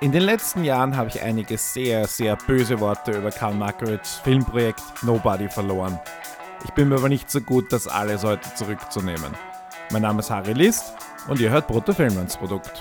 In 0.00 0.12
den 0.12 0.22
letzten 0.22 0.62
Jahren 0.62 0.96
habe 0.96 1.08
ich 1.08 1.20
einige 1.20 1.58
sehr, 1.58 2.06
sehr 2.06 2.36
böse 2.36 2.78
Worte 2.78 3.18
über 3.18 3.32
Karl 3.32 3.54
Markovits 3.54 4.18
Filmprojekt 4.18 4.80
Nobody 5.02 5.48
verloren. 5.48 5.98
Ich 6.64 6.70
bin 6.70 6.88
mir 6.88 6.98
aber 6.98 7.08
nicht 7.08 7.28
so 7.28 7.40
gut, 7.40 7.72
das 7.72 7.88
alles 7.88 8.22
heute 8.22 8.54
zurückzunehmen. 8.54 9.34
Mein 9.90 10.02
Name 10.02 10.20
ist 10.20 10.30
Harry 10.30 10.52
List 10.52 10.94
und 11.26 11.40
ihr 11.40 11.50
hört 11.50 11.66
Brutto 11.66 11.92
Produkt. 11.92 12.80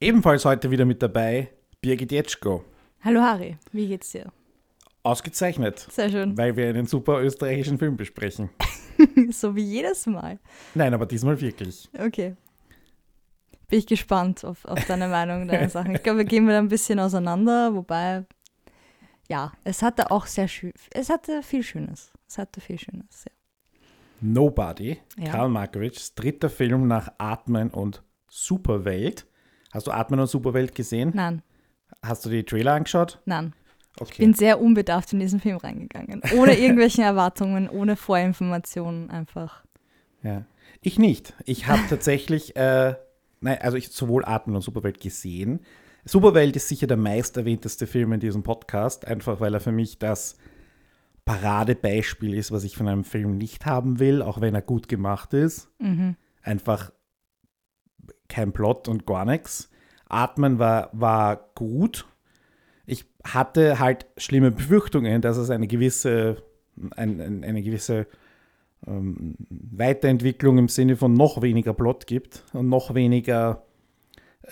Ebenfalls 0.00 0.44
heute 0.44 0.72
wieder 0.72 0.84
mit 0.84 1.00
dabei 1.00 1.50
Birgit 1.82 2.12
Jetschko. 2.12 2.62
Hallo 3.00 3.22
Harry, 3.22 3.56
wie 3.72 3.88
geht's 3.88 4.12
dir? 4.12 4.30
Ausgezeichnet. 5.02 5.86
Sehr 5.90 6.10
schön. 6.10 6.36
Weil 6.36 6.54
wir 6.54 6.68
einen 6.68 6.86
super 6.86 7.22
österreichischen 7.22 7.78
Film 7.78 7.96
besprechen. 7.96 8.50
so 9.30 9.56
wie 9.56 9.62
jedes 9.62 10.04
Mal. 10.04 10.38
Nein, 10.74 10.92
aber 10.92 11.06
diesmal 11.06 11.40
wirklich. 11.40 11.88
Okay. 11.98 12.36
Bin 13.68 13.78
ich 13.78 13.86
gespannt 13.86 14.44
auf, 14.44 14.66
auf 14.66 14.84
deine 14.84 15.08
Meinung, 15.08 15.48
deine 15.48 15.70
Sachen. 15.70 15.94
Ich 15.94 16.02
glaube, 16.02 16.18
wir 16.18 16.24
gehen 16.26 16.46
wieder 16.46 16.58
ein 16.58 16.68
bisschen 16.68 16.98
auseinander, 16.98 17.74
wobei, 17.74 18.26
ja, 19.30 19.52
es 19.64 19.80
hatte 19.80 20.10
auch 20.10 20.26
sehr 20.26 20.48
schön, 20.48 20.74
es 20.92 21.08
hatte 21.08 21.42
viel 21.42 21.62
Schönes. 21.62 22.12
Es 22.28 22.36
hatte 22.36 22.60
viel 22.60 22.78
Schönes, 22.78 23.24
ja. 23.24 23.32
Nobody, 24.20 24.98
ja. 25.16 25.30
Karl 25.32 25.48
Markovics 25.48 26.14
dritter 26.14 26.50
Film 26.50 26.88
nach 26.88 27.10
Atmen 27.16 27.70
und 27.70 28.02
Superwelt. 28.28 29.26
Hast 29.72 29.86
du 29.86 29.92
Atmen 29.92 30.20
und 30.20 30.26
Superwelt 30.26 30.74
gesehen? 30.74 31.12
Nein. 31.14 31.42
Hast 32.02 32.24
du 32.24 32.30
die 32.30 32.44
Trailer 32.44 32.72
angeschaut? 32.74 33.20
Nein. 33.26 33.52
Okay. 33.98 34.12
Ich 34.12 34.18
bin 34.18 34.34
sehr 34.34 34.60
unbedarft 34.60 35.12
in 35.12 35.20
diesen 35.20 35.40
Film 35.40 35.58
reingegangen. 35.58 36.22
Ohne 36.36 36.58
irgendwelche 36.58 37.02
Erwartungen, 37.02 37.68
ohne 37.68 37.96
Vorinformationen 37.96 39.10
einfach. 39.10 39.64
Ja. 40.22 40.44
Ich 40.80 40.98
nicht. 40.98 41.34
Ich 41.44 41.66
habe 41.66 41.82
tatsächlich, 41.88 42.56
äh, 42.56 42.94
nein, 43.40 43.58
also 43.60 43.76
ich 43.76 43.90
sowohl 43.90 44.24
Atmen 44.24 44.56
und 44.56 44.62
Superwelt 44.62 45.00
gesehen. 45.00 45.60
Superwelt 46.04 46.56
ist 46.56 46.68
sicher 46.68 46.86
der 46.86 46.96
meist 46.96 47.36
erwähnteste 47.36 47.86
Film 47.86 48.12
in 48.12 48.20
diesem 48.20 48.42
Podcast, 48.42 49.06
einfach 49.06 49.40
weil 49.40 49.52
er 49.52 49.60
für 49.60 49.72
mich 49.72 49.98
das 49.98 50.38
Paradebeispiel 51.26 52.34
ist, 52.34 52.50
was 52.50 52.64
ich 52.64 52.76
von 52.76 52.88
einem 52.88 53.04
Film 53.04 53.36
nicht 53.36 53.66
haben 53.66 53.98
will, 53.98 54.22
auch 54.22 54.40
wenn 54.40 54.54
er 54.54 54.62
gut 54.62 54.88
gemacht 54.88 55.34
ist. 55.34 55.68
Mhm. 55.78 56.16
Einfach 56.42 56.92
kein 58.28 58.52
Plot 58.52 58.88
und 58.88 59.06
gar 59.06 59.26
nichts. 59.26 59.69
Atmen 60.10 60.58
war, 60.58 60.90
war 60.92 61.50
gut. 61.54 62.06
Ich 62.86 63.04
hatte 63.24 63.78
halt 63.78 64.06
schlimme 64.16 64.50
Befürchtungen, 64.50 65.22
dass 65.22 65.36
es 65.36 65.50
eine 65.50 65.66
gewisse, 65.66 66.42
ein, 66.96 67.44
eine 67.44 67.62
gewisse 67.62 68.06
ähm, 68.86 69.36
Weiterentwicklung 69.48 70.58
im 70.58 70.68
Sinne 70.68 70.96
von 70.96 71.14
noch 71.14 71.42
weniger 71.42 71.74
Plot 71.74 72.06
gibt 72.06 72.44
und 72.52 72.68
noch 72.68 72.94
weniger, 72.94 73.62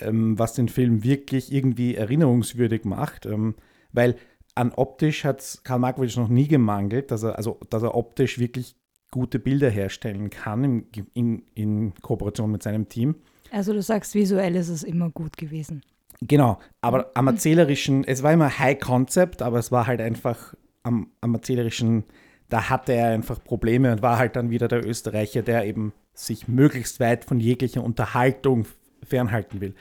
ähm, 0.01 0.39
was 0.39 0.55
den 0.55 0.69
Film 0.69 1.03
wirklich 1.03 1.53
irgendwie 1.53 1.95
erinnerungswürdig 1.95 2.85
macht. 2.85 3.27
Ähm, 3.27 3.55
weil 3.93 4.17
an 4.55 4.73
optisch 4.75 5.25
hat 5.25 5.41
es 5.41 5.63
Karl 5.63 5.79
Markovic 5.79 6.17
noch 6.17 6.29
nie 6.29 6.49
gemangelt, 6.49 7.11
dass 7.11 7.23
er, 7.23 7.37
also, 7.37 7.61
dass 7.71 7.83
er 7.83 7.95
optisch 7.95 8.39
wirklich 8.39 8.77
gute 9.11 9.39
Bilder 9.39 9.71
herstellen 9.71 10.31
kann 10.31 10.65
in, 10.65 10.87
in, 11.15 11.43
in 11.55 11.95
Kooperation 12.03 12.51
mit 12.51 12.63
seinem 12.63 12.89
Team. 12.89 13.17
Also 13.51 13.73
du 13.73 13.83
sagst, 13.83 14.15
visuell 14.15 14.55
ist 14.57 14.69
es 14.69 14.83
immer 14.83 15.11
gut 15.11 15.37
gewesen. 15.37 15.83
Genau, 16.21 16.59
aber 16.81 17.13
am 17.15 17.29
erzählerischen, 17.29 18.05
es 18.05 18.23
war 18.23 18.33
immer 18.33 18.59
High 18.59 18.81
Concept, 18.81 19.41
aber 19.43 19.59
es 19.59 19.71
war 19.71 19.87
halt 19.87 20.01
einfach 20.01 20.55
am, 20.83 21.13
am 21.21 21.35
erzählerischen, 21.35 22.05
da 22.49 22.69
hatte 22.69 22.93
er 22.93 23.11
einfach 23.11 23.43
Probleme 23.43 23.93
und 23.93 24.03
war 24.03 24.19
halt 24.19 24.35
dann 24.35 24.51
wieder 24.51 24.67
der 24.69 24.85
Österreicher, 24.85 25.43
der 25.43 25.65
eben 25.65 25.93
sich 26.15 26.49
möglichst 26.49 26.99
weit 26.99 27.25
von 27.25 27.39
jeglicher 27.39 27.85
Unterhaltung 27.85 28.67
fernhalten 29.05 29.61
will. 29.61 29.75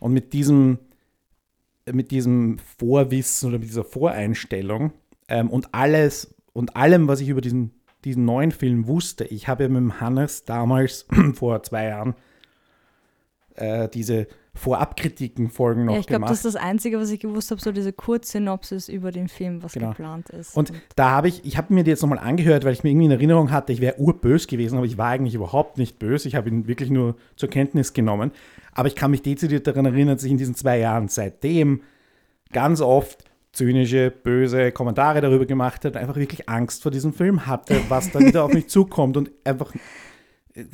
Und 0.00 0.12
mit 0.12 0.32
diesem, 0.32 0.78
mit 1.90 2.10
diesem 2.10 2.58
Vorwissen 2.78 3.50
oder 3.50 3.58
mit 3.58 3.68
dieser 3.68 3.84
Voreinstellung 3.84 4.92
ähm, 5.28 5.50
und 5.50 5.74
alles 5.74 6.34
und 6.54 6.76
allem, 6.76 7.08
was 7.08 7.20
ich 7.20 7.28
über 7.28 7.42
diesen, 7.42 7.72
diesen 8.04 8.24
neuen 8.24 8.52
Film 8.52 8.86
wusste, 8.86 9.24
ich 9.24 9.48
habe 9.48 9.64
ja 9.64 9.68
mit 9.68 9.78
dem 9.78 10.00
Hannes 10.00 10.44
damals 10.44 11.06
vor 11.34 11.62
zwei 11.62 11.86
Jahren 11.86 12.14
äh, 13.54 13.88
diese 13.88 14.26
Vorabkritiken-Folgen 14.56 15.84
noch 15.84 15.94
ja, 15.94 16.00
ich 16.00 16.06
glaub, 16.06 16.18
gemacht. 16.18 16.32
Ich 16.32 16.40
glaube, 16.40 16.44
das 16.44 16.44
ist 16.44 16.54
das 16.54 16.56
Einzige, 16.56 16.98
was 17.00 17.10
ich 17.10 17.18
gewusst 17.18 17.50
habe, 17.50 17.60
so 17.60 17.72
diese 17.72 17.92
Kurzsynopsis 17.92 18.88
über 18.88 19.10
den 19.10 19.28
Film, 19.28 19.62
was 19.62 19.72
genau. 19.72 19.90
geplant 19.90 20.30
ist. 20.30 20.56
Und, 20.56 20.70
und 20.70 20.80
da 20.94 21.10
habe 21.10 21.28
ich, 21.28 21.44
ich 21.44 21.56
habe 21.56 21.74
mir 21.74 21.82
die 21.82 21.90
jetzt 21.90 22.02
nochmal 22.02 22.20
angehört, 22.20 22.64
weil 22.64 22.72
ich 22.72 22.84
mir 22.84 22.90
irgendwie 22.90 23.06
in 23.06 23.10
Erinnerung 23.10 23.50
hatte, 23.50 23.72
ich 23.72 23.80
wäre 23.80 23.98
urbös 23.98 24.46
gewesen, 24.46 24.76
aber 24.76 24.86
ich 24.86 24.96
war 24.96 25.08
eigentlich 25.08 25.34
überhaupt 25.34 25.76
nicht 25.78 25.98
böse. 25.98 26.28
Ich 26.28 26.36
habe 26.36 26.48
ihn 26.48 26.68
wirklich 26.68 26.90
nur 26.90 27.16
zur 27.34 27.50
Kenntnis 27.50 27.92
genommen. 27.92 28.30
Aber 28.72 28.86
ich 28.86 28.94
kann 28.94 29.10
mich 29.10 29.22
dezidiert 29.22 29.66
daran 29.66 29.86
erinnern, 29.86 30.16
dass 30.16 30.24
ich 30.24 30.30
in 30.30 30.38
diesen 30.38 30.54
zwei 30.54 30.78
Jahren 30.78 31.08
seitdem 31.08 31.82
ganz 32.52 32.80
oft 32.80 33.24
zynische, 33.52 34.10
böse 34.10 34.72
Kommentare 34.72 35.20
darüber 35.20 35.46
gemacht 35.46 35.84
habe, 35.84 35.98
einfach 35.98 36.16
wirklich 36.16 36.48
Angst 36.48 36.82
vor 36.82 36.92
diesem 36.92 37.12
Film 37.12 37.46
hatte, 37.46 37.80
was 37.88 38.10
da 38.10 38.20
wieder 38.20 38.44
auf 38.44 38.52
mich 38.52 38.68
zukommt 38.68 39.16
und 39.16 39.30
einfach 39.44 39.72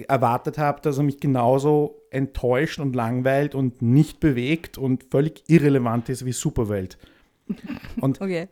erwartet 0.08 0.58
habe, 0.58 0.80
dass 0.82 0.98
er 0.98 1.04
mich 1.04 1.20
genauso 1.20 2.02
enttäuscht 2.10 2.78
und 2.78 2.94
langweilt 2.94 3.54
und 3.54 3.80
nicht 3.80 4.20
bewegt 4.20 4.76
und 4.76 5.04
völlig 5.10 5.44
irrelevant 5.48 6.08
ist 6.08 6.24
wie 6.24 6.32
Superwelt. 6.32 6.98
Und 8.00 8.20
okay. 8.20 8.48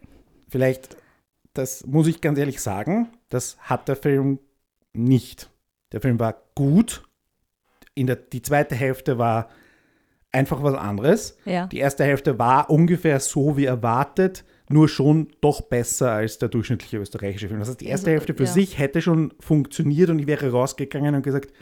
vielleicht, 0.49 0.97
das 1.55 1.87
muss 1.87 2.09
ich 2.09 2.21
ganz 2.21 2.39
ehrlich 2.39 2.61
sagen, 2.61 3.09
das 3.29 3.57
hat 3.61 3.87
der 3.87 3.95
Film 3.95 4.41
nicht. 4.93 5.51
Der 5.93 6.01
Film 6.01 6.19
war 6.19 6.35
gut. 6.57 7.05
In 7.95 8.09
der, 8.09 8.17
die 8.17 8.43
zweite 8.43 8.75
Hälfte 8.75 9.19
war 9.19 9.49
einfach 10.33 10.63
was 10.63 10.75
anderes. 10.75 11.39
Ja. 11.45 11.67
Die 11.67 11.79
erste 11.79 12.05
Hälfte 12.05 12.39
war 12.39 12.71
ungefähr 12.71 13.21
so 13.21 13.57
wie 13.57 13.67
erwartet 13.67 14.45
nur 14.69 14.89
schon 14.89 15.29
doch 15.41 15.63
besser 15.63 16.13
als 16.13 16.39
der 16.39 16.49
durchschnittliche 16.49 16.99
österreichische 16.99 17.49
Film. 17.49 17.61
Das 17.61 17.69
heißt, 17.69 17.81
die 17.81 17.87
erste 17.87 18.11
also, 18.11 18.19
Hälfte 18.19 18.35
für 18.35 18.45
ja. 18.45 18.53
sich 18.53 18.79
hätte 18.79 19.01
schon 19.01 19.33
funktioniert 19.41 20.11
und 20.11 20.19
ich 20.19 20.27
wäre 20.27 20.51
rausgegangen 20.51 21.15
und 21.15 21.23
gesagt, 21.23 21.53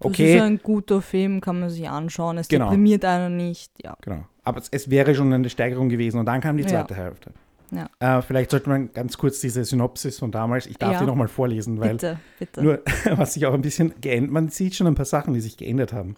okay. 0.00 0.34
Das 0.34 0.36
ist 0.36 0.42
ein 0.42 0.58
guter 0.58 1.02
Film, 1.02 1.40
kann 1.40 1.60
man 1.60 1.70
sich 1.70 1.88
anschauen. 1.88 2.38
Es 2.38 2.48
genau. 2.48 2.66
deprimiert 2.66 3.04
einen 3.04 3.36
nicht. 3.36 3.72
Ja. 3.82 3.96
Genau. 4.02 4.24
Aber 4.44 4.60
es, 4.60 4.68
es, 4.70 4.90
wäre 4.90 5.14
schon 5.14 5.32
eine 5.32 5.48
Steigerung 5.48 5.88
gewesen 5.88 6.18
und 6.18 6.26
dann 6.26 6.40
kam 6.40 6.56
die 6.56 6.66
zweite 6.66 6.94
ja. 6.94 7.00
Hälfte. 7.00 7.32
Ja. 7.70 8.18
Äh, 8.18 8.22
vielleicht 8.22 8.50
sollte 8.50 8.68
man 8.68 8.92
ganz 8.92 9.16
kurz 9.16 9.40
diese 9.40 9.64
Synopsis 9.64 10.18
von 10.18 10.30
damals, 10.30 10.66
ich 10.66 10.76
darf 10.76 10.92
ja. 10.92 11.00
die 11.00 11.06
nochmal 11.06 11.28
vorlesen, 11.28 11.80
weil 11.80 11.92
bitte, 11.92 12.18
bitte. 12.38 12.62
nur, 12.62 12.82
was 13.16 13.34
sich 13.34 13.46
auch 13.46 13.54
ein 13.54 13.62
bisschen 13.62 13.94
geändert, 14.00 14.30
man 14.30 14.48
sieht 14.50 14.74
schon 14.74 14.86
ein 14.86 14.94
paar 14.94 15.06
Sachen, 15.06 15.32
die 15.32 15.40
sich 15.40 15.56
geändert 15.56 15.92
haben. 15.92 16.16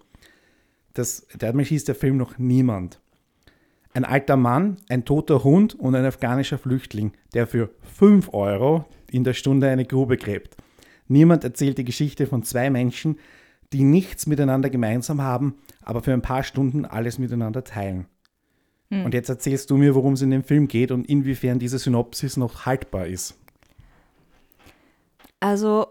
Das, 0.95 1.27
damals 1.39 1.69
hieß 1.69 1.85
der 1.85 1.95
Film 1.95 2.17
noch 2.17 2.39
Niemand. 2.39 3.01
Ein 3.95 4.05
alter 4.05 4.37
Mann, 4.37 4.77
ein 4.89 5.05
toter 5.05 5.45
Hund 5.45 5.75
und 5.75 5.95
ein 5.95 6.05
afghanischer 6.05 6.59
Flüchtling, 6.59 7.13
der 7.33 7.47
für 7.47 7.71
5 7.95 8.35
Euro 8.35 8.85
in 9.11 9.23
der 9.23 9.35
Stunde 9.35 9.69
eine 9.69 9.85
Grube 9.85 10.17
gräbt. 10.17 10.57
Niemand 11.07 11.45
erzählt 11.45 11.79
die 11.79 11.85
Geschichte 11.85 12.27
von 12.27 12.43
zwei 12.43 12.71
Menschen, 12.71 13.19
die 13.73 13.85
nichts 13.85 14.27
miteinander 14.27 14.69
gemeinsam 14.69 15.23
haben, 15.23 15.55
aber 15.83 16.03
für 16.03 16.13
ein 16.13 16.23
paar 16.23 16.43
Stunden 16.43 16.85
alles 16.85 17.19
miteinander 17.19 17.63
teilen. 17.63 18.07
Hm. 18.91 19.05
Und 19.05 19.15
jetzt 19.15 19.29
erzählst 19.29 19.71
du 19.71 19.77
mir, 19.77 19.95
worum 19.95 20.15
es 20.15 20.23
in 20.23 20.31
dem 20.31 20.43
Film 20.43 20.67
geht 20.67 20.91
und 20.91 21.09
inwiefern 21.09 21.61
diese 21.61 21.79
Synopsis 21.79 22.37
noch 22.37 22.67
haltbar 22.67 23.07
ist. 23.07 23.39
Also, 25.39 25.87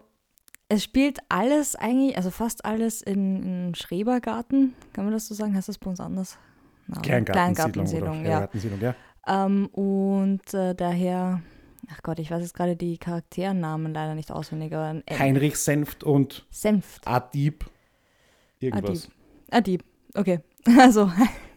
es 0.68 0.84
spielt 0.84 1.20
alles 1.28 1.74
eigentlich, 1.76 2.16
also 2.16 2.30
fast 2.30 2.64
alles 2.66 3.00
in, 3.00 3.42
in 3.42 3.74
Schrebergarten. 3.74 4.74
Kann 4.92 5.04
man 5.04 5.14
das 5.14 5.26
so 5.26 5.34
sagen? 5.34 5.54
Heißt 5.54 5.68
das 5.68 5.78
bei 5.78 5.88
uns 5.88 6.00
anders? 6.00 6.38
Kleingartensiedlung. 7.02 8.22
Kleingartensiedlung, 8.22 8.80
ja. 8.80 8.94
ja. 9.26 9.46
Ähm, 9.46 9.66
und 9.66 10.52
äh, 10.54 10.74
daher, 10.74 11.42
ach 11.90 12.02
Gott, 12.02 12.18
ich 12.18 12.30
weiß 12.30 12.42
jetzt 12.42 12.54
gerade 12.54 12.76
die 12.76 12.98
Charakternamen 12.98 13.94
leider 13.94 14.14
nicht 14.14 14.30
auswendig. 14.30 14.74
Aber, 14.74 15.02
äh, 15.06 15.18
Heinrich 15.18 15.56
Senft 15.56 16.04
und 16.04 16.46
Senft. 16.50 17.06
Adib. 17.06 17.64
Irgendwas. 18.58 19.08
Adib. 19.50 19.82
Adib, 19.82 19.84
okay. 20.14 20.40
Also 20.78 21.12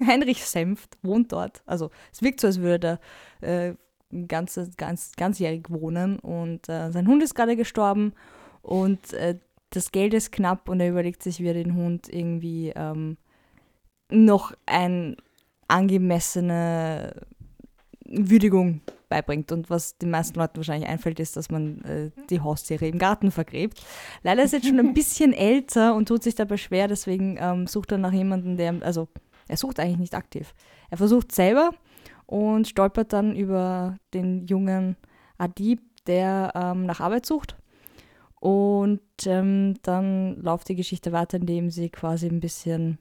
Heinrich 0.05 0.45
Senft 0.45 0.97
wohnt 1.01 1.31
dort. 1.31 1.61
Also 1.65 1.91
es 2.11 2.21
wirkt 2.21 2.41
so, 2.41 2.47
als 2.47 2.59
würde 2.59 2.99
er 3.39 3.69
äh, 3.69 3.75
ganze, 4.27 4.69
ganz, 4.77 5.13
ganzjährig 5.15 5.69
wohnen 5.69 6.19
und 6.19 6.67
äh, 6.69 6.91
sein 6.91 7.07
Hund 7.07 7.23
ist 7.23 7.35
gerade 7.35 7.55
gestorben 7.55 8.13
und 8.61 9.13
äh, 9.13 9.37
das 9.69 9.91
Geld 9.91 10.13
ist 10.13 10.31
knapp 10.31 10.69
und 10.69 10.79
er 10.79 10.89
überlegt 10.89 11.23
sich, 11.23 11.39
wie 11.39 11.47
er 11.47 11.53
den 11.53 11.75
Hund 11.75 12.07
irgendwie 12.09 12.71
ähm, 12.75 13.17
noch 14.09 14.53
eine 14.65 15.17
angemessene 15.67 17.13
Würdigung 18.05 18.81
beibringt. 19.09 19.51
Und 19.51 19.69
was 19.69 19.97
den 19.97 20.09
meisten 20.09 20.39
Leuten 20.39 20.57
wahrscheinlich 20.57 20.89
einfällt, 20.89 21.19
ist, 21.19 21.35
dass 21.37 21.49
man 21.49 21.81
äh, 21.81 22.11
die 22.29 22.41
Haustiere 22.41 22.87
im 22.87 22.97
Garten 22.97 23.31
vergräbt. 23.31 23.81
Leider 24.23 24.43
ist 24.43 24.53
er 24.53 24.59
jetzt 24.59 24.67
schon 24.67 24.79
ein 24.79 24.93
bisschen 24.93 25.33
älter 25.33 25.95
und 25.95 26.07
tut 26.07 26.23
sich 26.23 26.35
dabei 26.35 26.57
schwer, 26.57 26.87
deswegen 26.87 27.37
ähm, 27.39 27.67
sucht 27.67 27.91
er 27.91 27.97
nach 27.97 28.13
jemandem, 28.13 28.57
der, 28.57 28.75
also 28.81 29.07
er 29.47 29.57
sucht 29.57 29.79
eigentlich 29.79 29.97
nicht 29.97 30.15
aktiv. 30.15 30.53
Er 30.89 30.97
versucht 30.97 31.31
selber 31.31 31.71
und 32.25 32.67
stolpert 32.67 33.13
dann 33.13 33.35
über 33.35 33.97
den 34.13 34.45
jungen 34.47 34.97
Adib, 35.37 35.81
der 36.05 36.51
ähm, 36.55 36.85
nach 36.85 36.99
Arbeit 36.99 37.25
sucht. 37.25 37.55
Und 38.39 39.01
ähm, 39.25 39.75
dann 39.81 40.41
läuft 40.41 40.69
die 40.69 40.75
Geschichte 40.75 41.11
weiter, 41.11 41.37
indem 41.37 41.69
sie 41.69 41.89
quasi 41.89 42.27
ein 42.27 42.39
bisschen 42.39 42.99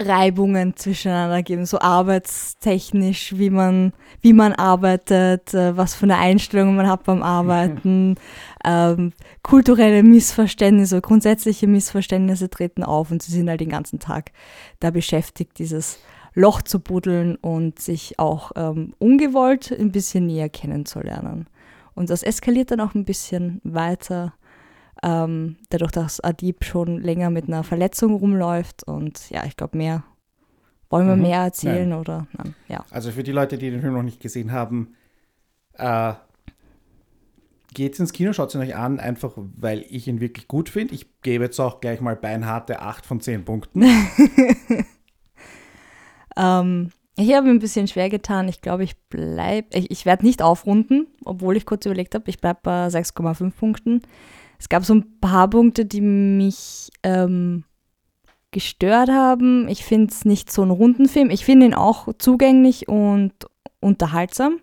Reibungen 0.00 0.76
zwischeneinander 0.76 1.42
geben, 1.42 1.66
so 1.66 1.78
arbeitstechnisch, 1.78 3.36
wie 3.36 3.50
man, 3.50 3.92
wie 4.20 4.32
man 4.32 4.52
arbeitet, 4.52 5.52
äh, 5.54 5.76
was 5.76 5.94
für 5.94 6.04
eine 6.04 6.18
Einstellung 6.18 6.74
man 6.74 6.88
hat 6.88 7.04
beim 7.04 7.22
Arbeiten, 7.22 8.16
ähm, 8.64 9.12
kulturelle 9.42 10.02
Missverständnisse, 10.02 11.00
grundsätzliche 11.00 11.66
Missverständnisse 11.66 12.48
treten 12.48 12.82
auf 12.82 13.10
und 13.10 13.22
sie 13.22 13.32
sind 13.32 13.48
halt 13.48 13.60
den 13.60 13.68
ganzen 13.68 13.98
Tag 13.98 14.32
da 14.80 14.90
beschäftigt, 14.90 15.58
dieses 15.58 15.98
Loch 16.34 16.62
zu 16.62 16.80
buddeln 16.80 17.36
und 17.36 17.78
sich 17.78 18.18
auch 18.18 18.52
ähm, 18.56 18.94
ungewollt 18.98 19.72
ein 19.72 19.92
bisschen 19.92 20.26
näher 20.26 20.48
kennenzulernen. 20.48 21.46
Und 21.94 22.08
das 22.08 22.22
eskaliert 22.22 22.70
dann 22.70 22.80
auch 22.80 22.94
ein 22.94 23.04
bisschen 23.04 23.60
weiter 23.64 24.32
ähm, 25.02 25.56
dadurch, 25.70 25.92
dass 25.92 26.20
Adib 26.20 26.64
schon 26.64 27.00
länger 27.00 27.30
mit 27.30 27.48
einer 27.48 27.64
Verletzung 27.64 28.14
rumläuft. 28.14 28.84
Und 28.84 29.30
ja, 29.30 29.44
ich 29.44 29.56
glaube, 29.56 29.76
mehr 29.76 30.04
wollen 30.90 31.06
wir 31.06 31.16
mhm. 31.16 31.22
mehr 31.22 31.38
erzählen 31.40 31.88
nein. 31.88 31.98
oder 31.98 32.26
nein, 32.36 32.54
ja. 32.68 32.84
Also 32.90 33.12
für 33.12 33.22
die 33.22 33.32
Leute, 33.32 33.58
die 33.58 33.70
den 33.70 33.80
Film 33.80 33.94
noch 33.94 34.02
nicht 34.02 34.20
gesehen 34.20 34.52
haben, 34.52 34.94
äh, 35.74 36.14
geht 37.72 37.98
ins 37.98 38.12
Kino, 38.12 38.32
schaut 38.32 38.54
ihn 38.54 38.60
euch 38.60 38.74
an, 38.74 38.98
einfach 38.98 39.32
weil 39.36 39.84
ich 39.88 40.08
ihn 40.08 40.20
wirklich 40.20 40.48
gut 40.48 40.68
finde. 40.68 40.94
Ich 40.94 41.06
gebe 41.22 41.44
jetzt 41.44 41.60
auch 41.60 41.80
gleich 41.80 42.00
mal 42.00 42.16
beinharte 42.16 42.80
8 42.82 43.06
von 43.06 43.20
10 43.20 43.44
Punkten. 43.44 43.84
ähm, 46.36 46.90
ich 47.16 47.32
habe 47.34 47.46
mir 47.46 47.52
ein 47.52 47.58
bisschen 47.60 47.86
schwer 47.86 48.08
getan. 48.10 48.48
Ich 48.48 48.60
glaube, 48.60 48.82
ich 48.82 48.96
bleibe, 49.08 49.68
ich, 49.76 49.90
ich 49.90 50.06
werde 50.06 50.24
nicht 50.26 50.42
aufrunden, 50.42 51.06
obwohl 51.24 51.56
ich 51.56 51.66
kurz 51.66 51.86
überlegt 51.86 52.14
habe, 52.14 52.28
ich 52.28 52.40
bleibe 52.40 52.60
bei 52.62 52.88
6,5 52.88 53.52
Punkten. 53.52 54.02
Es 54.60 54.68
gab 54.68 54.84
so 54.84 54.94
ein 54.94 55.18
paar 55.20 55.48
Punkte, 55.48 55.86
die 55.86 56.02
mich 56.02 56.90
ähm, 57.02 57.64
gestört 58.50 59.08
haben. 59.08 59.66
Ich 59.68 59.84
finde 59.84 60.12
es 60.12 60.26
nicht 60.26 60.52
so 60.52 60.62
ein 60.62 60.70
runden 60.70 61.08
Film. 61.08 61.30
Ich 61.30 61.46
finde 61.46 61.66
ihn 61.66 61.74
auch 61.74 62.08
zugänglich 62.18 62.86
und 62.86 63.32
unterhaltsam. 63.80 64.60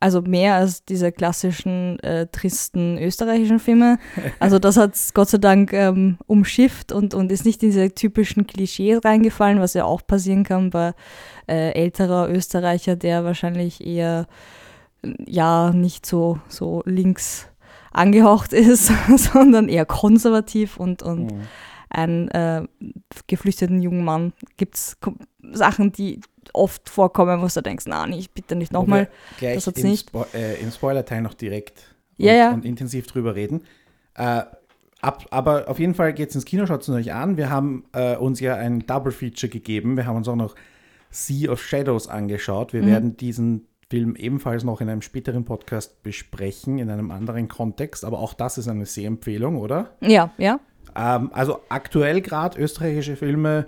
Also 0.00 0.20
mehr 0.20 0.56
als 0.56 0.84
diese 0.84 1.12
klassischen 1.12 1.98
äh, 2.00 2.26
tristen 2.26 2.98
österreichischen 2.98 3.60
Filme. 3.60 3.98
Also 4.40 4.58
das 4.58 4.76
hat 4.76 4.94
es 4.94 5.14
Gott 5.14 5.30
sei 5.30 5.38
Dank 5.38 5.72
ähm, 5.72 6.18
umschifft 6.26 6.90
und, 6.90 7.14
und 7.14 7.30
ist 7.30 7.46
nicht 7.46 7.62
in 7.62 7.70
diese 7.70 7.94
typischen 7.94 8.48
Klischees 8.48 9.02
reingefallen, 9.04 9.60
was 9.60 9.74
ja 9.74 9.84
auch 9.84 10.04
passieren 10.04 10.42
kann 10.42 10.70
bei 10.70 10.92
äh, 11.48 11.70
älterer 11.70 12.28
Österreicher, 12.28 12.96
der 12.96 13.24
wahrscheinlich 13.24 13.86
eher 13.86 14.26
ja 15.26 15.70
nicht 15.72 16.04
so, 16.04 16.38
so 16.48 16.82
links 16.84 17.48
angehaucht 17.94 18.52
ist, 18.52 18.90
sondern 19.16 19.68
eher 19.68 19.86
konservativ 19.86 20.76
und, 20.76 21.02
und 21.02 21.32
mhm. 21.32 21.40
einen 21.88 22.28
äh, 22.28 22.66
geflüchteten 23.26 23.80
jungen 23.80 24.04
Mann 24.04 24.32
gibt 24.56 24.76
es 24.76 24.96
Sachen, 25.52 25.92
die 25.92 26.20
oft 26.52 26.88
vorkommen, 26.88 27.40
wo 27.40 27.46
du 27.46 27.62
denkst, 27.62 27.84
na, 27.88 28.06
nicht, 28.06 28.34
bitte 28.34 28.56
nicht 28.56 28.72
nochmal. 28.72 29.08
Das 29.40 29.66
hat's 29.66 29.80
im, 29.80 29.90
nicht. 29.90 30.08
Spo 30.08 30.26
äh, 30.34 30.60
im 30.60 30.70
Spoiler-Teil 30.70 31.22
noch 31.22 31.34
direkt 31.34 31.94
und, 32.18 32.26
ja, 32.26 32.34
ja. 32.34 32.52
und 32.52 32.64
intensiv 32.64 33.06
drüber 33.06 33.34
reden. 33.34 33.62
Äh, 34.14 34.42
ab, 35.00 35.26
aber 35.30 35.68
auf 35.68 35.78
jeden 35.78 35.94
Fall 35.94 36.12
geht 36.12 36.30
es 36.30 36.34
ins 36.34 36.44
Kino, 36.44 36.66
schaut 36.66 36.82
es 36.82 36.88
euch 36.88 37.12
an. 37.12 37.36
Wir 37.36 37.50
haben 37.50 37.84
äh, 37.92 38.16
uns 38.16 38.40
ja 38.40 38.56
ein 38.56 38.86
Double-Feature 38.86 39.50
gegeben. 39.50 39.96
Wir 39.96 40.06
haben 40.06 40.16
uns 40.16 40.28
auch 40.28 40.36
noch 40.36 40.54
Sea 41.10 41.50
of 41.50 41.62
Shadows 41.62 42.08
angeschaut. 42.08 42.72
Wir 42.72 42.82
mhm. 42.82 42.86
werden 42.86 43.16
diesen 43.16 43.68
Film 43.94 44.16
ebenfalls 44.16 44.64
noch 44.64 44.80
in 44.80 44.88
einem 44.88 45.02
späteren 45.02 45.44
Podcast 45.44 46.02
besprechen, 46.02 46.78
in 46.78 46.90
einem 46.90 47.12
anderen 47.12 47.46
Kontext. 47.46 48.04
Aber 48.04 48.18
auch 48.18 48.34
das 48.34 48.58
ist 48.58 48.66
eine 48.66 48.86
Sehempfehlung, 48.86 49.56
oder? 49.56 49.92
Ja, 50.00 50.32
ja. 50.36 50.58
Ähm, 50.96 51.30
also 51.32 51.60
aktuell 51.68 52.20
gerade 52.20 52.58
österreichische 52.58 53.14
Filme, 53.14 53.66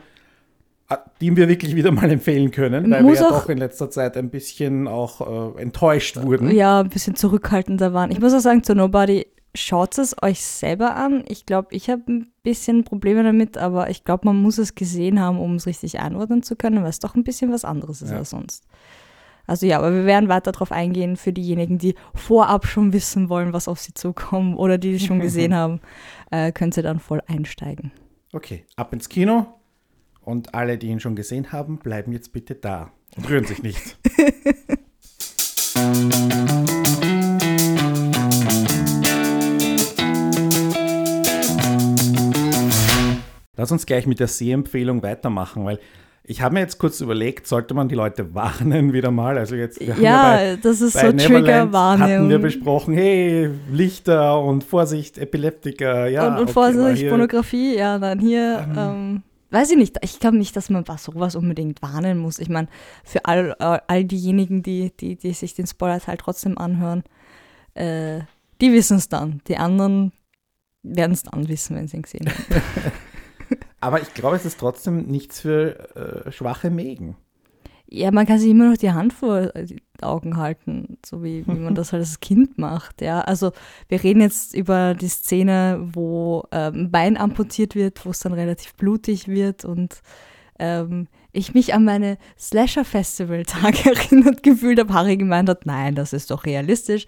äh, 0.88 0.96
die 1.20 1.36
wir 1.36 1.48
wirklich 1.48 1.76
wieder 1.76 1.92
mal 1.92 2.10
empfehlen 2.10 2.50
können, 2.50 2.90
weil 2.90 3.04
muss 3.04 3.20
wir 3.20 3.26
ja 3.26 3.30
doch 3.30 3.48
in 3.48 3.58
letzter 3.58 3.88
Zeit 3.88 4.16
ein 4.16 4.30
bisschen 4.30 4.88
auch 4.88 5.54
äh, 5.56 5.62
enttäuscht 5.62 6.16
wurden. 6.20 6.50
Ja, 6.50 6.80
ein 6.80 6.88
bisschen 6.88 7.14
zurückhaltender 7.14 7.92
waren. 7.92 8.10
Ich 8.10 8.18
muss 8.18 8.34
auch 8.34 8.40
sagen, 8.40 8.64
zu 8.64 8.74
Nobody, 8.74 9.28
schaut 9.54 9.96
es 9.96 10.20
euch 10.22 10.40
selber 10.40 10.96
an. 10.96 11.22
Ich 11.28 11.46
glaube, 11.46 11.68
ich 11.70 11.88
habe 11.88 12.02
ein 12.08 12.32
bisschen 12.42 12.82
Probleme 12.82 13.22
damit, 13.22 13.58
aber 13.58 13.90
ich 13.90 14.02
glaube, 14.02 14.26
man 14.26 14.42
muss 14.42 14.58
es 14.58 14.74
gesehen 14.74 15.20
haben, 15.20 15.38
um 15.38 15.54
es 15.54 15.66
richtig 15.66 16.00
einordnen 16.00 16.42
zu 16.42 16.56
können, 16.56 16.82
weil 16.82 16.90
es 16.90 16.98
doch 16.98 17.14
ein 17.14 17.22
bisschen 17.22 17.52
was 17.52 17.64
anderes 17.64 18.02
ist 18.02 18.10
ja. 18.10 18.18
als 18.18 18.30
sonst. 18.30 18.64
Also 19.46 19.66
ja, 19.66 19.78
aber 19.78 19.92
wir 19.92 20.04
werden 20.04 20.28
weiter 20.28 20.52
darauf 20.52 20.72
eingehen 20.72 21.16
für 21.16 21.32
diejenigen, 21.32 21.78
die 21.78 21.94
vorab 22.14 22.66
schon 22.66 22.92
wissen 22.92 23.28
wollen, 23.28 23.52
was 23.52 23.68
auf 23.68 23.80
sie 23.80 23.94
zukommt 23.94 24.56
oder 24.56 24.78
die 24.78 24.94
es 24.94 25.04
schon 25.04 25.20
gesehen 25.20 25.54
haben, 25.54 25.80
äh, 26.30 26.52
können 26.52 26.72
sie 26.72 26.82
dann 26.82 26.98
voll 26.98 27.22
einsteigen. 27.26 27.92
Okay, 28.32 28.64
ab 28.76 28.92
ins 28.92 29.08
Kino 29.08 29.46
und 30.22 30.54
alle, 30.54 30.78
die 30.78 30.88
ihn 30.88 31.00
schon 31.00 31.16
gesehen 31.16 31.52
haben, 31.52 31.78
bleiben 31.78 32.12
jetzt 32.12 32.32
bitte 32.32 32.54
da 32.54 32.90
und 33.16 33.28
rühren 33.28 33.44
sich 33.44 33.62
nicht. 33.62 33.98
Lass 43.58 43.72
uns 43.72 43.86
gleich 43.86 44.06
mit 44.06 44.20
der 44.20 44.28
Sehempfehlung 44.28 45.02
weitermachen, 45.02 45.64
weil 45.64 45.78
ich 46.28 46.42
habe 46.42 46.54
mir 46.54 46.60
jetzt 46.60 46.78
kurz 46.78 47.00
überlegt, 47.00 47.46
sollte 47.46 47.72
man 47.74 47.88
die 47.88 47.94
Leute 47.94 48.34
warnen 48.34 48.92
wieder 48.92 49.10
mal? 49.10 49.38
Also 49.38 49.54
jetzt 49.54 49.80
ja, 49.80 49.96
ja 49.96 50.22
bei, 50.22 50.58
das 50.60 50.80
ist 50.80 50.98
so 50.98 51.12
Triggerwarnung. 51.12 52.08
Hatten 52.08 52.28
wir 52.28 52.40
besprochen, 52.40 52.94
hey 52.94 53.50
Lichter 53.70 54.40
und 54.40 54.64
Vorsicht 54.64 55.18
Epileptiker, 55.18 56.08
ja. 56.08 56.26
Und, 56.26 56.34
und 56.34 56.42
okay, 56.42 56.52
Vorsicht 56.52 57.08
Pornografie, 57.08 57.76
ja, 57.76 57.98
dann 57.98 58.18
hier. 58.18 58.66
Ähm, 58.70 58.76
ähm, 58.76 59.22
weiß 59.50 59.70
ich 59.70 59.76
nicht. 59.76 59.98
Ich 60.02 60.18
glaube 60.18 60.36
nicht, 60.36 60.56
dass 60.56 60.68
man 60.68 60.86
was 60.88 61.04
sowas 61.04 61.36
unbedingt 61.36 61.80
warnen 61.80 62.18
muss. 62.18 62.40
Ich 62.40 62.48
meine, 62.48 62.66
für 63.04 63.24
all, 63.24 63.52
all 63.54 64.04
diejenigen, 64.04 64.64
die, 64.64 64.92
die, 64.98 65.16
die 65.16 65.32
sich 65.32 65.54
den 65.54 65.66
Spoiler-Teil 65.66 66.16
trotzdem 66.16 66.58
anhören, 66.58 67.04
äh, 67.74 68.20
die 68.60 68.72
wissen 68.72 68.96
es 68.96 69.08
dann. 69.08 69.42
Die 69.46 69.58
anderen 69.58 70.12
werden 70.82 71.12
es 71.12 71.22
dann 71.22 71.48
wissen, 71.48 71.76
wenn 71.76 71.86
sie 71.86 71.98
ihn 71.98 72.02
gesehen 72.02 72.28
haben. 72.28 72.62
Aber 73.80 74.00
ich 74.00 74.14
glaube, 74.14 74.36
es 74.36 74.44
ist 74.44 74.58
trotzdem 74.58 75.06
nichts 75.06 75.40
für 75.40 76.26
äh, 76.26 76.32
schwache 76.32 76.70
Mägen. 76.70 77.16
Ja, 77.88 78.10
man 78.10 78.26
kann 78.26 78.40
sich 78.40 78.50
immer 78.50 78.70
noch 78.70 78.76
die 78.76 78.90
Hand 78.90 79.12
vor 79.12 79.52
die 79.54 79.80
Augen 80.02 80.36
halten, 80.36 80.98
so 81.06 81.22
wie, 81.22 81.46
wie 81.46 81.52
man 81.52 81.74
das 81.76 81.92
halt 81.92 82.00
als 82.00 82.18
Kind 82.20 82.58
macht. 82.58 83.00
Ja, 83.00 83.20
also 83.20 83.52
wir 83.88 84.02
reden 84.02 84.20
jetzt 84.20 84.54
über 84.54 84.94
die 84.94 85.08
Szene, 85.08 85.88
wo 85.92 86.44
ähm, 86.50 86.74
ein 86.74 86.90
Bein 86.90 87.16
amputiert 87.16 87.74
wird, 87.74 88.04
wo 88.04 88.10
es 88.10 88.20
dann 88.20 88.32
relativ 88.32 88.74
blutig 88.74 89.28
wird 89.28 89.64
und 89.64 90.02
ähm, 90.58 91.06
ich 91.32 91.54
mich 91.54 91.74
an 91.74 91.84
meine 91.84 92.18
Slasher-Festival-Tage 92.38 93.90
erinnert 93.94 94.42
gefühlt 94.42 94.80
habe. 94.80 94.92
Harry 94.92 95.16
gemeint 95.16 95.48
hat, 95.48 95.66
nein, 95.66 95.94
das 95.94 96.12
ist 96.12 96.30
doch 96.30 96.44
realistisch. 96.44 97.06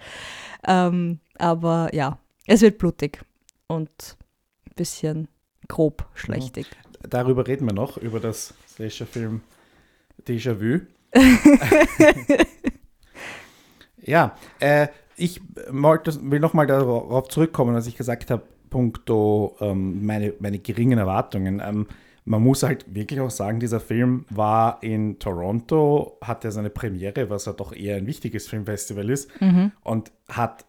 Ähm, 0.67 1.19
aber 1.39 1.93
ja, 1.93 2.19
es 2.47 2.61
wird 2.61 2.79
blutig 2.79 3.21
und 3.67 3.91
ein 4.69 4.75
bisschen 4.77 5.29
grob 5.69 6.07
schlechtig. 6.15 6.67
Darüber 7.09 7.47
reden 7.47 7.67
wir 7.67 7.73
noch, 7.73 7.97
über 7.97 8.21
das 8.21 8.55
Slasher-Film 8.69 9.43
Déjà-vu. 10.27 10.81
ja, 14.03 14.37
äh, 14.61 14.89
ich 15.17 15.41
will 15.69 16.41
nochmal 16.41 16.67
darauf 16.67 17.29
zurückkommen, 17.29 17.75
was 17.75 17.87
ich 17.87 17.97
gesagt 17.97 18.31
habe, 18.31 18.43
punkto 18.71 19.57
ähm, 19.61 20.05
meine, 20.05 20.35
meine 20.41 20.59
geringen 20.59 20.99
Erwartungen. 20.99 21.63
Ähm, 21.65 21.87
man 22.25 22.43
muss 22.43 22.63
halt 22.63 22.95
wirklich 22.95 23.21
auch 23.21 23.31
sagen, 23.31 23.59
dieser 23.59 23.81
Film 23.81 24.27
war 24.29 24.83
in 24.83 25.19
Toronto, 25.19 26.19
hatte 26.21 26.53
seine 26.53 26.69
Premiere, 26.69 27.31
was 27.31 27.47
ja 27.47 27.55
doch 27.55 27.73
eher 27.73 27.97
ein 27.97 28.07
wichtiges 28.07 28.49
Filmfestival 28.49 29.09
ist, 29.09 29.31
mhm. 29.41 29.73
und 29.83 30.13
hat 30.29 30.67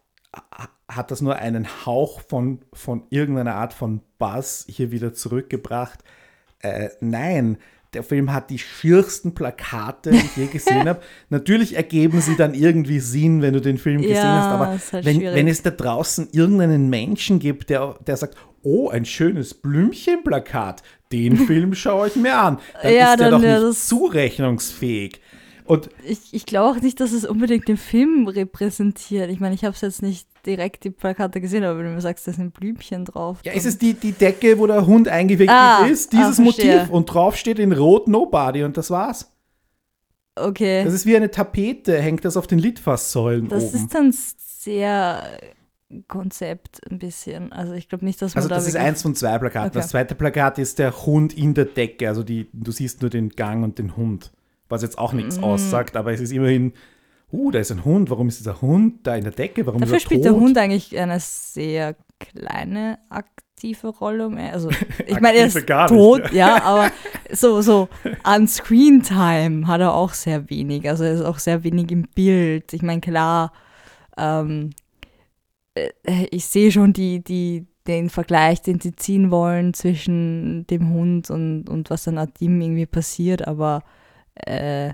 hat 0.89 1.11
das 1.11 1.21
nur 1.21 1.35
einen 1.35 1.85
Hauch 1.85 2.21
von, 2.21 2.59
von 2.73 3.03
irgendeiner 3.09 3.55
Art 3.55 3.73
von 3.73 4.01
Buzz 4.17 4.65
hier 4.67 4.91
wieder 4.91 5.13
zurückgebracht? 5.13 6.03
Äh, 6.61 6.89
nein, 6.99 7.57
der 7.93 8.03
Film 8.03 8.33
hat 8.33 8.49
die 8.49 8.59
schiersten 8.59 9.33
Plakate, 9.33 10.11
die 10.11 10.17
ich 10.17 10.37
je 10.37 10.45
gesehen 10.47 10.87
habe. 10.89 11.01
Natürlich 11.29 11.75
ergeben 11.75 12.21
sie 12.21 12.35
dann 12.35 12.53
irgendwie 12.53 12.99
Sinn, 12.99 13.41
wenn 13.41 13.53
du 13.53 13.61
den 13.61 13.77
Film 13.77 14.01
gesehen 14.01 14.15
ja, 14.15 14.41
hast, 14.41 14.53
aber 14.53 14.67
halt 14.67 15.05
wenn, 15.05 15.21
wenn, 15.21 15.47
es 15.47 15.63
da 15.63 15.71
draußen 15.71 16.29
irgendeinen 16.31 16.89
Menschen 16.89 17.39
gibt, 17.39 17.69
der, 17.69 17.95
der 18.05 18.17
sagt, 18.17 18.35
oh, 18.61 18.89
ein 18.89 19.05
schönes 19.05 19.53
Blümchenplakat, 19.53 20.83
den 21.11 21.37
Film 21.37 21.73
schaue 21.73 22.07
ich 22.07 22.15
mir 22.15 22.37
an, 22.37 22.59
dann 22.81 22.93
ja, 22.93 23.11
ist 23.11 23.19
der 23.19 23.31
dann, 23.31 23.41
doch 23.41 23.67
nicht 23.67 23.79
zurechnungsfähig. 23.87 25.21
Und 25.69 25.91
ich, 26.03 26.33
ich 26.33 26.47
glaube 26.47 26.75
auch 26.75 26.81
nicht, 26.81 26.99
dass 26.99 27.11
es 27.11 27.25
unbedingt 27.25 27.67
den 27.67 27.77
Film 27.77 28.27
repräsentiert. 28.27 29.29
Ich 29.29 29.39
meine, 29.39 29.53
ich 29.53 29.63
habe 29.63 29.75
es 29.75 29.81
jetzt 29.81 30.01
nicht 30.01 30.27
direkt 30.43 30.83
die 30.83 30.89
Plakate 30.89 31.39
gesehen, 31.39 31.63
aber 31.63 31.77
wenn 31.77 31.85
du 31.85 31.91
mir 31.91 32.01
sagst, 32.01 32.27
da 32.27 32.33
sind 32.33 32.55
Blümchen 32.55 33.05
drauf. 33.05 33.37
Ja, 33.43 33.51
ist 33.51 33.67
es 33.67 33.77
die, 33.77 33.93
die 33.93 34.13
Decke, 34.13 34.57
wo 34.57 34.65
der 34.65 34.87
Hund 34.87 35.07
eingewickelt 35.07 35.55
ah, 35.55 35.85
ist, 35.85 36.11
dieses 36.11 36.39
ah, 36.39 36.41
Motiv 36.41 36.89
und 36.89 37.05
drauf 37.05 37.35
steht 37.35 37.59
in 37.59 37.71
Rot 37.71 38.07
Nobody 38.07 38.63
und 38.63 38.77
das 38.77 38.89
war's. 38.89 39.31
Okay. 40.33 40.83
Das 40.83 40.95
ist 40.95 41.05
wie 41.05 41.15
eine 41.15 41.29
Tapete, 41.29 42.01
hängt 42.01 42.25
das 42.25 42.35
auf 42.35 42.47
den 42.47 42.57
Litfaßsäulen 42.57 43.47
Das 43.47 43.65
oben. 43.65 43.75
ist 43.75 43.93
dann 43.93 44.11
sehr 44.11 45.21
Konzept 46.07 46.81
ein 46.89 46.97
bisschen. 46.97 47.53
Also 47.53 47.73
ich 47.73 47.89
glaube 47.89 48.05
nicht, 48.05 48.19
dass 48.23 48.33
man 48.33 48.39
Also 48.39 48.49
da 48.49 48.55
das 48.55 48.65
ist 48.65 48.75
eins 48.75 49.03
von 49.03 49.13
zwei 49.13 49.37
Plakaten. 49.37 49.69
Okay. 49.69 49.77
Das 49.77 49.89
zweite 49.89 50.15
Plakat 50.15 50.57
ist 50.57 50.79
der 50.79 51.05
Hund 51.05 51.37
in 51.37 51.53
der 51.53 51.65
Decke. 51.65 52.07
Also 52.07 52.23
die, 52.23 52.49
du 52.53 52.71
siehst 52.71 53.01
nur 53.01 53.11
den 53.11 53.29
Gang 53.29 53.63
und 53.63 53.77
den 53.77 53.95
Hund. 53.95 54.31
Was 54.69 54.81
jetzt 54.83 54.97
auch 54.97 55.13
Mm. 55.13 55.17
nichts 55.17 55.41
aussagt, 55.41 55.95
aber 55.97 56.13
es 56.13 56.21
ist 56.21 56.31
immerhin, 56.31 56.73
uh, 57.31 57.51
da 57.51 57.59
ist 57.59 57.71
ein 57.71 57.83
Hund. 57.85 58.09
Warum 58.09 58.27
ist 58.27 58.39
dieser 58.39 58.61
Hund 58.61 59.05
da 59.05 59.15
in 59.15 59.23
der 59.23 59.33
Decke? 59.33 59.65
Warum 59.65 59.81
Dafür 59.81 59.97
ist 59.97 60.03
er 60.03 60.05
spielt 60.05 60.23
tot? 60.23 60.33
der 60.33 60.39
Hund 60.39 60.57
eigentlich 60.57 60.97
eine 60.97 61.19
sehr 61.19 61.95
kleine 62.19 62.99
aktive 63.09 63.87
Rolle. 63.89 64.29
mehr. 64.29 64.53
Also 64.53 64.69
ich 65.07 65.19
meine, 65.19 65.39
er 65.39 65.47
ist 65.47 65.67
gar 65.67 65.89
nicht, 65.91 65.99
tot, 65.99 66.31
ja. 66.31 66.61
aber 66.63 66.91
so, 67.31 67.61
so 67.61 67.89
an 68.23 68.47
Screen-Time 68.47 69.67
hat 69.67 69.81
er 69.81 69.93
auch 69.93 70.13
sehr 70.13 70.49
wenig. 70.49 70.87
Also 70.87 71.03
er 71.03 71.13
ist 71.13 71.21
auch 71.21 71.39
sehr 71.39 71.63
wenig 71.63 71.91
im 71.91 72.03
Bild. 72.15 72.71
Ich 72.73 72.81
meine, 72.81 73.01
klar, 73.01 73.51
ähm, 74.17 74.69
äh, 75.75 75.89
ich 76.31 76.45
sehe 76.45 76.71
schon 76.71 76.93
die, 76.93 77.23
die, 77.23 77.65
den 77.87 78.09
Vergleich, 78.09 78.61
den 78.61 78.79
sie 78.79 78.95
ziehen 78.95 79.31
wollen 79.31 79.73
zwischen 79.73 80.67
dem 80.67 80.89
Hund 80.93 81.29
und, 81.31 81.69
und 81.69 81.89
was 81.89 82.03
dann 82.03 82.17
Adim 82.17 82.61
irgendwie 82.61 82.85
passiert, 82.85 83.47
aber 83.47 83.83
äh, 84.45 84.93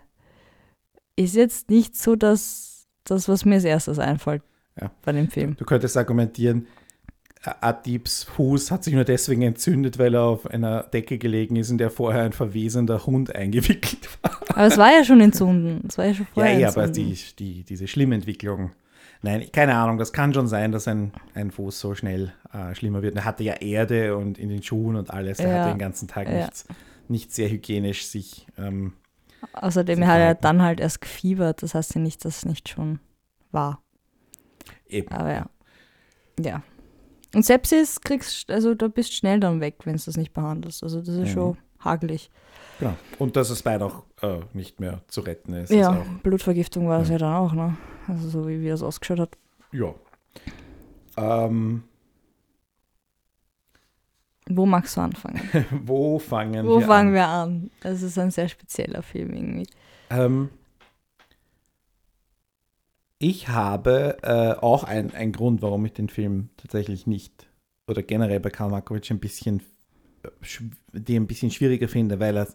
ist 1.15 1.35
jetzt 1.35 1.69
nicht 1.69 1.95
so 1.95 2.15
das, 2.15 2.87
das, 3.03 3.27
was 3.29 3.45
mir 3.45 3.55
als 3.55 3.63
erstes 3.63 3.99
einfällt 3.99 4.41
Ja. 4.79 4.91
bei 5.03 5.11
dem 5.11 5.29
Film. 5.29 5.55
Du 5.57 5.65
könntest 5.65 5.95
argumentieren, 5.97 6.67
Adibs 7.61 8.23
Fuß 8.23 8.71
hat 8.71 8.83
sich 8.83 8.93
nur 8.95 9.03
deswegen 9.03 9.43
entzündet, 9.43 9.99
weil 9.99 10.15
er 10.15 10.23
auf 10.23 10.47
einer 10.47 10.81
Decke 10.83 11.19
gelegen 11.19 11.55
ist, 11.57 11.69
in 11.69 11.77
der 11.77 11.91
vorher 11.91 12.23
ein 12.23 12.33
verwesender 12.33 13.05
Hund 13.05 13.35
eingewickelt 13.35 14.09
war. 14.23 14.31
Aber 14.49 14.65
es 14.65 14.77
war 14.77 14.91
ja 14.91 15.03
schon 15.03 15.21
entzünden. 15.21 15.85
Es 15.87 15.97
war 15.97 16.05
ja 16.05 16.13
schon 16.15 16.25
Ja, 16.25 16.33
vorher 16.33 16.57
ja, 16.59 16.67
aber 16.69 16.85
entzünden. 16.85 17.13
die, 17.13 17.35
die, 17.53 17.63
diese 17.63 17.87
Schlimmentwicklung. 17.87 18.71
Nein, 19.21 19.45
keine 19.51 19.75
Ahnung, 19.75 19.97
das 19.99 20.11
kann 20.11 20.33
schon 20.33 20.47
sein, 20.47 20.71
dass 20.71 20.87
ein, 20.87 21.11
ein 21.35 21.51
Fuß 21.51 21.79
so 21.79 21.93
schnell 21.95 22.33
äh, 22.51 22.73
schlimmer 22.75 23.01
wird. 23.03 23.15
Er 23.15 23.25
hatte 23.25 23.43
ja 23.43 23.53
Erde 23.53 24.17
und 24.17 24.37
in 24.39 24.49
den 24.49 24.61
Schuhen 24.63 24.95
und 24.95 25.11
alles. 25.11 25.39
Er 25.39 25.49
Ja. 25.49 25.59
hatte 25.59 25.69
den 25.69 25.79
ganzen 25.79 26.07
Tag 26.07 26.27
Ja. 26.27 26.37
nicht, 26.37 26.65
nicht 27.07 27.31
sehr 27.33 27.49
hygienisch 27.49 28.07
sich. 28.07 28.47
Ähm, 28.57 28.93
Außerdem 29.53 30.05
hat 30.07 30.19
er 30.19 30.35
dann 30.35 30.61
halt 30.61 30.79
erst 30.79 31.01
gefiebert. 31.01 31.63
Das 31.63 31.73
heißt 31.75 31.95
ja 31.95 32.01
nicht, 32.01 32.23
dass 32.25 32.37
es 32.37 32.45
nicht 32.45 32.69
schon 32.69 32.99
war. 33.51 33.81
eben. 34.87 35.07
Aber 35.11 35.31
ja. 35.33 35.49
Ja. 36.39 36.61
Und 37.33 37.45
Sepsis 37.45 38.01
kriegst, 38.01 38.49
also 38.49 38.75
da 38.75 38.87
bist 38.87 39.13
schnell 39.13 39.39
dann 39.39 39.59
weg, 39.61 39.75
wenn 39.85 39.95
du 39.97 40.03
das 40.05 40.17
nicht 40.17 40.33
behandelst. 40.33 40.83
Also 40.83 40.99
das 40.99 41.09
ist 41.09 41.29
Mhm. 41.29 41.33
schon 41.33 41.57
hagelig. 41.83 42.29
Genau. 42.79 42.93
Und 43.19 43.35
dass 43.35 43.49
das 43.49 43.61
Bein 43.63 43.81
auch 43.81 44.03
äh, 44.21 44.39
nicht 44.53 44.79
mehr 44.79 45.01
zu 45.07 45.21
retten 45.21 45.53
ist. 45.53 45.69
ist 45.71 45.77
Ja, 45.77 45.91
auch, 46.01 46.05
Blutvergiftung 46.23 46.87
war 46.87 46.99
das 46.99 47.07
Ja. 47.09 47.13
ja 47.13 47.19
dann 47.19 47.33
auch, 47.35 47.53
ne? 47.53 47.77
Also 48.07 48.29
so 48.29 48.47
wie, 48.47 48.61
wie 48.61 48.69
das 48.69 48.83
ausgeschaut 48.83 49.19
hat. 49.19 49.37
ja. 49.71 49.93
Ähm, 51.17 51.83
Wo 54.47 54.65
magst 54.65 54.95
du 54.97 55.01
anfangen? 55.01 55.41
wo 55.85 56.19
fangen 56.19 56.65
Wo 56.65 56.79
wir 56.79 56.85
fangen 56.85 57.09
an? 57.09 57.13
wir 57.13 57.27
an? 57.27 57.71
Das 57.81 58.01
ist 58.01 58.17
ein 58.19 58.31
sehr 58.31 58.47
spezieller 58.47 59.01
Film 59.01 59.33
irgendwie. 59.33 59.67
Ähm, 60.09 60.49
ich 63.17 63.47
habe 63.47 64.17
äh, 64.21 64.53
auch 64.61 64.83
einen 64.83 65.31
Grund, 65.31 65.61
warum 65.61 65.85
ich 65.85 65.93
den 65.93 66.09
Film 66.09 66.49
tatsächlich 66.57 67.07
nicht 67.07 67.47
oder 67.87 68.03
generell 68.03 68.39
bei 68.39 68.49
Karl 68.49 68.69
Markovic 68.69 69.09
ein 69.09 69.19
bisschen 69.19 69.61
äh, 70.23 70.29
die 70.93 71.15
ein 71.15 71.27
bisschen 71.27 71.51
schwieriger 71.51 71.87
finde, 71.87 72.19
weil 72.19 72.37
er 72.37 72.47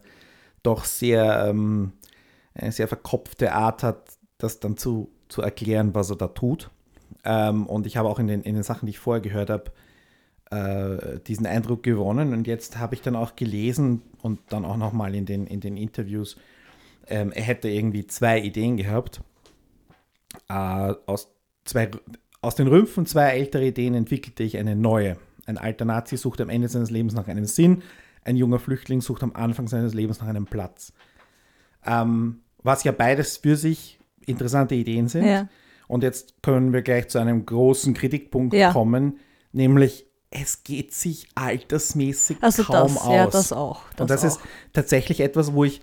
doch 0.63 0.85
sehr 0.85 1.47
ähm, 1.47 1.93
eine 2.55 2.73
sehr 2.73 2.89
verkopfte 2.89 3.53
Art 3.53 3.83
hat, 3.83 4.19
das 4.39 4.61
dann 4.61 4.77
zu, 4.77 5.11
zu 5.29 5.43
erklären, 5.43 5.95
was 5.95 6.11
er 6.11 6.17
da 6.17 6.29
tut. 6.29 6.71
Ähm, 7.25 7.67
und 7.67 7.87
ich 7.87 7.97
habe 7.97 8.09
auch 8.09 8.19
in 8.19 8.27
den, 8.27 8.43
in 8.43 8.55
den 8.55 8.63
Sachen, 8.63 8.87
die 8.87 8.91
ich 8.91 8.99
vorher 8.99 9.21
gehört 9.21 9.51
habe, 9.51 9.73
äh, 10.51 11.19
diesen 11.27 11.47
Eindruck 11.47 11.83
gewonnen. 11.83 12.33
Und 12.33 12.47
jetzt 12.47 12.79
habe 12.79 12.95
ich 12.95 13.03
dann 13.03 13.17
auch 13.17 13.37
gelesen 13.37 14.03
und 14.23 14.41
dann 14.49 14.65
auch 14.65 14.77
nochmal 14.77 15.15
in 15.15 15.27
den, 15.27 15.47
in 15.47 15.61
den 15.61 15.77
Interviews, 15.77 16.37
ähm, 17.07 17.33
er 17.33 17.43
hätte 17.43 17.69
irgendwie 17.69 18.07
zwei 18.07 18.41
Ideen 18.41 18.77
gehabt. 18.77 19.21
Äh, 20.49 20.95
aus, 21.07 21.33
zwei, 21.65 21.91
aus 22.41 22.55
den 22.55 22.69
Rümpfen 22.69 23.07
zwei 23.07 23.31
ältere 23.31 23.67
Ideen 23.67 23.95
entwickelte 23.95 24.43
ich 24.43 24.59
eine 24.59 24.77
neue. 24.77 25.17
Ein 25.47 25.59
alter 25.59 25.85
Nazi 25.85 26.17
sucht 26.17 26.41
am 26.41 26.49
Ende 26.49 26.69
seines 26.69 26.91
Lebens 26.91 27.15
nach 27.15 27.27
einem 27.27 27.45
Sinn, 27.45 27.83
ein 28.23 28.37
junger 28.37 28.59
Flüchtling 28.59 29.01
sucht 29.01 29.23
am 29.23 29.35
Anfang 29.35 29.67
seines 29.67 29.95
Lebens 29.95 30.21
nach 30.21 30.29
einem 30.29 30.45
Platz. 30.47 30.93
Ähm, 31.87 32.41
was 32.63 32.85
ja 32.85 32.93
beides 32.93 33.39
für 33.39 33.57
sich 33.57 33.99
interessante 34.27 34.75
Ideen 34.75 35.09
sind. 35.09 35.25
Ja. 35.25 35.49
Und 35.89 36.03
jetzt 36.03 36.43
können 36.43 36.73
wir 36.73 36.83
gleich 36.83 37.09
zu 37.09 37.19
einem 37.19 37.47
großen 37.47 37.95
Kritikpunkt 37.95 38.55
Ja. 38.55 38.73
kommen, 38.73 39.19
nämlich 39.53 40.07
es 40.31 40.63
geht 40.63 40.93
sich 40.95 41.29
altersmäßig 41.35 42.37
Also 42.41 42.63
kaum 42.65 42.95
das, 42.95 43.03
aus. 43.03 43.13
ja, 43.15 43.27
das 43.27 43.53
auch. 43.53 43.83
Das 43.93 44.01
Und 44.01 44.11
das 44.11 44.23
auch. 44.23 44.27
ist 44.29 44.41
tatsächlich 44.73 45.21
etwas, 45.21 45.53
wo 45.53 45.65
ich 45.65 45.81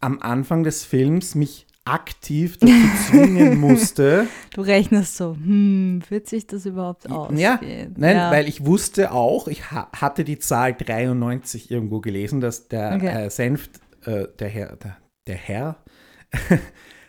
am 0.00 0.20
Anfang 0.20 0.62
des 0.62 0.84
Films 0.84 1.34
mich 1.34 1.66
aktiv 1.84 2.58
dazu 2.58 2.72
zwingen 3.08 3.58
musste. 3.58 4.26
Du 4.54 4.60
rechnest 4.60 5.16
so, 5.16 5.32
hm, 5.34 6.02
wird 6.10 6.28
sich 6.28 6.46
das 6.46 6.66
überhaupt 6.66 7.10
ausgehen? 7.10 7.38
Ja, 7.40 7.58
nein, 7.96 8.16
ja. 8.16 8.30
weil 8.30 8.46
ich 8.46 8.66
wusste 8.66 9.10
auch, 9.12 9.48
ich 9.48 9.70
ha 9.70 9.88
hatte 9.96 10.22
die 10.24 10.38
Zahl 10.38 10.74
93 10.74 11.70
irgendwo 11.70 12.00
gelesen, 12.00 12.40
dass 12.42 12.68
der 12.68 12.92
Okay. 12.96 13.24
äh, 13.26 13.30
Senft, 13.30 13.80
äh, 14.04 14.26
der 14.38 14.48
Herr, 14.48 14.76
der, 14.76 14.96
der 15.26 15.36
Herr 15.36 15.76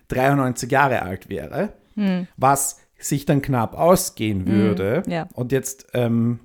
93 0.07 0.71
Jahre 0.71 1.01
alt 1.03 1.29
wäre, 1.29 1.73
Hm. 1.95 2.27
was 2.37 2.77
sich 2.97 3.25
dann 3.25 3.41
knapp 3.41 3.73
ausgehen 3.77 4.47
würde. 4.47 5.03
ja. 5.07 5.27
Und 5.33 5.51
jetzt, 5.51 5.87
ähm, 5.93 6.39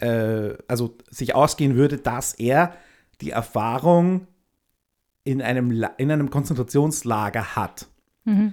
äh, 0.00 0.56
also 0.68 0.96
sich 1.10 1.34
ausgehen 1.34 1.76
würde, 1.76 1.98
dass 1.98 2.34
er 2.34 2.74
die 3.20 3.30
Erfahrung 3.30 4.26
in 5.24 5.42
einem, 5.42 5.70
La 5.70 5.88
in 5.98 6.10
einem 6.10 6.30
Konzentrationslager 6.30 7.56
hat. 7.56 7.86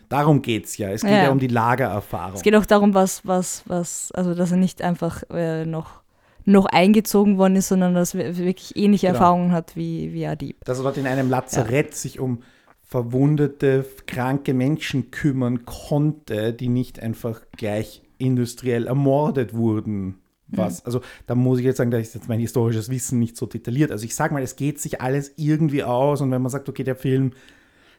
Darum 0.10 0.42
geht 0.42 0.66
es 0.66 0.78
ja. 0.78 0.90
Es 0.90 1.02
geht 1.02 1.12
Mhm. 1.12 1.16
Ja, 1.16 1.18
ja, 1.20 1.24
ja. 1.26 1.32
um 1.32 1.40
die 1.40 1.48
Lagererfahrung. 1.48 2.36
Es 2.36 2.42
geht 2.42 2.56
auch 2.56 2.66
darum, 2.66 2.96
was, 2.96 3.26
was, 3.28 3.62
was, 3.68 4.12
also 4.14 4.34
dass 4.34 4.50
er 4.52 4.58
nicht 4.58 4.82
einfach 4.82 5.22
äh, 5.30 5.66
noch, 5.66 6.02
noch 6.46 6.66
eingezogen 6.66 7.38
worden 7.38 7.58
ist, 7.58 7.68
sondern 7.68 7.94
dass 7.94 8.16
er 8.16 8.38
wirklich 8.38 8.76
ähnliche 8.76 9.08
Genau. 9.08 9.20
Erfahrungen 9.20 9.52
hat 9.52 9.76
wie, 9.76 10.14
wie 10.14 10.26
Adib. 10.26 10.66
dass 10.66 10.80
er 10.80 10.84
dort 10.84 10.98
in 10.98 11.06
einem 11.06 11.30
Lazarett 11.30 11.94
sich 11.94 12.20
um 12.20 12.42
verwundete, 12.82 13.86
kranke 14.08 14.54
Menschen 14.56 15.12
kümmern 15.12 15.66
konnte, 15.66 16.54
die 16.54 16.70
nicht 16.70 17.00
einfach 17.04 17.42
gleich 17.56 18.02
industriell 18.18 18.88
ermordet 18.88 19.54
wurden. 19.54 20.16
Was, 20.50 20.86
also 20.86 21.02
da 21.26 21.36
muss 21.36 21.60
ich 21.60 21.66
jetzt 21.66 21.78
sagen, 21.78 21.92
da 21.92 21.98
ist 21.98 22.16
jetzt 22.16 22.30
mein 22.30 22.40
historisches 22.40 22.90
Wissen 22.90 23.20
nicht 23.20 23.36
so 23.36 23.46
detailliert. 23.46 23.92
Also 23.92 24.06
ich 24.06 24.16
sage 24.16 24.34
mal, 24.34 24.42
es 24.42 24.56
geht 24.56 24.80
sich 24.80 25.02
alles 25.02 25.34
irgendwie 25.36 25.84
aus 25.84 26.22
und 26.22 26.32
wenn 26.32 26.42
man 26.42 26.50
sagt, 26.50 26.70
okay, 26.70 26.84
der 26.84 26.96
Film 26.96 27.32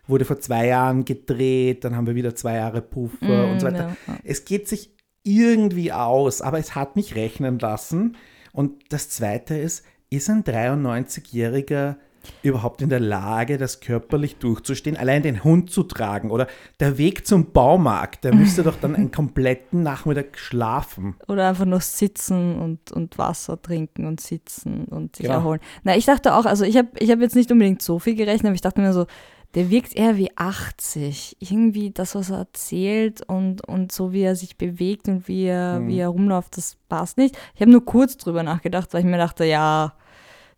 wurde 0.07 0.25
vor 0.25 0.41
zwei 0.41 0.67
Jahren 0.67 1.05
gedreht, 1.05 1.85
dann 1.85 1.95
haben 1.95 2.07
wir 2.07 2.15
wieder 2.15 2.35
zwei 2.35 2.57
Jahre 2.57 2.81
Puffer 2.81 3.51
und 3.51 3.61
so 3.61 3.67
weiter. 3.67 3.97
ja. 4.07 4.19
Es 4.25 4.47
geht 4.47 4.67
sich 4.67 4.95
irgendwie 5.23 5.93
aus, 5.93 6.41
aber 6.41 6.59
es 6.59 6.75
hat 6.75 6.97
mich 6.97 7.15
rechnen 7.15 7.59
lassen. 7.59 8.17
Und 8.53 8.93
das 8.93 9.11
Zweite 9.11 9.57
ist, 9.57 9.85
ist 10.09 10.31
ein 10.31 10.43
93-Jähriger 10.43 11.97
überhaupt 12.43 12.83
in 12.83 12.89
der 12.89 13.01
Lage, 13.01 13.59
das 13.59 13.81
körperlich 13.81 14.37
durchzustehen, 14.37 14.97
allein 14.97 15.23
den 15.23 15.45
Hund 15.45 15.71
zu 15.71 15.83
tragen 15.83 16.31
oder 16.31 16.47
der 16.81 16.99
Weg 16.99 17.27
zum 17.27 17.53
Baumarkt, 17.53 18.25
der 18.25 18.35
müsste 18.35 18.63
doch 18.63 18.77
dann 18.77 18.95
einen 18.95 19.11
kompletten 19.11 19.83
Nachmittag 19.83 20.39
schlafen. 20.39 21.17
Oder 21.29 21.49
einfach 21.49 21.65
nur 21.65 21.81
sitzen 21.81 22.59
und, 22.61 22.93
und 22.93 23.19
Wasser 23.19 23.61
trinken 23.61 24.07
und 24.07 24.21
sitzen 24.21 24.85
und 24.87 25.17
sich 25.17 25.27
Genau. 25.27 25.39
erholen. 25.39 25.61
Na, 25.83 25.97
ich 25.97 26.05
dachte 26.07 26.35
auch, 26.35 26.45
also 26.47 26.65
ich 26.65 26.77
habe 26.77 26.89
ich 26.99 27.11
hab 27.11 27.21
jetzt 27.21 27.37
nicht 27.37 27.51
unbedingt 27.53 27.83
so 27.83 27.99
viel 27.99 28.15
gerechnet, 28.15 28.47
aber 28.47 28.55
ich 28.55 28.61
dachte 28.61 28.81
mir 28.81 28.93
so, 28.93 29.07
der 29.55 29.71
wirkt 29.71 29.97
eher 29.97 30.17
wie 30.19 30.31
80. 30.37 31.37
Irgendwie 31.41 31.91
das, 31.91 32.15
was 32.15 32.29
er 32.31 32.39
erzählt 32.41 33.23
und, 33.27 33.67
und 33.67 33.93
so 33.93 34.13
wie 34.13 34.21
er 34.21 34.37
sich 34.37 34.59
bewegt 34.59 35.09
und 35.09 35.27
wie 35.27 35.45
er, 35.47 35.81
Mhm. 35.81 35.89
wie 35.89 35.99
er 36.01 36.09
rumläuft, 36.09 36.57
das 36.59 36.77
passt 36.91 37.17
nicht. 37.17 37.37
Ich 37.55 37.61
habe 37.63 37.71
nur 37.71 37.85
kurz 37.85 38.17
drüber 38.19 38.43
nachgedacht, 38.43 38.93
weil 38.93 39.01
ich 39.01 39.07
mir 39.07 39.17
dachte, 39.17 39.45
ja, 39.45 39.95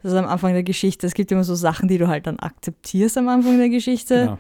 das 0.02 0.12
ist 0.12 0.18
am 0.18 0.26
Anfang 0.26 0.52
der 0.52 0.62
Geschichte. 0.62 1.06
Es 1.06 1.14
gibt 1.14 1.30
immer 1.32 1.44
so 1.44 1.54
Sachen, 1.54 1.88
die 1.88 1.98
du 1.98 2.08
halt 2.08 2.26
dann 2.26 2.38
akzeptierst 2.38 3.18
am 3.18 3.28
Anfang 3.28 3.58
der 3.58 3.68
Geschichte. 3.68 4.36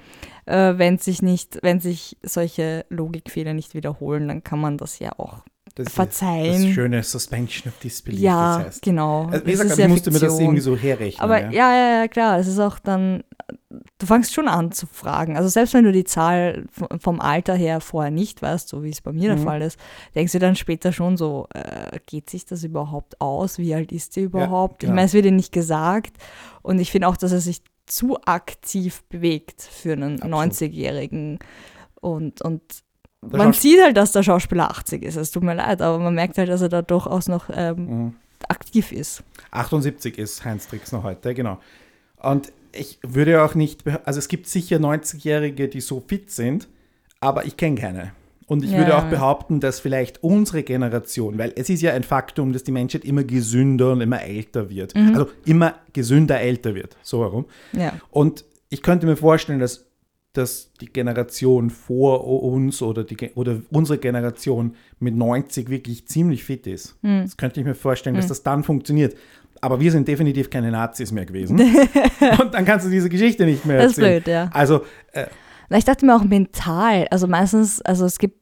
Genau. 0.46 0.58
Äh, 0.72 0.78
wenn 0.78 0.98
sich 0.98 1.22
nicht, 1.22 1.58
wenn 1.62 1.80
sich 1.80 2.16
solche 2.22 2.84
Logikfehler 2.88 3.52
nicht 3.54 3.74
wiederholen, 3.74 4.28
dann 4.28 4.42
kann 4.42 4.58
man 4.60 4.78
das 4.78 4.98
ja 4.98 5.12
auch 5.18 5.44
Das 5.74 5.92
verzeihen. 5.92 6.64
das 6.64 6.72
schöne 6.72 7.02
Suspension 7.02 7.72
of 7.72 7.78
Disbelief, 7.80 8.20
Ja, 8.20 8.56
das 8.58 8.66
heißt. 8.66 8.82
genau. 8.82 9.26
Also, 9.30 9.46
wie 9.46 9.52
Es 9.52 9.60
gesagt, 9.60 9.78
ich 9.80 9.88
musste 9.88 10.10
mir 10.10 10.18
das 10.18 10.28
Fiktion. 10.28 10.42
irgendwie 10.42 10.60
so 10.62 10.76
herrechnen. 10.76 11.22
Aber 11.22 11.40
ja. 11.40 11.50
ja, 11.50 11.74
ja, 11.76 12.00
ja, 12.00 12.08
klar. 12.08 12.38
Es 12.38 12.46
ist 12.48 12.58
auch 12.58 12.78
dann, 12.78 13.22
du 14.00 14.06
fängst 14.06 14.34
schon 14.34 14.48
an 14.48 14.72
zu 14.72 14.86
fragen. 14.86 15.36
Also 15.36 15.48
selbst 15.48 15.74
wenn 15.74 15.84
du 15.84 15.92
die 15.92 16.04
Zahl 16.04 16.64
vom 16.98 17.20
Alter 17.20 17.54
her 17.54 17.80
vorher 17.80 18.10
nicht 18.10 18.42
weißt, 18.42 18.68
so 18.68 18.82
wie 18.82 18.90
es 18.90 19.00
bei 19.00 19.12
mir 19.12 19.30
Mhm. 19.32 19.36
der 19.36 19.44
Fall 19.44 19.62
ist, 19.62 19.78
denkst 20.14 20.32
du 20.32 20.38
dann 20.40 20.56
später 20.56 20.92
schon 20.92 21.16
so, 21.16 21.46
äh, 21.54 21.98
geht 22.06 22.28
sich 22.28 22.44
das 22.46 22.64
überhaupt 22.64 23.20
aus? 23.20 23.58
Wie 23.58 23.74
alt 23.74 23.92
ist 23.92 24.14
sie 24.14 24.22
überhaupt? 24.22 24.80
genau. 24.80 24.92
Ich 24.92 24.94
meine, 24.96 25.06
es 25.06 25.12
wird 25.14 25.26
dir 25.26 25.32
nicht 25.32 25.52
gesagt. 25.52 26.14
Und 26.62 26.78
ich 26.80 26.90
finde 26.90 27.06
auch, 27.08 27.16
dass 27.16 27.30
er 27.32 27.40
sich 27.40 27.62
zu 27.86 28.18
aktiv 28.24 29.02
bewegt 29.08 29.62
für 29.62 29.92
einen 29.92 30.22
Absolut. 30.22 30.52
90-Jährigen. 30.52 31.38
Und, 32.00 32.40
und 32.42 32.62
Der 33.22 33.38
man 33.38 33.52
sieht 33.52 33.82
halt, 33.82 33.96
dass 33.96 34.12
der 34.12 34.22
Schauspieler 34.22 34.70
80 34.70 35.02
ist. 35.02 35.16
Es 35.16 35.30
tut 35.30 35.42
mir 35.42 35.54
leid, 35.54 35.82
aber 35.82 35.98
man 35.98 36.14
merkt 36.14 36.38
halt, 36.38 36.48
dass 36.48 36.62
er 36.62 36.68
da 36.68 36.82
durchaus 36.82 37.28
noch 37.28 37.50
ähm, 37.52 37.76
Mhm. 38.06 38.14
aktiv 38.48 38.92
ist. 38.92 39.22
78 39.50 40.16
ist 40.18 40.44
Heinz 40.44 40.68
Trixner 40.68 41.02
heute, 41.02 41.34
genau. 41.34 41.58
Und 42.22 42.52
ich 42.72 42.98
würde 43.02 43.42
auch 43.42 43.54
nicht, 43.54 43.84
also 44.04 44.18
es 44.18 44.28
gibt 44.28 44.46
sicher 44.48 44.76
90-Jährige, 44.78 45.68
die 45.68 45.80
so 45.80 46.00
fit 46.06 46.30
sind, 46.30 46.68
aber 47.20 47.44
ich 47.44 47.56
kenne 47.56 47.76
keine. 47.76 48.12
Und 48.46 48.64
ich 48.64 48.72
Ja. 48.72 48.78
würde 48.78 48.96
auch 48.98 49.04
behaupten, 49.04 49.60
dass 49.60 49.78
vielleicht 49.78 50.24
unsere 50.24 50.64
Generation, 50.64 51.38
weil 51.38 51.52
es 51.54 51.70
ist 51.70 51.82
ja 51.82 51.92
ein 51.92 52.02
Faktum, 52.02 52.52
dass 52.52 52.64
die 52.64 52.72
Menschheit 52.72 53.04
immer 53.04 53.22
gesünder 53.22 53.92
und 53.92 54.00
immer 54.00 54.22
älter 54.22 54.68
wird. 54.68 54.94
Mhm. 54.96 55.10
Also 55.14 55.28
immer 55.44 55.76
gesünder 55.92 56.40
älter 56.40 56.74
wird, 56.74 56.96
so 57.02 57.20
herum. 57.22 57.44
Ja. 57.72 57.92
Und 58.10 58.44
ich 58.68 58.82
könnte 58.82 59.06
mir 59.06 59.16
vorstellen, 59.16 59.60
dass, 59.60 59.86
dass 60.32 60.72
die 60.80 60.86
Generation 60.86 61.70
vor 61.70 62.26
uns 62.26 62.82
oder, 62.82 63.04
die, 63.04 63.16
oder 63.36 63.60
unsere 63.70 63.98
Generation 63.98 64.74
mit 64.98 65.14
90 65.14 65.68
wirklich 65.68 66.08
ziemlich 66.08 66.42
fit 66.42 66.66
ist. 66.66 66.96
Hm. 67.02 67.22
Das 67.22 67.36
könnte 67.36 67.60
ich 67.60 67.66
mir 67.66 67.74
vorstellen, 67.76 68.16
dass 68.16 68.26
das 68.26 68.42
dann 68.42 68.64
funktioniert. 68.64 69.16
Aber 69.60 69.80
wir 69.80 69.92
sind 69.92 70.08
definitiv 70.08 70.48
keine 70.50 70.70
Nazis 70.70 71.12
mehr 71.12 71.26
gewesen. 71.26 71.60
Und 72.40 72.54
dann 72.54 72.64
kannst 72.64 72.86
du 72.86 72.90
diese 72.90 73.08
Geschichte 73.08 73.44
nicht 73.44 73.64
mehr 73.66 73.78
Das 73.78 73.92
ist 73.92 73.98
erzählen. 73.98 74.22
blöd, 74.22 74.32
ja. 74.32 74.50
Also, 74.52 74.84
äh, 75.12 75.26
Na, 75.68 75.78
ich 75.78 75.84
dachte 75.84 76.06
mir 76.06 76.16
auch 76.16 76.24
mental. 76.24 77.06
Also 77.10 77.26
meistens, 77.26 77.82
also 77.82 78.06
es 78.06 78.18
gibt, 78.18 78.40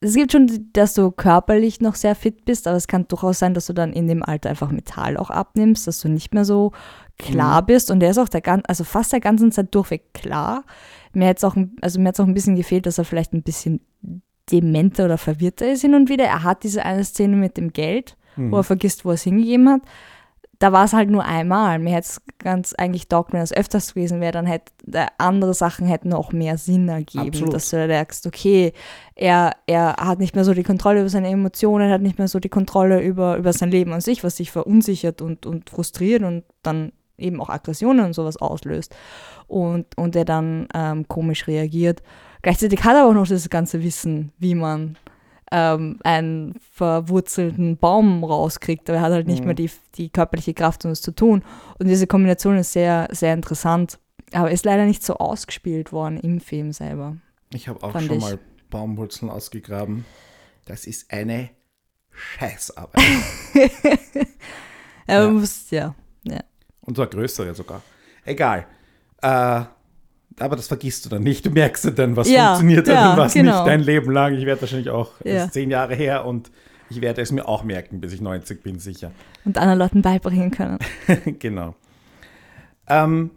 es 0.00 0.14
gibt 0.14 0.32
schon, 0.32 0.68
dass 0.72 0.94
du 0.94 1.10
körperlich 1.10 1.80
noch 1.80 1.94
sehr 1.94 2.14
fit 2.14 2.44
bist, 2.44 2.66
aber 2.66 2.76
es 2.76 2.86
kann 2.88 3.06
durchaus 3.08 3.38
sein, 3.38 3.54
dass 3.54 3.66
du 3.66 3.72
dann 3.72 3.92
in 3.92 4.08
dem 4.08 4.22
Alter 4.22 4.50
einfach 4.50 4.70
mental 4.70 5.16
auch 5.16 5.30
abnimmst, 5.30 5.86
dass 5.86 6.00
du 6.00 6.08
nicht 6.08 6.34
mehr 6.34 6.44
so 6.44 6.72
klar 7.18 7.64
bist. 7.64 7.90
Und 7.90 8.00
der 8.00 8.10
ist 8.10 8.18
auch 8.18 8.28
der 8.28 8.40
gan 8.40 8.62
also 8.66 8.84
fast 8.84 9.12
der 9.12 9.20
ganzen 9.20 9.52
Zeit 9.52 9.74
durchweg 9.74 10.12
klar. 10.12 10.64
Mir 11.12 11.28
hat 11.28 11.38
es 11.38 11.44
auch, 11.44 11.56
also 11.80 12.00
mir 12.00 12.08
hat's 12.08 12.20
auch 12.20 12.26
ein 12.26 12.34
bisschen 12.34 12.56
gefehlt, 12.56 12.86
dass 12.86 12.98
er 12.98 13.04
vielleicht 13.04 13.32
ein 13.32 13.42
bisschen 13.42 13.80
dementer 14.50 15.04
oder 15.06 15.18
verwirrter 15.18 15.70
ist 15.70 15.82
hin 15.82 15.94
und 15.94 16.08
wieder. 16.08 16.24
Er 16.24 16.42
hat 16.42 16.62
diese 16.64 16.84
eine 16.84 17.04
Szene 17.04 17.36
mit 17.36 17.56
dem 17.56 17.72
Geld, 17.72 18.16
wo 18.36 18.56
er 18.58 18.64
vergisst, 18.64 19.04
wo 19.04 19.10
er 19.10 19.14
es 19.14 19.22
hingegeben 19.22 19.68
hat. 19.68 19.82
Da 20.60 20.72
war 20.72 20.84
es 20.84 20.92
halt 20.92 21.08
nur 21.08 21.24
einmal. 21.24 21.78
Mir 21.78 21.94
hätte 21.94 22.06
es 22.06 22.22
ganz 22.38 22.74
eigentlich 22.74 23.08
taugt, 23.08 23.32
wenn 23.32 23.40
es 23.40 23.52
öfters 23.52 23.94
gewesen 23.94 24.20
wäre, 24.20 24.32
dann 24.32 24.44
hätte 24.44 24.70
äh, 24.92 25.06
andere 25.16 25.54
Sachen 25.54 25.86
hätten 25.86 26.12
auch 26.12 26.32
mehr 26.32 26.58
Sinn 26.58 26.86
ergeben. 26.88 27.28
Absolut. 27.28 27.54
Dass 27.54 27.70
du 27.70 27.78
da 27.78 27.86
merkst, 27.86 28.26
okay, 28.26 28.74
er, 29.14 29.52
er 29.66 29.96
hat 29.96 30.18
nicht 30.18 30.34
mehr 30.34 30.44
so 30.44 30.52
die 30.52 30.62
Kontrolle 30.62 31.00
über 31.00 31.08
seine 31.08 31.30
Emotionen, 31.30 31.90
hat 31.90 32.02
nicht 32.02 32.18
mehr 32.18 32.28
so 32.28 32.38
die 32.40 32.50
Kontrolle 32.50 33.00
über, 33.00 33.38
über 33.38 33.54
sein 33.54 33.70
Leben 33.70 33.94
an 33.94 34.02
sich, 34.02 34.22
was 34.22 34.36
sich 34.36 34.50
verunsichert 34.50 35.22
und, 35.22 35.46
und 35.46 35.70
frustriert 35.70 36.22
und 36.22 36.44
dann 36.62 36.92
eben 37.16 37.40
auch 37.40 37.48
Aggressionen 37.48 38.04
und 38.04 38.12
sowas 38.12 38.36
auslöst. 38.36 38.94
Und, 39.46 39.96
und 39.96 40.14
er 40.14 40.26
dann 40.26 40.68
ähm, 40.74 41.08
komisch 41.08 41.46
reagiert. 41.46 42.02
Gleichzeitig 42.42 42.84
hat 42.84 42.96
er 42.96 43.02
aber 43.02 43.10
auch 43.10 43.14
noch 43.14 43.28
das 43.28 43.48
ganze 43.48 43.82
Wissen, 43.82 44.32
wie 44.38 44.54
man 44.54 44.98
ähm, 45.52 45.98
einen 46.04 46.54
verwurzelten 46.72 47.76
Baum 47.76 48.22
rauskriegt, 48.24 48.88
aber 48.88 48.98
er 48.98 49.02
hat 49.04 49.12
halt 49.12 49.26
nicht 49.26 49.40
Mhm. 49.40 49.46
mehr 49.46 49.54
die, 49.54 49.70
die 49.96 50.08
körperliche 50.10 50.54
Kraft, 50.54 50.84
um 50.84 50.90
es 50.92 51.02
zu 51.02 51.12
tun. 51.12 51.42
Und 51.78 51.88
diese 51.88 52.06
Kombination 52.06 52.56
ist 52.56 52.72
sehr, 52.72 53.08
sehr 53.10 53.34
interessant, 53.34 53.98
aber 54.32 54.50
ist 54.50 54.64
leider 54.64 54.84
nicht 54.84 55.02
so 55.02 55.16
ausgespielt 55.16 55.92
worden 55.92 56.18
im 56.20 56.40
Film 56.40 56.72
selber. 56.72 57.16
ich 57.52 57.66
habe 57.68 57.82
auch 57.82 57.92
schon 57.92 58.10
ich. 58.16 58.20
mal 58.20 58.38
Baumwurzeln 58.70 59.30
ausgegraben. 59.30 60.04
Das 60.66 60.86
ist 60.86 61.10
eine 61.12 61.50
Scheißarbeit. 62.12 63.02
Ja. 65.08 65.28
muss, 65.28 65.70
ja. 65.70 65.94
Und 66.82 66.94
zwar 66.96 67.08
größere 67.08 67.54
sogar. 67.54 67.82
Egal. 68.24 68.66
Äh, 69.22 69.62
aber 70.40 70.56
das 70.56 70.68
vergisst 70.68 71.04
du 71.04 71.08
dann 71.08 71.22
nicht. 71.22 71.44
Du 71.46 71.50
merkst 71.50 71.84
ja 71.84 71.90
dann, 71.90 72.16
was 72.16 72.28
Ja, 72.30 72.54
funktioniert 72.54 72.88
hat 72.88 72.94
ja, 72.94 73.10
und 73.12 73.16
was 73.18 73.34
genau. 73.34 73.56
nicht 73.58 73.66
dein 73.66 73.80
Leben 73.80 74.10
lang. 74.10 74.34
Ich 74.34 74.46
werde 74.46 74.60
wahrscheinlich 74.60 74.90
auch, 74.90 75.12
es 75.24 75.32
Ja. 75.32 75.44
ist 75.44 75.52
zehn 75.54 75.70
Jahre 75.70 75.94
her 75.94 76.24
und 76.24 76.50
ich 76.88 77.00
werde 77.00 77.22
es 77.22 77.30
mir 77.32 77.46
auch 77.46 77.62
merken, 77.62 78.00
bis 78.00 78.12
ich 78.12 78.20
90 78.20 78.62
bin, 78.62 78.78
sicher. 78.78 79.12
Und 79.44 79.58
anderen 79.58 79.78
Leuten 79.78 80.02
beibringen 80.02 80.50
können. 80.50 80.78
genau. 81.38 81.74
Ähm, 82.88 83.30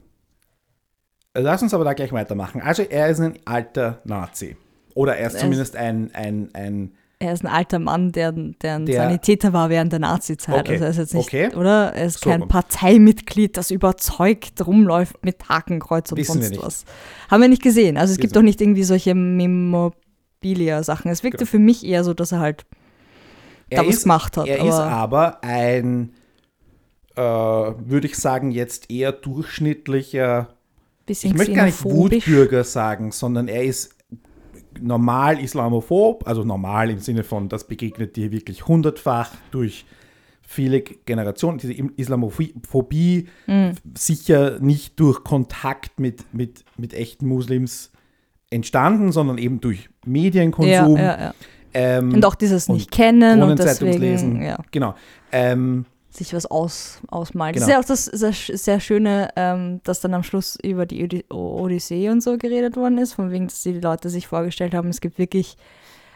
lass 1.35 1.61
uns 1.61 1.73
aber 1.73 1.83
da 1.83 1.93
gleich 1.93 2.11
weitermachen. 2.11 2.61
Also 2.61 2.83
er 2.83 3.09
ist 3.09 3.19
ein 3.19 3.37
alter 3.45 4.01
Nazi. 4.05 4.57
Oder 4.95 5.17
er 5.17 5.27
ist 5.27 5.33
Er 5.33 5.37
ist- 5.37 5.41
zumindest 5.41 5.75
ein, 5.75 6.11
ein, 6.13 6.49
ein 6.53 6.93
Er 7.23 7.33
ist 7.33 7.43
ein 7.43 7.47
alter 7.51 7.79
Mann, 7.79 8.11
der, 8.11 8.31
der 8.31 8.75
ein 8.75 8.85
Der- 8.85 9.03
Sanitäter 9.03 9.53
war 9.53 9.69
während 9.69 9.91
der 9.91 9.99
Nazi-Zeit. 9.99 10.59
Okay, 10.61 10.73
Also 10.73 10.83
er 10.85 10.89
ist 10.91 10.97
jetzt 10.97 11.13
nicht, 11.13 11.27
okay. 11.27 11.55
oder? 11.55 11.93
Er 11.93 12.05
ist 12.05 12.19
So 12.23 12.29
kein. 12.29 12.47
Parteimitglied, 12.47 13.55
das 13.57 13.71
überzeugt 13.71 14.65
rumläuft 14.65 15.23
mit 15.23 15.47
Hakenkreuz 15.49 16.11
und 16.11 16.17
Wissen 16.17 16.41
sonst 16.41 16.61
was. 16.61 16.85
Haben 17.29 17.41
wir 17.41 17.49
nicht 17.49 17.63
gesehen. 17.63 17.97
Also 17.97 18.11
es 18.11 18.17
gibt 18.17 18.31
Wissen- 18.31 18.41
doch 18.41 18.41
nicht 18.43 18.61
irgendwie 18.61 18.83
solche 18.83 19.15
Memorabilia-Sachen. 19.15 21.09
Es 21.11 21.23
wirkte 21.23 21.39
Genau. 21.39 21.49
für 21.51 21.59
mich 21.59 21.85
eher 21.85 22.03
so, 22.03 22.13
dass 22.13 22.31
er 22.31 22.39
halt 22.39 22.65
er 23.69 23.81
da 23.83 23.87
was 23.87 23.95
ist, 23.95 24.03
gemacht 24.03 24.37
hat. 24.37 24.47
Er 24.47 24.59
aber 24.59 24.69
ist 24.69 24.75
aber 24.75 25.43
ein, 25.43 26.11
äh, 27.15 27.21
würde 27.21 28.07
ich 28.07 28.17
sagen, 28.17 28.51
jetzt 28.51 28.91
eher 28.91 29.11
durchschnittlicher 29.11 30.49
Ich 31.07 31.33
möchte 31.33 31.53
gar 31.53 31.65
nicht. 31.65 31.83
Wutbürger 31.83 32.63
sagen, 32.63 33.11
sondern 33.11 33.47
er 33.47 33.63
ist 33.63 33.95
normal 34.81 35.39
islamophob, 35.39 36.27
also 36.27 36.43
normal 36.43 36.89
im 36.89 36.99
Sinne 36.99 37.23
von, 37.23 37.49
das 37.49 37.65
begegnet 37.67 38.15
dir 38.15 38.31
wirklich 38.31 38.67
hundertfach 38.67 39.31
durch 39.51 39.85
viele 40.41 40.81
Generationen. 40.81 41.57
Diese 41.57 41.73
Islamophobie 41.73 43.27
Mhm. 43.47 43.71
sicher 43.97 44.59
nicht 44.59 44.99
durch 44.99 45.23
Kontakt 45.23 45.99
mit, 45.99 46.33
mit, 46.33 46.63
mit 46.77 46.93
echten 46.93 47.27
Muslims 47.27 47.91
entstanden, 48.49 49.11
sondern 49.11 49.37
eben 49.37 49.59
durch 49.61 49.83
Ja, 49.85 49.89
Medienkonsum. 50.11 50.97
ja, 50.97 51.19
ja. 51.19 51.33
Ähm, 51.73 52.13
Und 52.13 52.23
auch 52.25 52.35
dieses 52.35 52.69
und 52.69 52.75
nicht 52.75 52.91
kennen 52.91 53.33
und 53.41 53.47
Kronenzeitungslesen. 53.57 54.33
deswegen 54.35 54.45
ja, 54.45 54.59
Genau. 54.71 54.93
Ähm, 55.31 55.85
sich 56.15 56.33
was 56.33 56.45
aus, 56.45 57.01
ausmalen. 57.07 57.53
Genau. 57.53 57.65
Das 57.65 57.69
ist 57.69 57.73
ja 57.73 57.79
auch 57.79 57.85
das 57.85 58.05
sehr, 58.05 58.57
sehr 58.57 58.79
Schöne, 58.79 59.29
ähm, 59.35 59.81
dass 59.83 60.01
dann 60.01 60.13
am 60.13 60.23
Schluss 60.23 60.57
über 60.61 60.85
die 60.85 61.03
Ody- 61.03 61.25
Odyssee 61.31 62.09
und 62.09 62.21
so 62.21 62.37
geredet 62.37 62.75
worden 62.75 62.97
ist, 62.97 63.13
von 63.13 63.31
wegen, 63.31 63.47
dass 63.47 63.63
die 63.63 63.73
Leute 63.79 64.09
sich 64.09 64.27
vorgestellt 64.27 64.73
haben, 64.73 64.89
es 64.89 65.01
gibt 65.01 65.17
wirklich, 65.17 65.57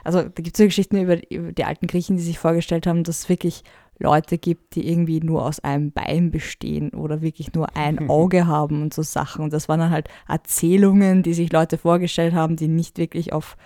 also 0.03 0.21
da 0.21 0.27
gibt 0.29 0.55
es 0.55 0.57
so 0.57 0.65
Geschichten 0.65 0.97
über, 0.97 1.17
über 1.31 1.51
die 1.51 1.65
alten 1.65 1.88
Griechen, 1.88 2.17
die 2.17 2.23
sich 2.23 2.39
vorgestellt 2.39 2.88
haben, 2.88 3.03
dass 3.03 3.19
es 3.19 3.29
wirklich 3.29 3.63
Leute 3.99 4.38
gibt, 4.38 4.75
die 4.75 4.88
irgendwie 4.88 5.19
nur 5.19 5.43
aus 5.43 5.60
einem 5.60 5.91
Bein 5.91 6.29
bestehen 6.29 6.91
oder 6.91 7.21
wirklich 7.21 7.53
nur 7.53 7.75
ein 7.75 8.10
Auge 8.10 8.45
haben 8.45 8.83
und 8.83 8.93
so 8.93 9.01
Sachen. 9.01 9.43
Und 9.43 9.53
das 9.53 9.67
waren 9.67 9.79
dann 9.79 9.89
halt 9.91 10.07
Erzählungen, 10.27 11.23
die 11.23 11.33
sich 11.33 11.51
Leute 11.51 11.77
vorgestellt 11.77 12.33
haben, 12.33 12.55
die 12.55 12.67
nicht 12.67 12.99
wirklich 12.99 13.33
auf 13.33 13.57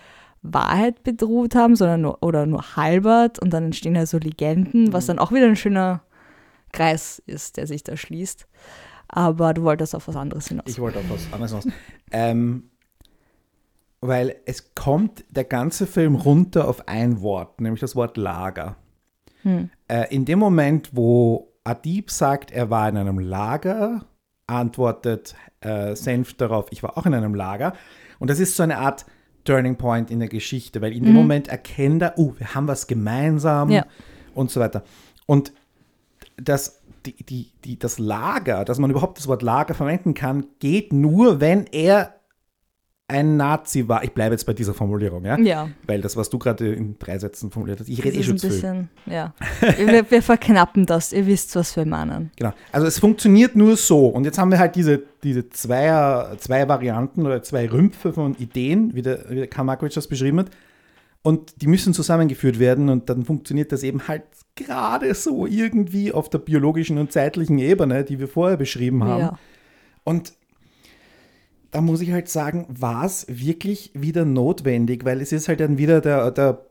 Wahrheit 0.42 1.04
bedroht 1.04 1.54
haben, 1.54 1.76
sondern 1.76 2.02
nur, 2.02 2.24
oder 2.24 2.46
nur 2.46 2.76
halbert 2.76 3.40
und 3.40 3.52
dann 3.52 3.66
entstehen 3.66 3.98
halt 3.98 4.08
so 4.08 4.18
Legenden, 4.18 4.92
was 4.94 5.06
dann 5.06 5.20
auch 5.20 5.32
wieder 5.32 5.46
ein 5.46 5.56
schöner 5.56 6.02
Kreis 6.72 7.22
ist, 7.26 7.58
der 7.58 7.68
sich 7.68 7.84
da 7.84 7.98
schließt. 7.98 8.48
Aber 9.08 9.54
du 9.54 9.64
wolltest 9.64 9.94
auf 9.96 10.08
was 10.08 10.16
anderes 10.16 10.48
hinaus. 10.48 10.66
Ich 10.68 10.80
wollte 10.80 11.00
auf 11.00 11.10
was 11.10 11.32
anderes 11.34 11.52
hinaus. 11.52 11.68
ähm, 12.12 12.70
weil 14.00 14.36
es 14.46 14.74
kommt 14.74 15.24
der 15.30 15.44
ganze 15.44 15.86
Film 15.86 16.16
runter 16.16 16.68
auf 16.68 16.88
ein 16.88 17.22
Wort, 17.22 17.62
nämlich 17.62 17.82
das 17.82 17.96
Wort 17.96 18.18
Lager. 18.18 18.76
Hm. 19.44 19.70
Äh, 19.88 20.14
in 20.14 20.26
dem 20.26 20.40
Moment, 20.40 20.90
wo 20.94 21.54
Adib 21.64 22.10
sagt, 22.10 22.52
er 22.52 22.70
war 22.70 22.90
in 22.90 22.98
einem 22.98 23.20
Lager, 23.20 24.06
antwortet 24.48 25.36
äh, 25.62 25.96
Senf 25.96 26.34
darauf, 26.34 26.68
ich 26.72 26.82
war 26.82 26.98
auch 26.98 27.06
in 27.06 27.14
einem 27.14 27.36
Lager. 27.36 27.74
Und 28.20 28.30
das 28.30 28.40
ist 28.40 28.56
so 28.56 28.64
eine 28.64 28.78
Art 28.78 29.06
Turning 29.44 29.76
Point 29.76 30.12
in 30.12 30.20
der 30.20 30.30
Geschichte, 30.30 30.82
weil 30.82 30.94
in 30.94 31.04
dem 31.04 31.14
Moment 31.14 31.48
erkennt 31.48 32.02
er, 32.02 32.14
oh, 32.18 32.34
wir 32.38 32.54
haben 32.54 32.68
was 32.68 32.86
gemeinsam 32.86 33.72
Ja. 33.72 33.86
und 34.36 34.52
so 34.52 34.60
weiter. 34.60 34.84
Und 35.26 35.52
das, 36.38 36.82
die, 37.06 37.24
die, 37.24 37.52
die, 37.66 37.80
das 37.80 38.00
Lager, 38.00 38.66
dass 38.66 38.80
man 38.80 38.92
überhaupt 38.92 39.18
das 39.18 39.28
Wort 39.28 39.42
Lager 39.42 39.74
verwenden 39.74 40.14
kann, 40.14 40.46
geht 40.60 40.94
nur, 40.94 41.40
wenn 41.40 41.66
er 41.68 42.16
ein 43.12 43.36
Nazi 43.36 43.88
war. 43.88 44.04
Ich 44.04 44.14
bleibe 44.14 44.34
jetzt 44.34 44.46
bei 44.46 44.54
dieser 44.54 44.74
Formulierung, 44.74 45.26
ja? 45.26 45.38
Ja, 45.38 45.70
Weil 45.86 46.02
das, 46.02 46.16
was 46.16 46.30
du 46.30 46.40
gerade 46.40 46.74
in 46.74 46.98
drei 46.98 47.20
Sätzen 47.20 47.52
formuliert 47.52 47.82
hast, 47.82 47.90
ich 47.90 48.04
rede 48.04 48.18
eh 48.18 48.24
schon 48.24 48.36
ein 48.36 48.40
zu 48.40 48.48
viel. 48.48 48.56
bisschen, 48.56 48.90
ja. 49.06 49.34
wir, 49.78 50.10
wir 50.10 50.22
verknappen 50.22 50.86
das, 50.86 51.12
ihr 51.12 51.28
wisst, 51.28 51.56
was 51.56 51.76
wir 51.76 51.86
meinen. 51.86 52.32
Genau. 52.38 52.54
Also 52.72 52.88
es 52.88 53.00
funktioniert 53.00 53.56
nur 53.56 53.76
so. 53.76 54.08
Und 54.08 54.24
jetzt 54.24 54.38
haben 54.38 54.50
wir 54.50 54.60
halt 54.60 54.76
diese, 54.76 55.04
diese 55.24 55.50
Zweier, 55.50 56.38
zwei 56.38 56.68
Varianten 56.68 57.26
oder 57.26 57.44
zwei 57.44 57.70
Rümpfe 57.70 58.14
von 58.14 58.36
Ideen, 58.36 58.96
wie 58.96 59.02
der, 59.02 59.30
wie 59.30 59.36
der 59.36 59.48
Karl 59.48 59.66
Markovic 59.66 59.94
das 59.94 60.08
beschrieben 60.08 60.40
hat. 60.40 60.48
Und 61.24 61.62
die 61.62 61.68
müssen 61.68 61.94
zusammengeführt 61.94 62.58
werden 62.58 62.90
und 62.90 63.10
dann 63.10 63.26
funktioniert 63.26 63.72
das 63.72 63.84
eben 63.84 64.08
halt 64.08 64.24
gerade 64.56 65.14
so 65.14 65.46
irgendwie 65.46 66.12
auf 66.12 66.30
der 66.30 66.40
biologischen 66.40 66.98
und 66.98 67.12
zeitlichen 67.12 67.60
Ebene, 67.60 68.04
die 68.04 68.20
wir 68.20 68.28
vorher 68.28 68.58
beschrieben 68.58 69.04
haben. 69.04 69.22
Ja. 69.22 69.40
Und 70.04 70.34
da 71.70 71.82
muss 71.82 72.02
ich 72.02 72.12
halt 72.12 72.28
sagen, 72.28 72.66
war 72.70 73.06
es 73.06 73.26
wirklich 73.30 73.92
wieder 73.94 74.26
notwendig, 74.26 75.06
weil 75.06 75.22
es 75.22 75.32
ist 75.32 75.48
halt 75.48 75.60
dann 75.60 75.78
wieder 75.78 76.02
der, 76.02 76.32
der 76.32 76.66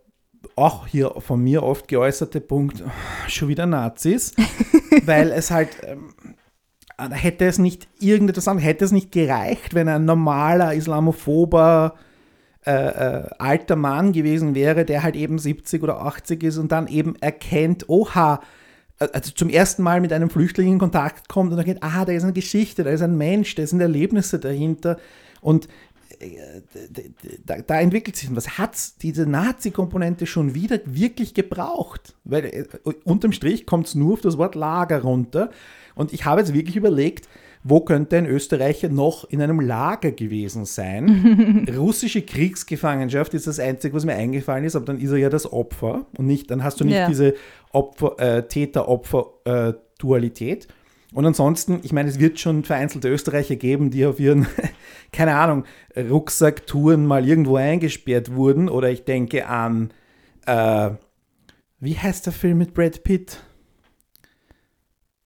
auch 0.56 0.86
hier 0.86 1.14
von 1.18 1.42
mir 1.42 1.62
oft 1.62 1.88
geäußerte 1.88 2.40
Punkt, 2.40 2.82
schon 3.28 3.48
wieder 3.48 3.66
Nazis, 3.66 4.34
weil 5.04 5.30
es 5.30 5.50
halt, 5.50 5.68
ähm, 5.86 6.14
hätte 7.12 7.46
es 7.46 7.58
nicht 7.58 7.88
irgendetwas 7.98 8.48
anderes, 8.48 8.66
hätte 8.68 8.84
es 8.84 8.92
nicht 8.92 9.12
gereicht, 9.12 9.74
wenn 9.74 9.88
ein 9.88 10.04
normaler 10.04 10.74
islamophober 10.74 11.94
äh, 12.66 12.72
äh, 12.72 13.28
alter 13.38 13.76
Mann 13.76 14.12
gewesen 14.12 14.54
wäre, 14.54 14.84
der 14.84 15.02
halt 15.02 15.16
eben 15.16 15.38
70 15.38 15.82
oder 15.82 16.02
80 16.02 16.42
ist 16.42 16.58
und 16.58 16.70
dann 16.70 16.88
eben 16.88 17.16
erkennt, 17.16 17.88
oha, 17.88 18.40
äh, 18.98 19.08
also 19.14 19.32
zum 19.32 19.48
ersten 19.48 19.82
Mal 19.82 20.02
mit 20.02 20.12
einem 20.12 20.28
Flüchtling 20.28 20.72
in 20.72 20.78
Kontakt 20.78 21.28
kommt 21.28 21.52
und 21.52 21.58
erkennt, 21.58 21.82
aha, 21.82 22.04
da 22.04 22.12
ist 22.12 22.22
eine 22.22 22.34
Geschichte, 22.34 22.84
da 22.84 22.90
ist 22.90 23.00
ein 23.00 23.16
Mensch, 23.16 23.54
da 23.54 23.66
sind 23.66 23.80
Erlebnisse 23.80 24.38
dahinter 24.38 24.98
und 25.40 25.68
äh, 26.18 26.60
da, 27.46 27.62
da, 27.62 27.80
entwickelt 27.80 28.16
sich 28.16 28.28
was. 28.36 28.58
Hat 28.58 28.76
diese 29.00 29.24
Nazi-Komponente 29.24 30.26
schon 30.26 30.54
wieder 30.54 30.80
wirklich 30.84 31.32
gebraucht? 31.32 32.14
Weil 32.24 32.68
unterm 33.04 33.32
Strich 33.32 33.64
kommt 33.64 33.86
es 33.86 33.94
nur 33.94 34.14
auf 34.14 34.20
das 34.20 34.36
Wort 34.36 34.54
Lager 34.54 35.00
runter. 35.00 35.50
Und 35.94 36.12
ich 36.12 36.26
habe 36.26 36.42
jetzt 36.42 36.52
wirklich 36.52 36.76
überlegt, 36.76 37.26
wo 37.62 37.80
könnte 37.80 38.16
ein 38.16 38.24
Österreicher 38.26 38.88
noch 38.88 39.28
in 39.28 39.42
einem 39.42 39.60
Lager 39.60 40.12
gewesen 40.12 40.64
sein? 40.64 41.68
Russische 41.76 42.22
Kriegsgefangenschaft 42.22 43.34
ist 43.34 43.46
das 43.46 43.60
Einzige, 43.60 43.94
was 43.94 44.06
mir 44.06 44.14
eingefallen 44.14 44.64
ist, 44.64 44.76
aber 44.76 44.86
dann 44.86 44.98
ist 44.98 45.10
er 45.10 45.18
ja 45.18 45.28
das 45.28 45.52
Opfer 45.52 46.06
und 46.16 46.26
nicht, 46.26 46.50
dann 46.50 46.64
hast 46.64 46.80
du 46.80 46.84
nicht 46.84 46.94
ja. 46.94 47.06
diese 47.06 47.34
äh, 48.18 48.44
Täter-Opfer-Dualität. 48.44 50.64
Äh, 50.64 50.68
und 51.12 51.26
ansonsten, 51.26 51.80
ich 51.82 51.92
meine, 51.92 52.08
es 52.08 52.20
wird 52.20 52.38
schon 52.38 52.62
vereinzelte 52.64 53.08
Österreicher 53.08 53.56
geben, 53.56 53.90
die 53.90 54.06
auf 54.06 54.20
ihren, 54.20 54.46
keine 55.12 55.34
Ahnung, 55.34 55.64
Rucksacktouren 55.96 57.04
mal 57.04 57.26
irgendwo 57.26 57.56
eingesperrt 57.56 58.32
wurden. 58.34 58.68
Oder 58.68 58.90
ich 58.90 59.04
denke 59.04 59.48
an, 59.48 59.90
äh, 60.46 60.90
wie 61.80 61.98
heißt 61.98 62.26
der 62.26 62.32
Film 62.32 62.58
mit 62.58 62.74
Brad 62.74 63.02
Pitt? 63.02 63.42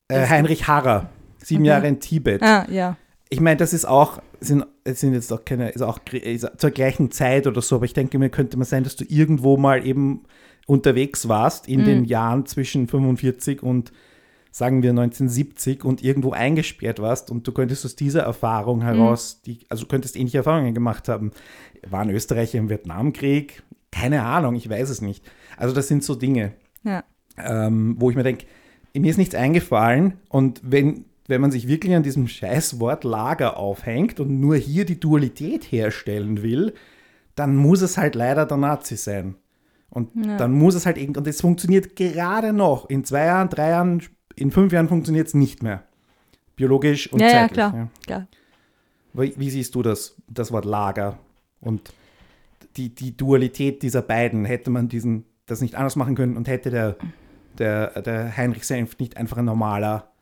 Äh, 0.08 0.26
Heinrich 0.26 0.68
Harrer, 0.68 1.10
sieben 1.44 1.62
okay. 1.62 1.68
Jahre 1.68 1.88
in 1.88 2.00
Tibet. 2.00 2.42
Ah, 2.42 2.66
ja. 2.70 2.96
Ich 3.28 3.40
meine, 3.40 3.56
das 3.56 3.72
ist 3.72 3.84
auch, 3.84 4.20
sind, 4.40 4.64
sind 4.84 5.14
jetzt 5.14 5.32
auch 5.32 5.44
keine, 5.44 5.70
ist 5.70 5.82
auch 5.82 5.98
ist 6.12 6.48
zur 6.58 6.70
gleichen 6.70 7.10
Zeit 7.10 7.46
oder 7.46 7.62
so, 7.62 7.76
aber 7.76 7.84
ich 7.84 7.94
denke 7.94 8.18
mir, 8.18 8.30
könnte 8.30 8.56
mal 8.56 8.64
sein, 8.64 8.84
dass 8.84 8.96
du 8.96 9.04
irgendwo 9.08 9.56
mal 9.56 9.86
eben 9.86 10.24
unterwegs 10.66 11.28
warst 11.28 11.68
in 11.68 11.80
mhm. 11.80 11.84
den 11.84 12.04
Jahren 12.04 12.46
zwischen 12.46 12.86
45 12.86 13.62
und 13.62 13.92
sagen 14.50 14.82
wir 14.82 14.90
1970 14.90 15.84
und 15.84 16.04
irgendwo 16.04 16.30
eingesperrt 16.30 17.00
warst 17.00 17.30
und 17.30 17.46
du 17.46 17.52
könntest 17.52 17.84
aus 17.84 17.96
dieser 17.96 18.22
Erfahrung 18.22 18.78
mhm. 18.78 18.82
heraus, 18.82 19.42
die, 19.42 19.60
also 19.68 19.86
könntest 19.86 20.16
ähnliche 20.16 20.38
Erfahrungen 20.38 20.74
gemacht 20.74 21.08
haben. 21.08 21.32
Waren 21.88 22.10
Österreicher 22.10 22.58
im 22.58 22.70
Vietnamkrieg? 22.70 23.64
Keine 23.90 24.22
Ahnung, 24.22 24.54
ich 24.54 24.70
weiß 24.70 24.90
es 24.90 25.02
nicht. 25.02 25.24
Also 25.56 25.74
das 25.74 25.88
sind 25.88 26.04
so 26.04 26.14
Dinge, 26.14 26.52
ja. 26.84 27.02
ähm, 27.36 27.96
wo 27.98 28.10
ich 28.10 28.16
mir 28.16 28.22
denke, 28.22 28.46
mir 28.94 29.10
ist 29.10 29.16
nichts 29.16 29.34
eingefallen 29.34 30.18
und 30.28 30.60
wenn, 30.62 31.04
wenn 31.26 31.40
man 31.40 31.50
sich 31.50 31.68
wirklich 31.68 31.94
an 31.94 32.02
diesem 32.02 32.28
Scheißwort 32.28 33.04
Lager 33.04 33.56
aufhängt 33.56 34.20
und 34.20 34.40
nur 34.40 34.56
hier 34.56 34.84
die 34.84 35.00
Dualität 35.00 35.64
herstellen 35.64 36.42
will, 36.42 36.74
dann 37.34 37.56
muss 37.56 37.80
es 37.80 37.96
halt 37.96 38.14
leider 38.14 38.46
der 38.46 38.56
Nazi 38.56 38.96
sein. 38.96 39.36
Und 39.90 40.10
ja. 40.26 40.36
dann 40.36 40.52
muss 40.52 40.74
es 40.74 40.86
halt 40.86 40.98
irgendwie, 40.98 41.20
und 41.20 41.26
es 41.26 41.40
funktioniert 41.40 41.96
gerade 41.96 42.52
noch. 42.52 42.90
In 42.90 43.04
zwei 43.04 43.26
Jahren, 43.26 43.48
drei 43.48 43.70
Jahren 43.70 44.02
in 44.36 44.50
fünf 44.50 44.72
Jahren 44.72 44.88
funktioniert 44.88 45.28
es 45.28 45.34
nicht 45.34 45.62
mehr. 45.62 45.84
Biologisch 46.56 47.12
und 47.12 47.20
ja, 47.20 47.28
zeitlich. 47.28 47.58
Ja, 47.58 47.70
klar. 47.70 47.90
klar. 48.06 48.26
Wie, 49.12 49.34
wie, 49.36 49.50
siehst 49.50 49.74
du 49.74 49.82
das, 49.82 50.16
das 50.28 50.50
Wort 50.52 50.64
Lager 50.64 51.18
und 51.60 51.92
die, 52.76 52.92
die 52.94 53.16
Dualität 53.16 53.82
dieser 53.82 54.02
beiden? 54.02 54.44
Hätte 54.44 54.70
man 54.70 54.88
diesen, 54.88 55.24
das 55.46 55.60
nicht 55.60 55.76
anders 55.76 55.96
machen 55.96 56.16
können 56.16 56.36
und 56.36 56.48
hätte 56.48 56.70
der, 56.70 56.96
der, 57.58 58.02
der 58.02 58.36
Heinrich 58.36 58.66
Senft 58.66 58.98
nicht 58.98 59.16
einfach 59.16 59.36
ein 59.36 59.44
normaler, 59.44 60.12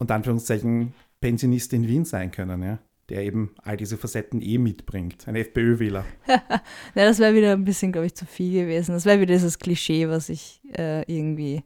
unter 0.00 0.16
Anführungszeichen, 0.16 0.94
Pensionist 1.20 1.72
in 1.72 1.86
Wien 1.86 2.04
sein 2.04 2.32
können, 2.32 2.62
ja? 2.62 2.78
der 3.08 3.22
eben 3.22 3.54
all 3.62 3.76
diese 3.76 3.96
Facetten 3.96 4.40
eh 4.40 4.58
mitbringt. 4.58 5.28
Ein 5.28 5.36
FPÖ-Wähler. 5.36 6.04
ja, 6.28 6.60
das 6.94 7.18
wäre 7.18 7.34
wieder 7.34 7.52
ein 7.52 7.64
bisschen, 7.64 7.92
glaube 7.92 8.06
ich, 8.06 8.14
zu 8.14 8.24
viel 8.24 8.62
gewesen. 8.62 8.92
Das 8.92 9.04
wäre 9.04 9.20
wieder 9.20 9.34
dieses 9.34 9.58
Klischee, 9.58 10.08
was 10.08 10.28
ich 10.28 10.60
äh, 10.76 11.02
irgendwie 11.12 11.62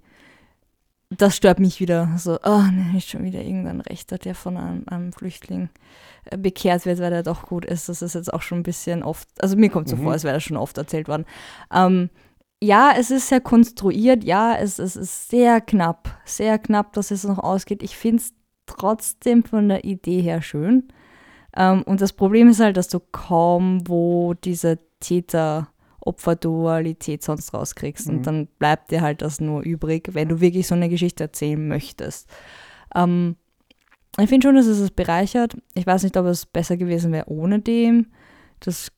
das 1.10 1.36
stört 1.36 1.60
mich 1.60 1.80
wieder. 1.80 2.10
So, 2.18 2.38
oh, 2.42 2.62
ne, 2.62 2.94
ist 2.96 3.08
schon 3.08 3.24
wieder 3.24 3.42
irgendein 3.42 3.80
Rechter, 3.80 4.18
der 4.18 4.34
von 4.34 4.56
einem, 4.56 4.84
einem, 4.86 5.12
Flüchtling 5.12 5.68
äh, 6.24 6.36
bekehrt 6.36 6.86
wird, 6.86 6.98
weil 6.98 7.12
er 7.12 7.22
doch 7.22 7.46
gut 7.46 7.64
ist. 7.64 7.88
Das 7.88 8.02
ist 8.02 8.14
jetzt 8.14 8.32
auch 8.32 8.42
schon 8.42 8.58
ein 8.58 8.64
bisschen 8.64 9.02
oft, 9.02 9.28
also 9.40 9.56
mir 9.56 9.70
kommt 9.70 9.88
so 9.88 9.96
mhm. 9.96 10.02
vor, 10.02 10.12
als 10.12 10.24
wäre 10.24 10.34
das 10.34 10.42
schon 10.42 10.56
oft 10.56 10.76
erzählt 10.78 11.08
worden. 11.08 11.24
Ähm, 11.72 12.10
ja, 12.64 12.92
es 12.96 13.10
ist 13.10 13.28
sehr 13.28 13.40
konstruiert, 13.40 14.24
ja, 14.24 14.56
es, 14.56 14.78
es 14.78 14.96
ist 14.96 15.28
sehr 15.28 15.60
knapp, 15.60 16.18
sehr 16.24 16.58
knapp, 16.58 16.92
dass 16.94 17.10
es 17.10 17.24
noch 17.24 17.38
ausgeht. 17.38 17.82
Ich 17.82 17.96
finde 17.96 18.22
es 18.22 18.32
trotzdem 18.66 19.44
von 19.44 19.68
der 19.68 19.84
Idee 19.84 20.20
her 20.22 20.40
schön. 20.42 20.88
Ähm, 21.56 21.82
und 21.82 22.00
das 22.00 22.12
Problem 22.12 22.48
ist 22.48 22.60
halt, 22.60 22.76
dass 22.76 22.88
du 22.88 23.00
kaum 23.00 23.86
wo 23.86 24.34
diese 24.34 24.78
Täter 25.00 25.68
Opferdualität 26.00 27.22
sonst 27.22 27.54
rauskriegst. 27.54 28.08
Mhm. 28.08 28.16
Und 28.16 28.26
dann 28.26 28.46
bleibt 28.58 28.90
dir 28.90 29.02
halt 29.02 29.22
das 29.22 29.40
nur 29.40 29.62
übrig, 29.62 30.10
wenn 30.12 30.28
du 30.28 30.40
wirklich 30.40 30.66
so 30.66 30.74
eine 30.74 30.88
Geschichte 30.88 31.24
erzählen 31.24 31.68
möchtest. 31.68 32.28
Ähm, 32.94 33.36
ich 34.18 34.28
finde 34.28 34.46
schon, 34.46 34.54
dass 34.54 34.66
es 34.66 34.78
es 34.78 34.90
bereichert. 34.90 35.56
Ich 35.74 35.86
weiß 35.86 36.02
nicht, 36.02 36.16
ob 36.16 36.26
es 36.26 36.46
besser 36.46 36.76
gewesen 36.76 37.12
wäre 37.12 37.28
ohne 37.28 37.60
dem. 37.60 38.06
Das 38.60 38.92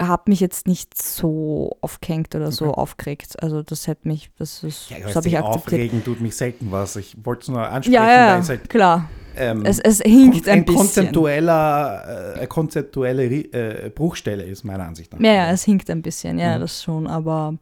hat 0.00 0.28
mich 0.28 0.40
jetzt 0.40 0.66
nicht 0.66 1.00
so 1.00 1.76
aufgehängt 1.80 2.34
oder 2.34 2.46
okay. 2.46 2.54
so 2.54 2.74
aufgeregt. 2.74 3.42
Also 3.42 3.62
das 3.62 3.86
hätte 3.86 4.08
mich, 4.08 4.30
das 4.38 4.62
ist, 4.62 4.90
ja, 4.90 4.98
das 5.02 5.16
habe 5.16 5.28
ich 5.28 5.38
akzeptiert. 5.38 5.80
Aufregen 5.80 6.04
tut 6.04 6.20
mich 6.20 6.36
selten 6.36 6.70
was. 6.70 6.96
Ich 6.96 7.16
wollte 7.24 7.42
es 7.42 7.48
nur 7.48 7.66
ansprechen. 7.66 7.94
Ja, 7.94 8.38
ja, 8.38 8.46
halt, 8.46 8.68
klar. 8.68 9.08
Ähm, 9.36 9.64
es, 9.64 9.78
es 9.78 10.00
hinkt 10.00 10.48
ein, 10.48 10.60
ein 10.60 10.64
bisschen. 10.64 10.78
Konzeptueller, 10.78 12.36
äh, 12.40 12.46
konzeptuelle 12.46 13.24
äh, 13.26 13.90
Bruchstelle 13.90 14.44
ist, 14.44 14.64
meiner 14.64 14.84
Ansicht 14.84 15.12
nach. 15.12 15.20
Ja, 15.20 15.32
ja, 15.32 15.50
es 15.50 15.64
hinkt 15.64 15.90
ein 15.90 16.02
bisschen, 16.02 16.38
ja, 16.38 16.56
mhm. 16.56 16.62
das 16.62 16.82
schon, 16.82 17.06
aber 17.06 17.58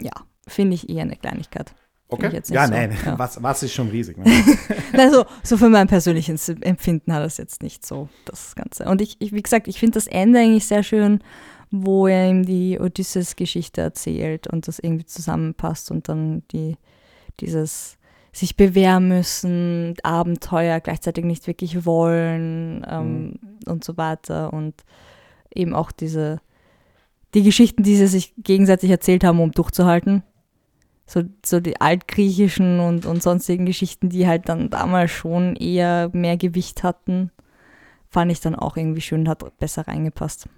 ja, 0.00 0.12
finde 0.46 0.74
ich 0.74 0.88
eher 0.88 1.02
eine 1.02 1.16
Kleinigkeit. 1.16 1.74
Okay. 2.10 2.40
ja, 2.48 2.66
so. 2.66 2.72
nein, 2.72 2.96
ja. 3.04 3.18
Was, 3.18 3.42
was 3.42 3.62
ist 3.62 3.74
schon 3.74 3.88
riesig. 3.88 4.16
Ne? 4.16 4.24
also, 4.94 5.26
so 5.42 5.58
für 5.58 5.68
mein 5.68 5.88
persönliches 5.88 6.48
Empfinden 6.48 7.12
hat 7.12 7.22
das 7.22 7.36
jetzt 7.36 7.62
nicht 7.62 7.84
so, 7.84 8.08
das 8.24 8.54
Ganze. 8.54 8.84
Und 8.86 9.02
ich, 9.02 9.16
ich 9.18 9.32
wie 9.32 9.42
gesagt, 9.42 9.68
ich 9.68 9.78
finde 9.78 9.94
das 9.94 10.06
Ende 10.06 10.38
eigentlich 10.38 10.66
sehr 10.66 10.82
schön, 10.82 11.22
wo 11.70 12.06
er 12.06 12.28
ihm 12.28 12.44
die 12.44 12.78
Odysseus-Geschichte 12.80 13.80
erzählt 13.80 14.46
und 14.46 14.68
das 14.68 14.78
irgendwie 14.78 15.06
zusammenpasst 15.06 15.90
und 15.90 16.08
dann 16.08 16.42
die, 16.52 16.76
dieses 17.40 17.98
sich 18.32 18.56
bewähren 18.56 19.08
müssen, 19.08 19.94
Abenteuer 20.02 20.80
gleichzeitig 20.80 21.24
nicht 21.24 21.46
wirklich 21.46 21.84
wollen 21.84 22.86
ähm, 22.88 23.22
mhm. 23.22 23.38
und 23.66 23.84
so 23.84 23.96
weiter. 23.96 24.52
Und 24.52 24.84
eben 25.54 25.74
auch 25.74 25.92
diese, 25.92 26.40
die 27.34 27.42
Geschichten, 27.42 27.82
die 27.82 27.96
sie 27.96 28.06
sich 28.06 28.34
gegenseitig 28.38 28.90
erzählt 28.90 29.24
haben, 29.24 29.40
um 29.40 29.52
durchzuhalten. 29.52 30.22
So, 31.06 31.22
so 31.44 31.58
die 31.58 31.80
altgriechischen 31.80 32.80
und, 32.80 33.06
und 33.06 33.22
sonstigen 33.22 33.64
Geschichten, 33.64 34.10
die 34.10 34.26
halt 34.26 34.48
dann 34.48 34.68
damals 34.68 35.10
schon 35.10 35.56
eher 35.56 36.10
mehr 36.12 36.36
Gewicht 36.36 36.82
hatten, 36.82 37.30
fand 38.10 38.30
ich 38.30 38.40
dann 38.40 38.54
auch 38.54 38.76
irgendwie 38.76 39.00
schön, 39.00 39.28
hat 39.28 39.58
besser 39.58 39.88
reingepasst. 39.88 40.48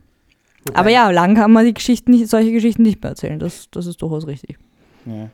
Wobei, 0.64 0.78
Aber 0.78 0.90
ja, 0.90 1.10
lang 1.10 1.34
kann 1.34 1.52
man 1.52 1.64
die 1.64 1.74
Geschichten 1.74 2.10
nicht, 2.10 2.28
solche 2.28 2.52
Geschichten 2.52 2.82
nicht 2.82 3.02
mehr 3.02 3.10
erzählen. 3.10 3.38
Das, 3.38 3.68
das 3.70 3.86
ist 3.86 4.00
durchaus 4.02 4.26
richtig. 4.26 4.58
Ja. 5.06 5.30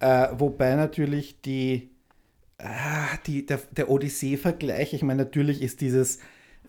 Äh, 0.00 0.28
wobei 0.38 0.74
natürlich 0.74 1.40
die, 1.42 1.90
äh, 2.58 2.66
die, 3.26 3.44
der, 3.46 3.60
der 3.76 3.90
Odyssee-Vergleich, 3.90 4.94
ich 4.94 5.02
meine, 5.02 5.24
natürlich 5.24 5.60
ist 5.60 5.80
dieses, 5.80 6.18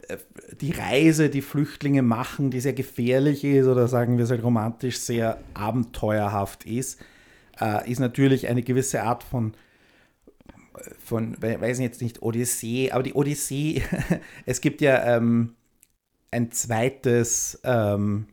äh, 0.07 0.17
die 0.59 0.71
Reise, 0.71 1.29
die 1.29 1.41
Flüchtlinge 1.41 2.01
machen, 2.01 2.51
die 2.51 2.59
sehr 2.59 2.73
gefährlich 2.73 3.43
ist 3.43 3.67
oder 3.67 3.87
sagen 3.87 4.17
wir 4.17 4.25
es 4.25 4.31
halt 4.31 4.43
romantisch 4.43 4.99
sehr 4.99 5.39
abenteuerhaft 5.53 6.65
ist, 6.65 6.99
äh, 7.61 7.89
ist 7.89 7.99
natürlich 7.99 8.47
eine 8.47 8.61
gewisse 8.61 9.03
Art 9.03 9.23
von 9.23 9.53
von, 11.03 11.37
weiß 11.41 11.79
ich 11.79 11.83
jetzt 11.83 12.01
nicht, 12.01 12.21
Odyssee, 12.21 12.91
aber 12.91 13.03
die 13.03 13.13
Odyssee, 13.13 13.81
es 14.45 14.61
gibt 14.61 14.81
ja 14.81 15.17
ähm, 15.17 15.55
ein 16.35 16.51
zweites, 16.51 17.61
ähm, 17.63 18.25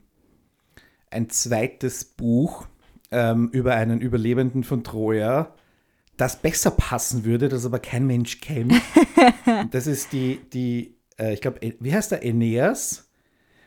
ein 1.11 1.31
zweites 1.31 2.05
Buch, 2.05 2.67
ähm, 3.13 3.49
über 3.53 3.75
einen 3.75 4.01
Überlebenden 4.01 4.65
von 4.65 4.83
Troja, 4.83 5.55
das 6.17 6.43
besser 6.43 6.73
passen 6.73 7.25
würde, 7.25 7.49
das 7.49 7.65
aber 7.65 7.79
kein 7.79 8.07
Mensch 8.07 8.41
kennt. 8.41 8.75
das 9.71 9.87
ist 9.87 10.13
die, 10.13 10.41
die 10.53 10.97
äh, 11.17 11.35
ich 11.35 11.41
glaube, 11.41 11.61
wie 11.79 11.95
heißt 11.95 12.11
der? 12.11 12.23
Aeneas. 12.23 13.09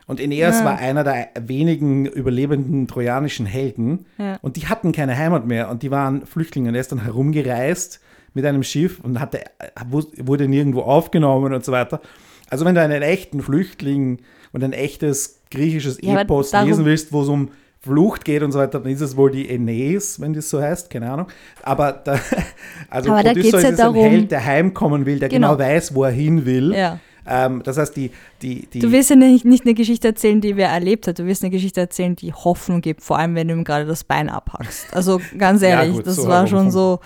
Und 0.06 0.19
Aeneas 0.19 0.60
ja. 0.60 0.65
war 0.65 0.78
einer 0.78 1.04
der 1.06 1.30
wenigen 1.39 2.06
überlebenden 2.06 2.88
trojanischen 2.88 3.45
Helden. 3.45 4.06
Ja. 4.17 4.38
Und 4.41 4.58
die 4.58 4.67
hatten 4.67 4.91
keine 4.91 5.17
Heimat 5.17 5.48
mehr 5.48 5.69
und 5.69 5.82
die 5.82 5.91
waren 5.91 6.26
Flüchtlinge. 6.26 6.69
Und 6.69 6.76
er 6.76 6.82
ist 6.82 6.91
dann 6.91 7.04
herumgereist 7.04 8.02
mit 8.34 8.45
einem 8.45 8.63
Schiff 8.63 9.00
und 9.00 9.19
hatte, 9.19 9.45
wurde 9.86 10.48
nirgendwo 10.50 10.82
aufgenommen 10.82 11.54
und 11.54 11.63
so 11.63 11.71
weiter. 11.71 12.02
Also 12.50 12.66
wenn 12.66 12.76
du 12.76 12.82
einen 12.82 13.02
echten 13.02 13.42
Flüchtling 13.42 14.20
und 14.54 14.64
ein 14.64 14.74
echtes 14.74 15.42
griechisches 15.52 15.98
ja, 16.02 16.22
Epos 16.22 16.52
lesen 16.54 16.86
willst, 16.86 17.12
wo 17.12 17.22
es 17.24 17.28
um 17.30 17.50
Flucht 17.82 18.26
geht 18.26 18.42
und 18.42 18.52
so 18.52 18.60
weiter, 18.60 18.80
dann 18.80 18.92
ist 18.92 19.02
es 19.02 19.16
wohl 19.16 19.30
die 19.32 19.48
Aeneis, 19.50 20.20
wenn 20.20 20.34
das 20.34 20.50
so 20.50 20.60
heißt, 20.62 20.90
keine 20.90 21.12
Ahnung. 21.12 21.28
Aber 21.64 21.92
da, 21.92 22.20
also 22.90 23.12
Aber 23.12 23.24
da 23.24 23.32
Odysseus 23.32 23.52
geht's 23.52 23.64
ja 23.64 23.70
ist 23.70 23.80
darum- 23.80 23.96
ein 23.98 24.10
Held, 24.12 24.32
der 24.32 24.44
heimkommen 24.44 25.06
will, 25.06 25.20
der 25.20 25.30
genau, 25.30 25.56
Genau. 25.56 25.60
weiß, 25.68 25.94
wo 25.94 26.04
er 26.04 26.12
hin 26.12 26.46
will. 26.46 26.74
Ja. 26.74 27.00
Ähm, 27.28 27.62
das 27.64 27.78
heißt, 27.78 27.96
die, 27.96 28.12
die, 28.42 28.68
die 28.68 28.80
Du 28.80 28.92
willst 28.92 29.10
ja 29.10 29.16
nicht, 29.16 29.46
nicht 29.46 29.66
eine 29.66 29.74
Geschichte 29.74 30.08
erzählen, 30.10 30.42
die 30.42 30.56
wer 30.58 30.70
erlebt 30.70 31.08
hat. 31.08 31.18
Du 31.20 31.26
willst 31.26 31.42
eine 31.44 31.50
Geschichte 31.52 31.80
erzählen, 31.82 32.16
die 32.16 32.32
Hoffnung 32.34 32.82
gibt, 32.82 33.02
vor 33.02 33.18
allem 33.18 33.34
wenn 33.36 33.48
du 33.48 33.56
ihm 33.56 33.64
gerade 33.64 33.86
das 33.86 34.04
Bein 34.04 34.30
abhackst. 34.30 34.94
Also 34.94 35.20
ganz 35.38 35.62
Ja, 35.64 35.70
ehrlich, 35.82 35.96
gut, 35.96 36.08
das 36.08 36.18
so 36.18 36.28
war 36.28 36.46
schon 36.48 36.70
so. 36.72 37.00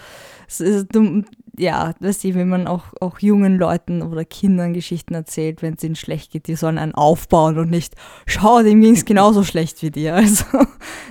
Ist 0.48 0.88
dumm, 0.94 1.26
ja, 1.60 1.94
weißt 2.00 2.24
du, 2.24 2.36
wenn 2.36 2.48
man 2.48 2.68
auch, 2.68 2.86
auch 3.02 3.20
jungen 3.20 3.58
Leuten 3.58 4.02
oder 4.02 4.24
Kindern 4.24 4.74
Geschichten 4.74 5.14
erzählt, 5.14 5.62
wenn 5.62 5.74
es 5.74 5.84
ihnen 5.84 5.98
schlecht 5.98 6.32
geht, 6.32 6.48
die 6.48 6.56
sollen 6.56 6.78
einen 6.78 6.96
aufbauen 6.96 7.60
und 7.60 7.70
nicht, 7.70 7.96
schau, 8.26 8.64
dem 8.64 8.80
ging 8.80 8.94
es 8.94 9.04
genauso 9.04 9.44
schlecht 9.44 9.82
wie 9.82 9.92
dir. 9.92 10.16
Also 10.30 10.46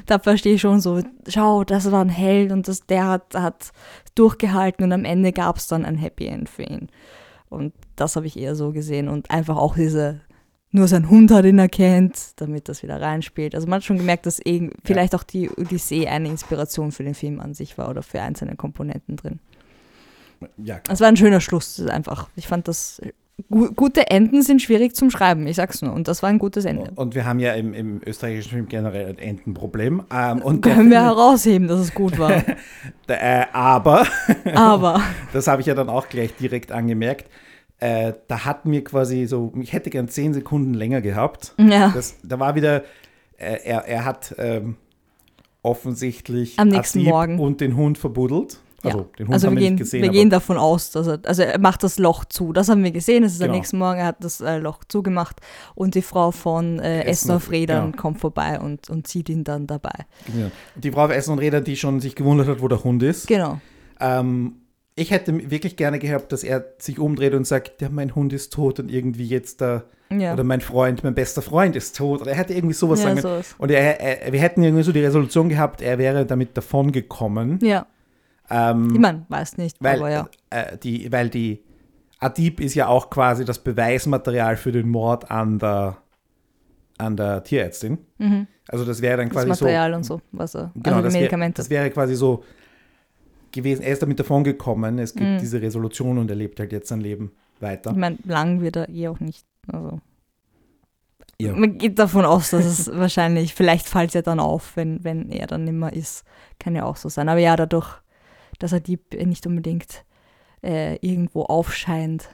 da 0.06 0.18
verstehe 0.18 0.54
ich 0.54 0.60
schon 0.60 0.80
so, 0.80 1.02
schau, 1.28 1.64
das 1.64 1.90
war 1.90 2.02
ein 2.02 2.08
Held 2.08 2.52
und 2.52 2.68
das, 2.68 2.86
der 2.86 3.06
hat, 3.06 3.34
hat 3.34 3.72
durchgehalten 4.14 4.84
und 4.84 4.92
am 4.92 5.04
Ende 5.04 5.32
gab 5.32 5.56
es 5.56 5.66
dann 5.66 5.84
ein 5.84 5.96
Happy 5.96 6.26
End 6.26 6.48
für 6.48 6.62
ihn. 6.62 6.88
Und 7.48 7.74
das 7.96 8.16
habe 8.16 8.26
ich 8.26 8.38
eher 8.38 8.54
so 8.54 8.72
gesehen 8.72 9.08
und 9.08 9.30
einfach 9.30 9.56
auch 9.56 9.74
diese, 9.74 10.20
nur 10.70 10.88
sein 10.88 11.10
Hund 11.10 11.30
hat 11.30 11.44
ihn 11.44 11.58
erkennt, 11.58 12.40
damit 12.40 12.68
das 12.68 12.82
wieder 12.82 13.00
reinspielt. 13.00 13.54
Also 13.54 13.66
man 13.66 13.76
hat 13.76 13.84
schon 13.84 13.98
gemerkt, 13.98 14.26
dass 14.26 14.44
eh, 14.46 14.70
vielleicht 14.84 15.14
auch 15.14 15.24
die 15.24 15.50
Odyssee 15.50 16.06
eine 16.06 16.28
Inspiration 16.28 16.92
für 16.92 17.04
den 17.04 17.14
Film 17.14 17.40
an 17.40 17.54
sich 17.54 17.76
war 17.76 17.90
oder 17.90 18.02
für 18.02 18.22
einzelne 18.22 18.56
Komponenten 18.56 19.16
drin. 19.16 19.40
Ja, 20.56 20.80
Es 20.88 21.00
war 21.00 21.08
ein 21.08 21.16
schöner 21.16 21.40
Schluss, 21.40 21.80
einfach. 21.86 22.28
Ich 22.36 22.46
fand 22.46 22.68
das, 22.68 23.00
gu 23.50 23.72
gute 23.72 24.10
Enden 24.10 24.42
sind 24.42 24.60
schwierig 24.62 24.94
zum 24.94 25.10
Schreiben, 25.10 25.46
ich 25.46 25.56
sag's 25.56 25.82
nur. 25.82 25.92
Und 25.92 26.08
das 26.08 26.22
war 26.22 26.28
ein 26.28 26.38
gutes 26.38 26.64
Ende. 26.64 26.90
Und 26.94 27.14
wir 27.14 27.24
haben 27.24 27.38
ja 27.38 27.54
im, 27.54 27.74
im 27.74 28.00
österreichischen 28.04 28.50
Film 28.50 28.68
generell 28.68 29.06
ein 29.08 29.18
Entenproblem. 29.18 30.02
Ähm, 30.12 30.42
und 30.42 30.60
Können 30.62 30.90
wir 30.90 31.02
herausheben, 31.02 31.68
dass 31.68 31.80
es 31.80 31.94
gut 31.94 32.18
war. 32.18 32.32
äh, 33.08 33.44
aber, 33.52 34.06
Aber, 34.54 35.00
das 35.32 35.46
habe 35.46 35.60
ich 35.60 35.66
ja 35.66 35.74
dann 35.74 35.88
auch 35.88 36.08
gleich 36.08 36.34
direkt 36.36 36.72
angemerkt, 36.72 37.26
äh, 37.80 38.12
da 38.26 38.44
hat 38.44 38.66
mir 38.66 38.82
quasi 38.82 39.26
so, 39.26 39.52
ich 39.60 39.72
hätte 39.72 39.90
gern 39.90 40.08
zehn 40.08 40.34
Sekunden 40.34 40.74
länger 40.74 41.00
gehabt. 41.00 41.54
ja, 41.58 41.90
Das, 41.94 42.16
da 42.24 42.40
war 42.40 42.56
wieder, 42.56 42.82
äh, 43.36 43.58
er, 43.64 43.84
er 43.86 44.04
hat 44.04 44.34
ähm, 44.38 44.74
offensichtlich 45.62 46.58
Am 46.58 46.68
nächsten 46.68 47.00
Adib 47.00 47.10
Morgen. 47.10 47.38
und 47.38 47.60
den 47.60 47.76
Hund 47.76 47.98
verbuddelt. 47.98 48.58
Also 48.82 48.98
ja. 48.98 49.04
den 49.18 49.26
Hund 49.26 49.34
also 49.34 49.46
haben 49.48 49.54
wir, 49.56 49.60
gehen, 49.62 49.74
nicht 49.74 49.80
gesehen. 49.82 50.02
wir 50.02 50.10
gehen 50.10 50.30
davon 50.30 50.56
aus, 50.56 50.92
dass 50.92 51.06
er, 51.08 51.18
also 51.24 51.42
er 51.42 51.58
macht 51.58 51.82
das 51.82 51.98
Loch 51.98 52.24
zu. 52.24 52.52
Das 52.52 52.68
haben 52.68 52.84
wir 52.84 52.92
gesehen, 52.92 53.24
es 53.24 53.32
ist 53.32 53.40
am 53.42 53.46
Genau. 53.48 53.58
nächsten 53.58 53.78
Morgen, 53.78 53.98
er 53.98 54.06
hat 54.06 54.22
das 54.22 54.40
äh, 54.40 54.58
Loch 54.58 54.84
zugemacht 54.86 55.40
und 55.74 55.94
die 55.96 56.02
Frau 56.02 56.30
von 56.30 56.78
äh, 56.78 57.00
Essen 57.00 57.08
Essen 57.10 57.30
auf- 57.32 57.50
Rädern 57.50 57.90
genau. 57.90 58.00
kommt 58.02 58.20
vorbei 58.20 58.60
und, 58.60 58.88
und 58.88 59.06
zieht 59.08 59.28
ihn 59.30 59.42
dann 59.42 59.66
dabei. 59.66 60.06
Genau. 60.32 60.50
Die 60.76 60.92
Frau 60.92 61.06
auf 61.06 61.10
Essen 61.10 61.32
und 61.32 61.38
Rädern, 61.40 61.64
die 61.64 61.76
schon 61.76 61.98
sich 62.00 62.14
gewundert 62.14 62.46
hat, 62.46 62.62
wo 62.62 62.68
der 62.68 62.84
Hund 62.84 63.02
ist. 63.02 63.26
Genau. 63.26 63.60
Ähm, 64.00 64.54
ich 64.94 65.10
hätte 65.10 65.50
wirklich 65.50 65.76
gerne 65.76 65.98
gehabt, 65.98 66.30
dass 66.32 66.42
er 66.44 66.64
sich 66.78 66.98
umdreht 66.98 67.34
und 67.34 67.46
sagt, 67.46 67.80
ja, 67.82 67.88
mein 67.88 68.14
Hund 68.14 68.32
ist 68.32 68.52
tot 68.52 68.80
und 68.80 68.90
irgendwie 68.90 69.26
jetzt 69.26 69.60
da, 69.60 69.84
Ja. 70.10 70.32
oder 70.34 70.42
mein 70.44 70.60
Freund, 70.60 71.02
mein 71.04 71.14
bester 71.14 71.42
Freund 71.42 71.74
ist 71.76 71.96
tot. 71.96 72.20
Oder 72.22 72.32
er 72.32 72.36
hätte 72.36 72.52
irgendwie 72.54 72.74
sowas 72.74 73.00
ja, 73.00 73.08
sagen. 73.08 73.20
sowas. 73.20 73.54
Und 73.58 73.70
er, 73.70 74.00
er, 74.00 74.32
wir 74.32 74.40
hätten 74.40 74.62
irgendwie 74.62 74.82
so 74.82 74.90
die 74.92 75.00
Resolution 75.04 75.48
gehabt, 75.48 75.82
er 75.82 75.98
wäre 75.98 76.26
damit 76.26 76.56
davon 76.56 76.90
gekommen. 76.92 77.58
Ja, 77.62 77.86
Ähm, 78.50 78.90
ich 78.94 78.98
meine, 79.00 79.26
weiß 79.28 79.56
nicht, 79.58 79.76
weil, 79.80 79.98
aber 79.98 80.10
ja. 80.10 80.28
äh, 80.50 80.78
die, 80.78 81.10
weil 81.12 81.28
die 81.28 81.62
Adib 82.20 82.60
ist 82.60 82.74
ja 82.74 82.86
auch 82.88 83.10
quasi 83.10 83.44
das 83.44 83.58
Beweismaterial 83.58 84.56
für 84.56 84.72
den 84.72 84.88
Mord 84.88 85.30
an 85.30 85.58
der, 85.58 85.98
an 86.98 87.16
der 87.16 87.44
Tierärztin. 87.44 87.98
Mhm. 88.18 88.46
Also 88.68 88.84
das 88.84 89.00
wäre 89.02 89.18
dann 89.18 89.28
Das 89.28 89.34
quasi 89.44 89.46
so. 89.54 89.64
Material 89.64 89.94
und 89.94 90.04
so, 90.04 90.20
was 90.32 90.54
er, 90.54 90.70
Genau, 90.74 90.96
also 90.96 91.02
das, 91.04 91.12
die 91.12 91.14
wär, 91.16 91.20
Medikamente. 91.22 91.56
das 91.62 91.70
wäre 91.70 91.90
quasi 91.90 92.14
so 92.16 92.42
gewesen. 93.52 93.82
Er 93.82 93.92
ist 93.92 94.02
damit 94.02 94.18
davon 94.20 94.44
gekommen. 94.44 94.98
Es 94.98 95.14
gibt 95.14 95.26
Mhm. 95.30 95.38
diese 95.38 95.60
Resolution 95.62 96.18
und 96.18 96.28
er 96.30 96.36
lebt 96.36 96.58
halt 96.60 96.72
jetzt 96.72 96.88
sein 96.88 97.00
Leben 97.00 97.32
weiter. 97.60 97.90
ich 97.92 97.96
meine, 97.96 98.18
lang 98.24 98.60
wird 98.60 98.76
er 98.76 98.88
eh 98.88 99.08
auch 99.08 99.20
nicht. 99.20 99.44
Also. 99.72 100.00
Ja. 101.40 101.52
Man 101.54 101.78
geht 101.78 101.98
davon 101.98 102.24
aus, 102.24 102.50
dass 102.50 102.64
es 102.64 102.90
wahrscheinlich, 102.94 103.54
vielleicht 103.54 103.88
fällt 103.88 104.08
es 104.08 104.14
ja 104.14 104.22
dann 104.22 104.40
auf, 104.40 104.76
wenn, 104.76 105.04
wenn 105.04 105.30
er 105.30 105.46
dann 105.46 105.64
nimmer 105.64 105.92
ist. 105.92 106.24
Kann 106.58 106.74
ja 106.74 106.84
auch 106.84 106.96
so 106.96 107.08
sein. 107.08 107.28
Aber 107.28 107.38
ja, 107.40 107.54
dadurch, 107.56 107.88
dass 108.58 108.72
er 108.72 108.80
die 108.80 108.98
nicht 109.24 109.46
unbedingt 109.46 110.04
äh, 110.62 110.96
irgendwo 110.96 111.42
aufscheint, 111.44 112.28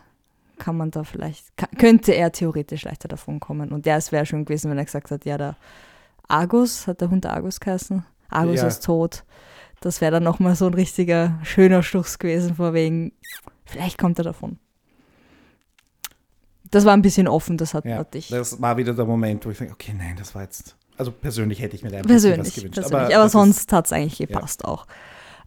kann 0.59 0.77
man 0.77 0.91
da 0.91 1.05
vielleicht, 1.05 1.57
ka- 1.57 1.69
könnte 1.79 2.13
er 2.13 2.33
theoretisch 2.33 2.85
leichter 2.85 3.09
davon 3.09 3.41
kommen. 3.41 3.73
Und 3.73 3.87
ja, 3.87 3.97
es 3.97 4.13
wäre 4.13 4.25
schon 4.27 4.45
gewesen, 4.45 4.71
wenn 4.71 4.79
er 4.79 4.85
gesagt 4.85 5.11
hat, 5.11 5.25
ja, 5.25 5.37
der 5.37 5.57
Argus, 6.29 6.87
hat 6.87 7.01
der 7.01 7.11
Hund 7.11 7.27
Argus 7.27 7.61
geheißen? 7.61 8.05
Argus 8.31 8.61
Ja. 8.61 8.67
ist 8.69 8.85
tot. 8.85 9.25
Das 9.81 10.01
wäre 10.01 10.13
dann 10.13 10.23
nochmal 10.23 10.55
so 10.57 10.67
ein 10.67 10.75
richtiger, 10.75 11.39
schöner 11.43 11.83
Schluss 11.83 12.19
gewesen, 12.19 12.55
vor 12.55 12.73
wegen, 12.73 13.13
vielleicht 13.67 13.99
kommt 13.99 14.19
er 14.19 14.25
davon. 14.25 14.59
Das 16.71 16.85
war 16.85 16.95
ein 16.95 17.03
bisschen 17.03 17.29
offen, 17.29 17.57
das 17.57 17.75
hat, 17.75 17.85
Ja, 17.85 17.99
hatte 17.99 18.19
ich. 18.19 18.29
das 18.29 18.61
war 18.61 18.77
wieder 18.77 18.95
der 18.95 19.05
Moment, 19.05 19.45
wo 19.45 19.51
ich 19.51 19.59
denke, 19.59 19.75
okay, 19.75 19.95
nein, 19.97 20.17
das 20.17 20.35
war 20.35 20.43
jetzt. 20.43 20.77
Also 20.97 21.11
persönlich 21.13 21.61
hätte 21.61 21.75
ich 21.77 21.83
mir 21.83 21.91
da 21.91 21.97
bisschen 21.99 22.15
was 22.15 22.23
Persönlich, 22.23 22.55
gewünscht. 22.55 22.75
persönlich. 22.81 23.15
Aber, 23.15 23.25
das 23.25 23.33
sonst 23.33 23.73
hat 23.73 23.87
es 23.87 23.93
eigentlich 23.93 24.19
gepasst 24.19 24.65
auch. 24.65 24.87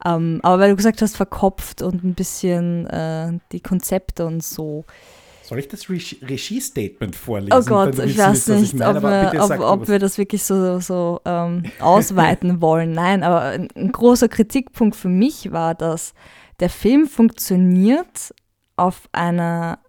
Ähm, 0.08 0.40
aber 0.44 0.60
weil 0.60 0.70
du 0.70 0.76
gesagt 0.76 1.02
hast, 1.02 1.18
verkopft 1.18 1.82
und 1.82 2.04
ein 2.04 2.14
bisschen 2.14 2.88
äh, 2.88 3.38
die 3.52 3.60
Konzepte 3.60 4.26
und 4.26 4.44
so. 4.44 4.86
Soll 5.44 5.60
ich 5.60 5.68
das 5.68 5.90
Regie- 5.90 6.22
Regie-Statement 6.22 7.16
vorlesen? 7.16 7.54
Oh 7.54 7.64
Gott, 7.64 7.98
ich 8.00 8.18
weiß 8.18 8.48
nicht, 8.50 8.74
meine? 8.76 8.98
ob, 8.98 9.04
wir, 9.04 9.44
ob, 9.44 9.60
ob 9.60 9.88
wir 9.88 10.00
das 10.00 10.18
wirklich 10.18 10.44
so, 10.44 10.80
so 10.80 11.22
ähm, 11.26 11.64
ausweiten 11.80 12.62
wollen. 12.62 12.92
Nein, 12.92 13.24
aber 13.24 13.42
ein, 13.42 13.70
ein 13.76 13.92
großer 13.92 14.28
Kritikpunkt 14.28 14.96
für 14.96 15.10
mich 15.10 15.52
war, 15.52 15.74
dass 15.74 16.14
der 16.60 16.70
Film 16.70 17.08
funktioniert 17.08 18.34
auf 18.76 19.10
einer 19.12 19.80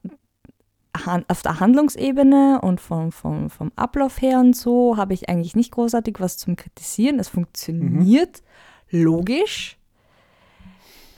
auf 1.29 1.43
der 1.43 1.61
Handlungsebene 1.61 2.61
und 2.61 2.81
vom, 2.81 3.13
vom, 3.13 3.51
vom 3.51 3.71
Ablauf 3.77 4.21
her 4.21 4.41
und 4.41 4.57
so 4.57 4.97
habe 4.97 5.15
ich 5.15 5.29
eigentlich 5.29 5.55
nicht 5.55 5.71
großartig 5.71 6.17
was 6.19 6.39
zum 6.39 6.57
Kritisieren. 6.57 7.21
Es 7.21 7.29
funktioniert 7.29 8.43
logisch. 8.91 9.78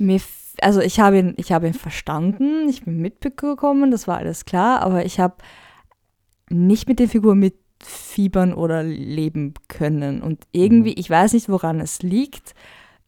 Mir, 0.01 0.21
also 0.61 0.81
ich 0.81 0.99
habe 0.99 1.19
ihn, 1.19 1.35
ich 1.37 1.53
habe 1.53 1.67
ihn 1.67 1.75
verstanden, 1.75 2.69
ich 2.69 2.85
bin 2.85 3.01
mitbekommen, 3.01 3.91
das 3.91 4.09
war 4.09 4.19
alles 4.19 4.45
klar, 4.45 4.81
aber 4.83 5.05
ich 5.05 5.21
habe 5.21 5.37
nicht 6.49 6.89
mit 6.89 6.99
den 6.99 7.09
Figuren 7.09 7.39
mitfiebern 7.39 8.53
oder 8.53 8.83
leben 8.83 9.55
können. 9.69 10.23
Und 10.23 10.45
irgendwie, 10.53 10.95
ich 10.95 11.09
weiß 11.09 11.33
nicht, 11.35 11.49
woran 11.49 11.81
es 11.81 12.03
liegt. 12.03 12.55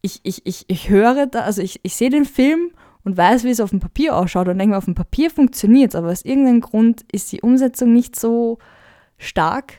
Ich, 0.01 0.21
ich, 0.23 0.43
ich, 0.45 0.65
ich 0.69 0.89
höre 0.89 1.27
da, 1.27 1.41
also 1.41 1.63
ich, 1.63 1.81
ich 1.83 1.95
sehe 1.95 2.11
den 2.11 2.25
Film 2.25 2.71
und 3.05 3.17
weiß, 3.17 3.45
wie 3.45 3.51
es 3.51 3.61
auf 3.61 3.71
dem 3.71 3.81
Papier 3.81 4.17
ausschaut 4.17 4.49
und 4.49 4.59
denke 4.59 4.73
mir, 4.73 4.79
auf 4.79 4.85
dem 4.85 4.95
Papier 4.95 5.31
funktioniert 5.31 5.91
es, 5.91 5.97
aber 5.97 6.11
aus 6.11 6.25
irgendeinem 6.25 6.61
Grund 6.61 7.05
ist 7.11 7.33
die 7.33 7.41
Umsetzung 7.41 7.93
nicht 7.93 8.19
so 8.19 8.59
stark, 9.19 9.75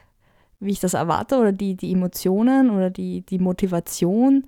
wie 0.59 0.71
ich 0.71 0.79
das 0.79 0.93
erwarte, 0.93 1.37
oder 1.37 1.51
die, 1.51 1.75
die 1.75 1.91
Emotionen 1.91 2.69
oder 2.69 2.89
die, 2.89 3.21
die 3.21 3.39
Motivation 3.39 4.45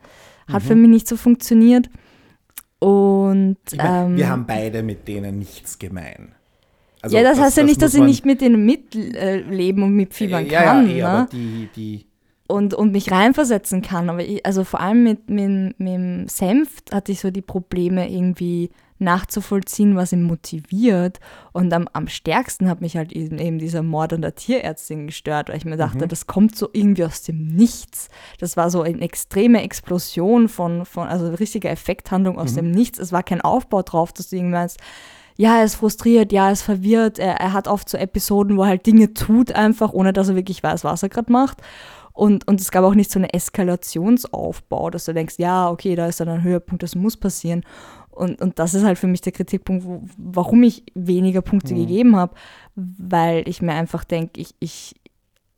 hat 0.47 0.63
Mhm. 0.63 0.67
für 0.67 0.75
mich 0.75 0.89
nicht 0.89 1.07
so 1.07 1.17
funktioniert. 1.17 1.89
Und 2.79 3.57
Ich 3.71 3.77
mein, 3.77 4.11
ähm, 4.11 4.17
wir 4.17 4.29
haben 4.29 4.45
beide 4.45 4.83
mit 4.83 5.07
denen 5.07 5.39
nichts 5.39 5.79
gemein. 5.79 6.33
Also 7.01 7.17
ja, 7.17 7.23
das, 7.23 7.39
heißt 7.39 7.57
ja 7.57 7.63
nicht, 7.63 7.81
dass 7.81 7.93
ich 7.93 8.01
nicht 8.01 8.25
mit 8.25 8.41
denen 8.41 8.65
mitleben 8.65 9.83
und 9.83 9.93
mitfiebern 9.93 10.47
ja, 10.47 10.63
kann. 10.63 10.89
Ja, 10.89 10.95
eh, 10.95 10.97
ne? 10.97 11.07
aber 11.07 11.27
die, 11.31 11.69
die, 11.75 12.05
und, 12.47 12.73
und 12.73 12.91
mich 12.91 13.11
reinversetzen 13.11 13.81
kann. 13.81 14.09
Aber 14.09 14.23
ich, 14.23 14.45
also 14.45 14.63
vor 14.63 14.79
allem 14.79 15.03
mit, 15.03 15.29
mit, 15.29 15.79
mit 15.79 15.93
dem 15.93 16.27
Senf 16.27 16.81
hatte 16.91 17.11
ich 17.11 17.19
so 17.19 17.31
die 17.31 17.41
Probleme 17.41 18.09
irgendwie 18.09 18.71
nachzuvollziehen, 18.97 19.95
was 19.95 20.13
ihn 20.13 20.23
motiviert. 20.23 21.19
Und 21.51 21.73
am, 21.73 21.87
am 21.93 22.07
stärksten 22.07 22.69
hat 22.69 22.81
mich 22.81 22.95
halt 22.97 23.11
eben, 23.11 23.37
eben 23.39 23.59
dieser 23.59 23.83
Mord 23.83 24.13
an 24.13 24.21
der 24.21 24.35
Tierärztin 24.35 25.07
gestört, 25.07 25.49
weil 25.49 25.57
ich 25.57 25.65
mir 25.65 25.77
dachte, 25.77 26.05
Mhm. 26.05 26.09
das 26.09 26.27
kommt 26.27 26.55
so 26.55 26.69
irgendwie 26.73 27.03
aus 27.05 27.21
dem 27.23 27.47
Nichts. 27.47 28.09
Das 28.39 28.55
war 28.57 28.69
so 28.69 28.81
eine 28.83 29.01
extreme 29.01 29.61
Explosion 29.63 30.47
von, 30.49 30.85
von 30.85 31.07
also 31.07 31.27
richtige 31.27 31.69
Effekthandlung 31.69 32.37
aus 32.39 32.51
Mhm. 32.51 32.55
dem 32.57 32.71
Nichts. 32.71 32.99
Es 32.99 33.11
war 33.11 33.23
kein 33.23 33.41
Aufbau 33.41 33.81
drauf, 33.81 34.13
dass 34.13 34.29
du 34.29 34.37
irgendwie 34.37 34.53
meinst, 34.55 34.79
ja, 35.37 35.57
er 35.57 35.65
ist 35.65 35.75
frustriert, 35.75 36.31
ja, 36.31 36.45
er 36.47 36.53
ist 36.53 36.61
verwirrt, 36.61 37.19
er, 37.19 37.35
er 37.35 37.51
hat 37.51 37.67
oft 37.67 37.89
so 37.89 37.97
Episoden, 37.97 38.55
wo 38.57 38.61
er 38.63 38.69
halt 38.69 38.85
Dinge 38.85 39.13
tut 39.13 39.51
einfach, 39.51 39.91
ohne 39.91 40.13
dass 40.13 40.29
er 40.29 40.35
wirklich 40.37 40.63
weiß, 40.63 40.85
was 40.85 41.03
er 41.03 41.09
gerade 41.09 41.29
macht. 41.31 41.57
Und, 42.13 42.47
und 42.47 42.61
es 42.61 42.71
gab 42.71 42.85
auch 42.85 42.95
nicht 42.95 43.11
so 43.11 43.19
einen 43.19 43.29
Eskalationsaufbau, 43.29 44.89
dass 44.89 45.03
du 45.03 45.13
denkst, 45.13 45.35
ja, 45.37 45.69
okay, 45.69 45.95
da 45.95 46.07
ist 46.07 46.19
dann 46.21 46.29
ein 46.29 46.43
Höhepunkt, 46.43 46.83
das 46.83 46.95
muss 46.95 47.17
passieren. 47.17 47.63
Und, 48.15 48.41
und 48.41 48.59
das 48.59 48.73
ist 48.73 48.83
halt 48.83 48.97
für 48.97 49.07
mich 49.07 49.21
der 49.21 49.33
Kritikpunkt, 49.33 49.85
wo, 49.85 50.03
warum 50.17 50.63
ich 50.63 50.83
weniger 50.93 51.41
Punkte 51.41 51.73
Mhm. 51.73 51.77
gegeben 51.79 52.15
habe, 52.15 52.33
weil 52.75 53.47
ich 53.47 53.61
mir 53.61 53.73
einfach 53.73 54.03
denke, 54.03 54.39
ich, 54.41 54.55
ich, 54.59 54.95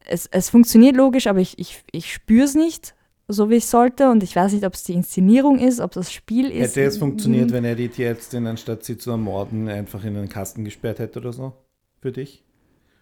es, 0.06 0.28
es 0.28 0.50
funktioniert 0.50 0.96
logisch, 0.96 1.28
aber 1.28 1.40
ich, 1.40 1.58
ich, 1.60 1.84
ich 1.92 2.12
spüre 2.14 2.46
es 2.46 2.56
nicht, 2.56 2.96
so 3.28 3.50
wie 3.50 3.56
ich 3.56 3.68
sollte. 3.68 4.10
Und 4.10 4.24
ich 4.24 4.36
weiß 4.36 4.54
nicht, 4.54 4.66
ob 4.66 4.74
es 4.74 4.84
die 4.84 4.94
Inszenierung 4.94 5.60
ist, 5.60 5.80
ob 5.80 5.92
das 5.92 6.12
Spiel 6.12 6.50
ist. 6.50 6.76
hätte 6.76 6.84
es 6.84 6.98
funktioniert, 6.98 7.52
wenn 7.52 7.66
er 7.66 7.76
die 7.76 7.90
Tierärztin, 7.90 8.48
anstatt 8.48 8.84
sie 8.84 8.98
zu 8.98 9.12
ermorden, 9.12 9.68
einfach 9.68 10.04
in 10.04 10.16
einen 10.16 10.30
Kasten 10.30 10.64
gesperrt 10.66 11.00
hätte 11.00 11.20
oder 11.20 11.34
so? 11.34 11.54
Für 12.02 12.12
dich? 12.12 12.44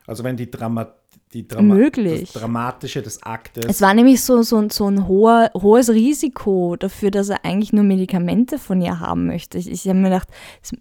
Also 0.08 0.24
wenn 0.24 0.38
die, 0.38 0.50
Drama, 0.50 0.94
die 1.34 1.48
Drama 1.48 1.78
das 1.89 2.34
Dramatische 2.34 3.02
des 3.02 3.24
Aktes. 3.24 3.65
Es 3.68 3.82
war 3.82 3.94
nämlich 3.94 4.24
so, 4.24 4.44
so, 4.44 4.68
so 4.70 4.88
ein 4.88 5.08
hoher, 5.08 5.50
hohes 5.56 5.89
Risiko 5.89 6.76
dafür, 6.76 7.12
dass 7.12 7.30
er 7.30 7.44
eigentlich 7.44 7.74
nur 7.74 7.84
Medikamente 7.84 8.60
von 8.60 8.82
ihr 8.82 9.00
haben 9.00 9.26
möchte. 9.26 9.58
Ich, 9.58 9.70
ich 9.70 9.88
habe 9.88 9.98
mir 9.98 10.10
gedacht, 10.10 10.30
es 10.62 10.72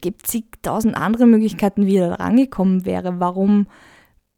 gibt 0.00 0.26
zigtausend 0.26 0.96
andere 0.96 1.26
Möglichkeiten, 1.26 1.86
wie 1.86 1.96
er 1.96 2.08
da 2.10 2.14
rangekommen 2.16 2.84
wäre. 2.84 3.20
Warum 3.20 3.68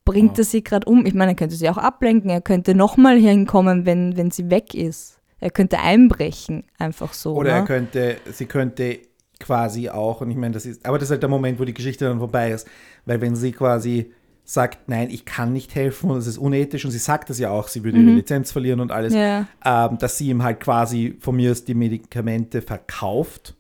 bringt 0.05 0.37
Ja. 0.37 0.43
er 0.43 0.45
sie 0.45 0.63
gerade 0.63 0.87
um? 0.89 1.07
Ich 1.07 1.15
meine, 1.15 1.33
er 1.33 1.37
könnte 1.37 1.57
sie 1.57 1.69
auch 1.71 1.79
ablenken. 1.79 2.31
Er 2.31 2.43
könnte 2.43 2.75
nochmal 2.75 3.19
hinkommen, 3.19 3.87
wenn, 3.87 4.17
wenn 4.17 4.31
sie 4.31 4.51
weg 4.51 4.75
ist. 4.75 5.21
Er 5.41 5.51
könnte 5.51 5.79
einbrechen, 5.79 6.65
einfach 6.79 7.13
so. 7.15 7.35
Oder 7.35 7.51
er 7.51 7.61
ne? 7.61 7.67
könnte, 7.67 8.17
sie 8.33 8.47
könnte 8.47 8.99
quasi 9.39 9.89
auch, 9.89 10.21
und 10.21 10.31
ich 10.31 10.37
meine, 10.37 10.53
das 10.53 10.67
ist, 10.67 10.85
aber 10.85 10.99
das 10.99 11.07
ist 11.07 11.13
halt 11.13 11.23
der 11.23 11.31
Moment, 11.31 11.61
wo 11.61 11.65
die 11.65 11.75
Geschichte 11.75 12.07
dann 12.07 12.19
vorbei 12.19 12.51
ist. 12.51 12.67
Weil 13.07 13.21
wenn 13.21 13.37
sie 13.37 13.53
quasi 13.53 14.13
sagt, 14.51 14.89
nein, 14.89 15.11
ich 15.11 15.27
kann 15.27 15.53
nicht 15.53 15.75
helfen 15.75 16.11
und 16.11 16.17
es 16.17 16.27
ist 16.27 16.39
unethisch 16.39 16.87
und 16.87 16.91
sie 16.91 16.99
sagt 16.99 17.29
das 17.29 17.39
ja 17.39 17.51
auch, 17.51 17.69
sie 17.69 17.85
würde 17.85 17.99
ihre 17.99 18.13
Lizenz 18.13 18.51
verlieren 18.51 18.81
und 18.81 18.91
alles, 18.91 19.13
Ja. 19.13 19.47
ähm, 19.63 19.99
dass 19.99 20.17
sie 20.17 20.31
ihm 20.31 20.43
halt 20.43 20.61
quasi 20.61 21.19
von 21.21 21.37
mir 21.37 21.51
aus 21.51 21.67
die 21.67 21.75
Medikamente 21.75 22.63
verkauft. 22.63 23.55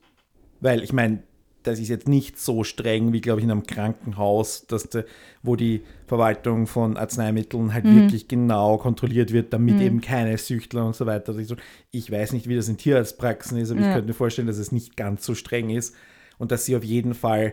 Weil 0.60 0.82
ich 0.82 0.94
meine, 0.94 1.22
das 1.62 1.78
ist 1.78 1.88
jetzt 1.88 2.08
nicht 2.08 2.38
so 2.38 2.64
streng 2.64 3.12
wie, 3.12 3.20
glaube 3.20 3.40
ich, 3.40 3.44
in 3.44 3.50
einem 3.50 3.64
Krankenhaus, 3.66 4.66
dass 4.66 4.88
de, 4.88 5.04
wo 5.42 5.56
die 5.56 5.82
Verwaltung 6.06 6.66
von 6.66 6.96
Arzneimitteln 6.96 7.74
halt 7.74 7.84
wirklich 7.92 8.26
genau 8.26 8.78
kontrolliert 8.78 9.30
wird, 9.34 9.52
damit 9.52 9.78
eben 9.82 10.00
keine 10.00 10.38
Süchtler 10.38 10.86
und 10.86 10.96
so 10.96 11.04
weiter. 11.04 11.28
Also 11.32 11.40
ich, 11.40 11.48
so, 11.48 11.56
ich 11.90 12.10
weiß 12.10 12.32
nicht, 12.32 12.48
wie 12.48 12.56
das 12.56 12.68
in 12.70 12.78
Tierarztpraxen 12.78 13.58
ist, 13.58 13.70
aber 13.70 13.80
ich 13.80 13.86
Ja. 13.86 13.92
könnte 13.92 14.08
mir 14.08 14.14
vorstellen, 14.14 14.48
dass 14.48 14.56
es 14.56 14.72
nicht 14.72 14.96
ganz 14.96 15.26
so 15.26 15.34
streng 15.34 15.68
ist 15.68 15.94
und 16.38 16.50
dass 16.50 16.64
sie 16.64 16.74
auf 16.76 16.84
jeden 16.84 17.12
Fall 17.12 17.52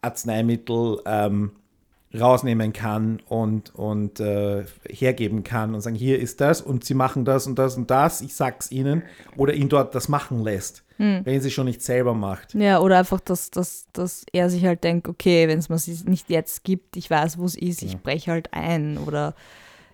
Arzneimittel 0.00 1.00
ähm, 1.04 1.52
rausnehmen 2.18 2.72
kann 2.72 3.20
und, 3.28 3.74
und 3.74 4.20
äh, 4.20 4.64
hergeben 4.88 5.42
kann 5.42 5.74
und 5.74 5.80
sagen, 5.80 5.96
hier 5.96 6.18
ist 6.20 6.40
das 6.40 6.60
und 6.60 6.84
sie 6.84 6.94
machen 6.94 7.24
das 7.24 7.46
und 7.46 7.58
das 7.58 7.76
und 7.76 7.90
das, 7.90 8.20
ich 8.20 8.34
sag's 8.36 8.70
ihnen, 8.70 9.02
oder 9.36 9.52
ihn 9.54 9.68
dort 9.68 9.94
das 9.94 10.08
machen 10.08 10.42
lässt, 10.42 10.84
wenn 10.98 11.40
sie 11.40 11.50
schon 11.50 11.66
nicht 11.66 11.82
selber 11.82 12.14
macht. 12.14 12.54
Ja, 12.54 12.78
oder 12.78 12.98
einfach, 12.98 13.18
dass, 13.20 13.50
dass, 13.50 13.86
dass 13.92 14.24
er 14.32 14.48
sich 14.48 14.64
halt 14.64 14.84
denkt, 14.84 15.08
okay, 15.08 15.48
wenn 15.48 15.58
es 15.58 15.68
mir 15.68 15.78
nicht 16.08 16.30
jetzt 16.30 16.62
gibt, 16.62 16.96
ich 16.96 17.10
weiß, 17.10 17.36
wo 17.38 17.44
es 17.46 17.56
ist, 17.56 17.82
ich 17.82 17.98
breche 17.98 18.30
halt 18.30 18.52
ein 18.54 18.98
oder 18.98 19.34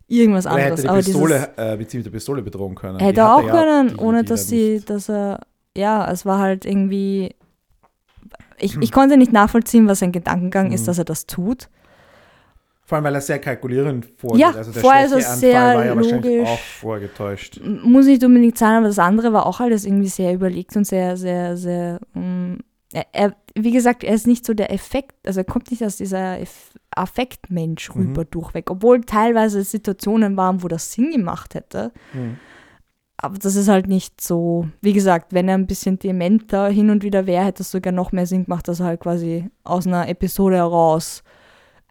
irgendwas 0.06 0.44
Oder 0.44 0.58
er 0.58 0.64
anderes. 0.64 0.72
hätte 0.80 0.82
die 0.82 0.88
Aber 0.88 0.98
dieses, 0.98 1.12
Pistole, 1.14 1.50
äh, 1.56 1.76
beziehungsweise 1.78 1.96
mit 1.98 2.06
der 2.06 2.10
Pistole 2.10 2.42
bedrohen 2.42 2.74
können. 2.74 2.98
Die 2.98 3.04
hätte 3.06 3.22
hat 3.22 3.28
er 3.30 3.36
auch 3.36 3.46
ja, 3.46 3.52
können, 3.54 3.88
die- 3.88 3.96
ohne 3.96 4.22
die 4.24 4.28
dass 4.28 4.40
da 4.42 4.48
sie, 4.48 4.70
nicht- 4.74 4.90
dass 4.90 5.08
er, 5.08 5.40
ja, 5.74 6.10
es 6.10 6.26
war 6.26 6.38
halt 6.38 6.66
irgendwie, 6.66 7.34
ich, 8.58 8.76
ich 8.78 8.92
konnte 8.92 9.16
nicht 9.16 9.32
nachvollziehen, 9.32 9.86
was 9.88 10.00
sein 10.00 10.12
Gedankengang 10.12 10.66
Mhm. 10.68 10.72
ist, 10.74 10.86
dass 10.86 10.98
er 10.98 11.04
das 11.04 11.24
tut. 11.26 11.68
Vor 12.90 12.96
allem, 12.96 13.04
weil 13.04 13.14
er 13.14 13.20
sehr 13.20 13.38
kalkulierend 13.38 14.04
vorgeht. 14.16 14.40
Ja, 14.40 14.50
also 14.50 14.72
der 14.72 14.82
vorher 14.82 15.06
ist 15.06 15.12
er 15.12 15.20
Schwächeanfall 15.20 15.38
sehr 15.40 15.60
war 15.76 15.84
ja 15.86 15.92
logisch. 15.94 16.48
auch 16.48 16.58
vorgetäuscht. 16.58 17.60
Muss 17.84 18.06
nicht 18.06 18.24
unbedingt 18.24 18.58
sein, 18.58 18.74
aber 18.78 18.88
das 18.88 18.98
andere 18.98 19.32
war 19.32 19.46
auch 19.46 19.60
alles 19.60 19.84
irgendwie 19.84 20.08
sehr 20.08 20.34
überlegt 20.34 20.76
und 20.76 20.84
sehr, 20.86 21.16
sehr, 21.16 21.56
sehr, 21.56 22.00
mm, 22.14 22.54
er, 22.92 23.06
er, 23.12 23.36
wie 23.54 23.70
gesagt, 23.70 24.02
er 24.02 24.14
ist 24.14 24.26
nicht 24.26 24.44
so 24.44 24.52
der 24.54 24.72
Effekt, 24.72 25.14
also 25.24 25.38
er 25.40 25.44
kommt 25.44 25.70
nicht 25.70 25.84
aus 25.84 25.96
dieser 25.98 26.38
Eff- 26.40 26.74
Affektmensch 26.90 27.94
Mhm. 27.94 28.00
rüber 28.08 28.24
durchweg, 28.24 28.68
obwohl 28.70 29.02
teilweise 29.02 29.62
Situationen 29.62 30.36
waren, 30.36 30.62
wo 30.62 30.68
das 30.68 30.92
Sinn 30.92 31.12
gemacht 31.12 31.54
hätte. 31.54 31.92
Mhm. 32.12 32.38
Aber 33.22 33.36
das 33.38 33.54
ist 33.54 33.68
halt 33.68 33.86
nicht 33.86 34.20
so, 34.20 34.66
wie 34.80 34.94
gesagt, 34.94 35.32
wenn 35.34 35.46
er 35.46 35.54
ein 35.54 35.66
bisschen 35.66 35.98
dementer 35.98 36.68
hin 36.68 36.88
und 36.90 37.02
wieder 37.04 37.26
wäre, 37.26 37.44
hätte 37.44 37.62
es 37.62 37.70
sogar 37.70 37.92
noch 37.92 38.12
mehr 38.12 38.26
Sinn 38.26 38.44
gemacht, 38.44 38.66
dass 38.66 38.80
er 38.80 38.86
halt 38.86 39.00
quasi 39.00 39.48
aus 39.62 39.86
einer 39.86 40.08
Episode 40.08 40.56
heraus 40.56 41.22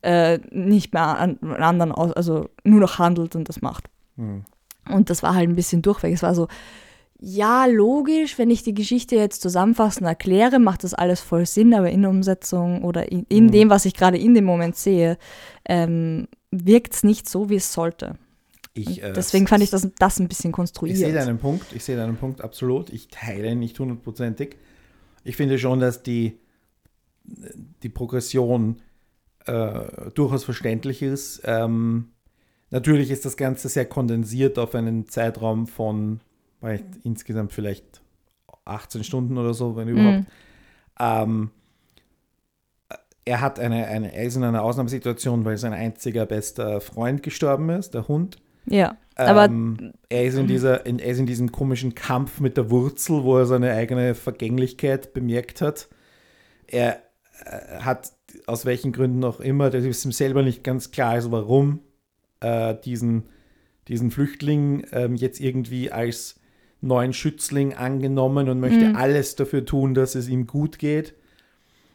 äh, 0.01 0.39
nicht 0.51 0.93
mehr 0.93 1.17
an 1.19 1.37
an 1.41 1.55
anderen, 1.63 1.91
aus, 1.91 2.11
also 2.13 2.49
nur 2.63 2.79
noch 2.79 2.99
handelt 2.99 3.35
und 3.35 3.49
das 3.49 3.61
macht. 3.61 3.85
Mhm. 4.15 4.45
Und 4.89 5.09
das 5.09 5.21
war 5.23 5.35
halt 5.35 5.47
ein 5.49 5.55
bisschen 5.55 5.81
durchweg. 5.81 6.13
Es 6.13 6.23
war 6.23 6.33
so, 6.33 6.47
ja, 7.21 7.65
logisch, 7.65 8.37
wenn 8.37 8.49
ich 8.49 8.63
die 8.63 8.73
Geschichte 8.73 9.15
jetzt 9.17 9.41
zusammenfassend 9.41 10.07
erkläre, 10.07 10.57
macht 10.57 10.83
das 10.85 10.93
alles 10.93 11.19
voll 11.19 11.45
Sinn, 11.45 11.73
aber 11.73 11.89
in 11.91 12.01
der 12.01 12.09
Umsetzung 12.11 12.83
oder 12.83 13.11
in, 13.11 13.25
in 13.29 13.47
Mhm. 13.47 13.51
dem, 13.51 13.69
was 13.69 13.85
ich 13.85 13.93
gerade 13.93 14.17
in 14.17 14.33
dem 14.33 14.45
Moment 14.45 14.77
sehe, 14.77 15.17
ähm, 15.65 16.27
wirkt 16.49 16.93
es 16.95 17.03
nicht 17.03 17.27
so, 17.29 17.49
wie 17.49 17.55
es 17.57 17.73
sollte. 17.73 18.15
Ich, 18.73 19.03
äh, 19.03 19.11
Deswegen 19.11 19.47
fand 19.47 19.61
ich 19.63 19.69
das, 19.69 19.85
das 19.99 20.19
ein 20.19 20.29
bisschen 20.29 20.53
konstruiert. 20.53 20.95
Ich 20.97 21.03
sehe 21.03 21.13
deinen 21.13 21.39
Punkt, 21.39 21.73
ich 21.73 21.83
sehe 21.83 21.97
deinen 21.97 22.15
Punkt 22.15 22.39
absolut. 22.41 22.89
Ich 22.91 23.09
teile 23.09 23.51
ihn 23.51 23.59
nicht 23.59 23.77
hundertprozentig. 23.77 24.55
Ich 25.25 25.35
finde 25.35 25.59
schon, 25.59 25.79
dass 25.81 26.01
die, 26.01 26.39
die 27.83 27.89
Progression 27.89 28.77
äh, 29.49 30.11
durchaus 30.11 30.43
verständlich 30.43 31.01
ist. 31.01 31.41
Ähm, 31.45 32.09
natürlich 32.69 33.11
ist 33.11 33.25
das 33.25 33.37
Ganze 33.37 33.69
sehr 33.69 33.85
kondensiert 33.85 34.59
auf 34.59 34.75
einen 34.75 35.07
Zeitraum 35.07 35.67
von 35.67 36.21
vielleicht 36.59 36.85
insgesamt 37.03 37.53
vielleicht 37.53 38.01
18 38.65 39.03
Stunden 39.03 39.37
oder 39.37 39.53
so, 39.53 39.75
wenn 39.75 39.87
überhaupt. 39.87 40.25
Ähm, 40.99 41.51
er 43.25 43.41
hat 43.41 43.59
eine, 43.59 43.87
eine, 43.87 44.13
er 44.13 44.23
ist 44.23 44.35
in 44.35 44.43
einer 44.43 44.63
Ausnahmesituation, 44.63 45.45
weil 45.45 45.57
sein 45.57 45.73
einziger 45.73 46.25
bester 46.25 46.81
Freund 46.81 47.23
gestorben 47.23 47.69
ist, 47.69 47.93
der 47.93 48.07
Hund. 48.07 48.37
Ja, 48.65 48.97
aber 49.15 49.45
Ähm, 49.45 49.93
er, 50.09 50.25
ist 50.25 50.37
in 50.37 50.47
dieser, 50.47 50.85
in, 50.85 50.99
er 50.99 51.11
ist 51.11 51.19
in 51.19 51.25
diesem 51.25 51.51
komischen 51.51 51.95
Kampf 51.95 52.39
mit 52.39 52.57
der 52.57 52.69
Wurzel, 52.69 53.23
wo 53.23 53.37
er 53.37 53.45
seine 53.45 53.73
eigene 53.73 54.15
Vergänglichkeit 54.15 55.13
bemerkt 55.13 55.61
hat. 55.61 55.89
Er 56.67 57.01
äh, 57.45 57.79
hat 57.79 58.13
aus 58.47 58.65
welchen 58.65 58.91
Gründen 58.91 59.23
auch 59.23 59.39
immer, 59.39 59.69
das 59.69 59.85
ist 59.85 60.05
ihm 60.05 60.11
selber 60.11 60.43
nicht 60.43 60.63
ganz 60.63 60.91
klar, 60.91 61.17
ist, 61.17 61.31
warum 61.31 61.79
äh, 62.41 62.75
diesen, 62.85 63.23
diesen 63.87 64.11
Flüchtling 64.11 64.85
ähm, 64.91 65.15
jetzt 65.15 65.39
irgendwie 65.41 65.91
als 65.91 66.39
neuen 66.81 67.13
Schützling 67.13 67.73
angenommen 67.75 68.49
und 68.49 68.59
möchte 68.59 68.85
Mhm. 68.87 68.95
alles 68.95 69.35
dafür 69.35 69.65
tun, 69.65 69.93
dass 69.93 70.15
es 70.15 70.29
ihm 70.29 70.47
gut 70.47 70.79
geht. 70.79 71.15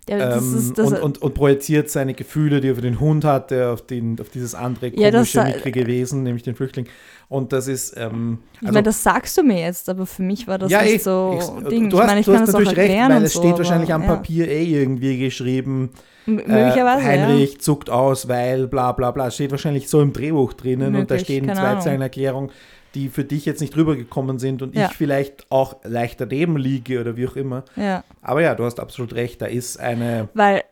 ja, 0.08 0.18
das 0.26 0.52
Ähm, 0.52 0.54
ist, 0.54 0.78
das, 0.78 0.86
und, 0.86 0.98
und, 1.00 1.22
und 1.22 1.34
projiziert 1.34 1.90
seine 1.90 2.14
Gefühle, 2.14 2.60
die 2.60 2.68
er 2.68 2.74
für 2.76 2.82
den 2.82 3.00
Hund 3.00 3.24
hatte, 3.24 3.70
auf, 3.70 3.86
den, 3.86 4.20
auf 4.20 4.28
dieses 4.30 4.54
andere 4.54 4.90
Ja, 4.92 5.10
komische, 5.10 5.24
sa- 5.24 5.44
mickrige 5.46 5.86
Wesen, 5.86 6.22
nämlich 6.22 6.42
den 6.42 6.54
Flüchtling. 6.54 6.86
Und 7.28 7.52
das 7.52 7.68
ist, 7.68 7.94
ähm, 7.96 8.38
ich 8.60 8.70
meine, 8.72 8.82
das 8.84 9.02
sagst 9.02 9.36
du 9.36 9.42
mir 9.42 9.60
jetzt, 9.60 9.88
aber 9.88 10.06
für 10.06 10.22
mich 10.22 10.46
war 10.46 10.58
das 10.58 10.70
ja, 10.70 10.78
nicht 10.78 10.92
eh, 10.94 10.98
so 11.00 11.60
ich, 11.60 11.68
Ding. 11.68 11.90
Du 11.90 11.98
ich 11.98 12.02
hast, 12.02 12.06
meine, 12.06 12.20
ich 12.20 12.26
du 12.26 12.32
kann 12.32 12.40
hast 12.40 12.48
das 12.48 12.54
auch 12.54 12.58
natürlich 12.58 12.76
recht, 12.76 12.78
erklären 12.78 13.08
weil 13.08 13.24
es 13.24 13.32
so, 13.32 13.40
steht 13.40 13.50
aber, 13.54 13.58
wahrscheinlich 13.58 13.92
am 13.92 14.02
ja. 14.02 14.06
Papier 14.06 14.48
eh 14.48 14.64
irgendwie 14.64 15.18
geschrieben, 15.18 15.90
M 16.26 16.38
äh, 16.38 16.48
möglicherweise, 16.48 17.04
Heinrich 17.04 17.60
zuckt 17.60 17.90
aus, 17.90 18.28
weil 18.28 18.66
bla 18.66 18.92
bla 18.92 19.10
bla. 19.10 19.30
Steht 19.30 19.50
wahrscheinlich 19.50 19.88
so 19.88 20.00
im 20.00 20.12
Drehbuch 20.12 20.52
drinnen 20.54 20.94
und 20.94 21.10
da 21.10 21.14
Möglich, 21.14 21.22
stehen 21.22 21.54
zwei. 21.54 21.76
Zeilen 21.76 22.00
Erklärung, 22.00 22.50
die 22.94 23.08
für 23.08 23.24
dich 23.24 23.44
jetzt 23.44 23.60
nicht 23.60 23.76
rübergekommen 23.76 24.38
sind 24.38 24.62
und 24.62 24.74
Ja. 24.74 24.86
ich 24.86 24.92
vielleicht 24.96 25.50
auch 25.50 25.76
leicht 25.84 26.20
daneben 26.20 26.56
liege 26.56 27.00
oder 27.00 27.16
wie 27.16 27.26
auch 27.26 27.36
immer. 27.36 27.64
ja. 27.76 27.82
ja. 27.82 28.04
Aber 28.22 28.40
ja, 28.42 28.54
du 28.54 28.64
hast 28.64 28.80
absolut 28.80 29.14
recht, 29.14 29.42
da 29.42 29.46
ist 29.46 29.78
eine 29.78 30.28
Weil, 30.34 30.62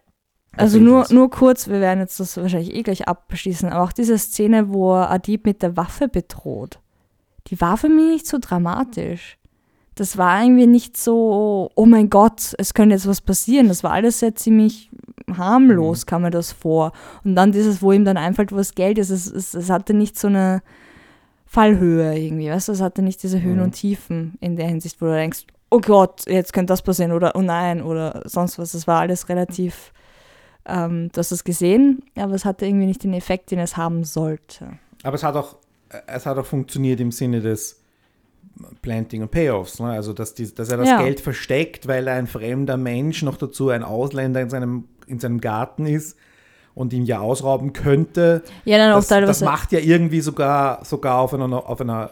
also 0.56 0.78
nur, 0.78 1.06
nur 1.10 1.30
kurz, 1.30 1.68
wir 1.68 1.80
werden 1.80 2.00
jetzt 2.00 2.20
das 2.20 2.36
wahrscheinlich 2.36 2.74
eh 2.74 2.82
gleich 2.82 3.08
abschließen, 3.08 3.70
aber 3.70 3.84
auch 3.84 3.92
diese 3.92 4.18
Szene, 4.18 4.72
wo 4.72 4.92
Adib 4.92 5.46
mit 5.46 5.62
der 5.62 5.76
Waffe 5.76 6.08
bedroht, 6.08 6.78
die 7.48 7.60
war 7.60 7.76
für 7.76 7.88
mich 7.88 8.06
nicht 8.12 8.26
so 8.26 8.38
dramatisch. 8.40 9.36
Das 10.02 10.18
war 10.18 10.42
irgendwie 10.42 10.66
nicht 10.66 10.96
so, 10.96 11.70
oh 11.76 11.86
mein 11.86 12.10
Gott, 12.10 12.54
es 12.58 12.74
könnte 12.74 12.96
jetzt 12.96 13.06
was 13.06 13.20
passieren. 13.20 13.68
Das 13.68 13.84
war 13.84 13.92
alles 13.92 14.18
sehr 14.18 14.34
ziemlich 14.34 14.90
harmlos, 15.32 16.06
kam 16.06 16.22
mir 16.22 16.32
das 16.32 16.50
vor. 16.50 16.90
Und 17.22 17.36
dann 17.36 17.52
dieses, 17.52 17.82
wo 17.82 17.92
ihm 17.92 18.04
dann 18.04 18.16
einfällt, 18.16 18.50
wo 18.50 18.56
das 18.56 18.74
Geld 18.74 18.98
ist, 18.98 19.10
es, 19.10 19.28
es, 19.30 19.54
es 19.54 19.70
hatte 19.70 19.94
nicht 19.94 20.18
so 20.18 20.26
eine 20.26 20.60
Fallhöhe 21.46 22.18
irgendwie, 22.18 22.50
weißt 22.50 22.66
du, 22.66 22.72
es 22.72 22.80
hatte 22.80 23.00
nicht 23.00 23.22
diese 23.22 23.42
Höhen 23.42 23.58
Mhm. 23.58 23.62
und 23.62 23.72
Tiefen 23.72 24.36
in 24.40 24.56
der 24.56 24.66
Hinsicht, 24.66 25.00
wo 25.00 25.06
du 25.06 25.12
denkst, 25.14 25.44
oh 25.70 25.78
Gott, 25.78 26.24
jetzt 26.26 26.52
könnte 26.52 26.72
das 26.72 26.82
passieren 26.82 27.12
oder 27.12 27.36
oh 27.36 27.42
nein 27.42 27.80
oder 27.80 28.22
sonst 28.24 28.58
was. 28.58 28.74
Es 28.74 28.88
war 28.88 28.98
alles 29.02 29.28
relativ, 29.28 29.92
ähm, 30.66 31.10
du 31.12 31.18
hast 31.20 31.30
es 31.30 31.44
gesehen, 31.44 32.02
aber 32.16 32.34
es 32.34 32.44
hatte 32.44 32.66
irgendwie 32.66 32.86
nicht 32.86 33.04
den 33.04 33.14
Effekt, 33.14 33.52
den 33.52 33.60
es 33.60 33.76
haben 33.76 34.02
sollte. 34.02 34.78
Aber 35.04 35.14
es 35.14 35.22
hat 35.22 35.36
auch, 35.36 35.54
es 36.08 36.26
hat 36.26 36.38
auch 36.38 36.46
funktioniert 36.46 36.98
im 36.98 37.12
Sinne 37.12 37.40
des 37.40 37.82
Planting 38.82 39.22
und 39.22 39.30
Payoffs. 39.30 39.78
Ne? 39.80 39.86
Also, 39.90 40.12
dass, 40.12 40.34
die, 40.34 40.52
dass 40.54 40.68
er 40.70 40.76
das 40.78 40.88
Ja. 40.88 41.02
Geld 41.02 41.20
versteckt, 41.20 41.88
weil 41.88 42.06
ein 42.08 42.26
fremder 42.26 42.76
Mensch, 42.76 43.22
noch 43.22 43.36
dazu 43.36 43.68
ein 43.70 43.82
Ausländer 43.82 44.40
in 44.40 44.50
seinem, 44.50 44.84
in 45.07 45.18
seinem 45.18 45.40
Garten 45.40 45.86
ist 45.86 46.16
und 46.74 46.92
ihn 46.92 47.05
ja 47.05 47.20
ausrauben 47.20 47.72
könnte. 47.72 48.42
Ja, 48.64 48.78
dann 48.78 48.92
auch 48.92 48.96
Das, 49.05 49.09
das 49.09 49.40
macht 49.42 49.72
ja 49.72 49.78
irgendwie 49.80 50.20
sogar, 50.20 50.84
sogar 50.84 51.18
auf 51.20 51.34
einer, 51.34 51.68
auf 51.68 51.80
einer 51.80 52.11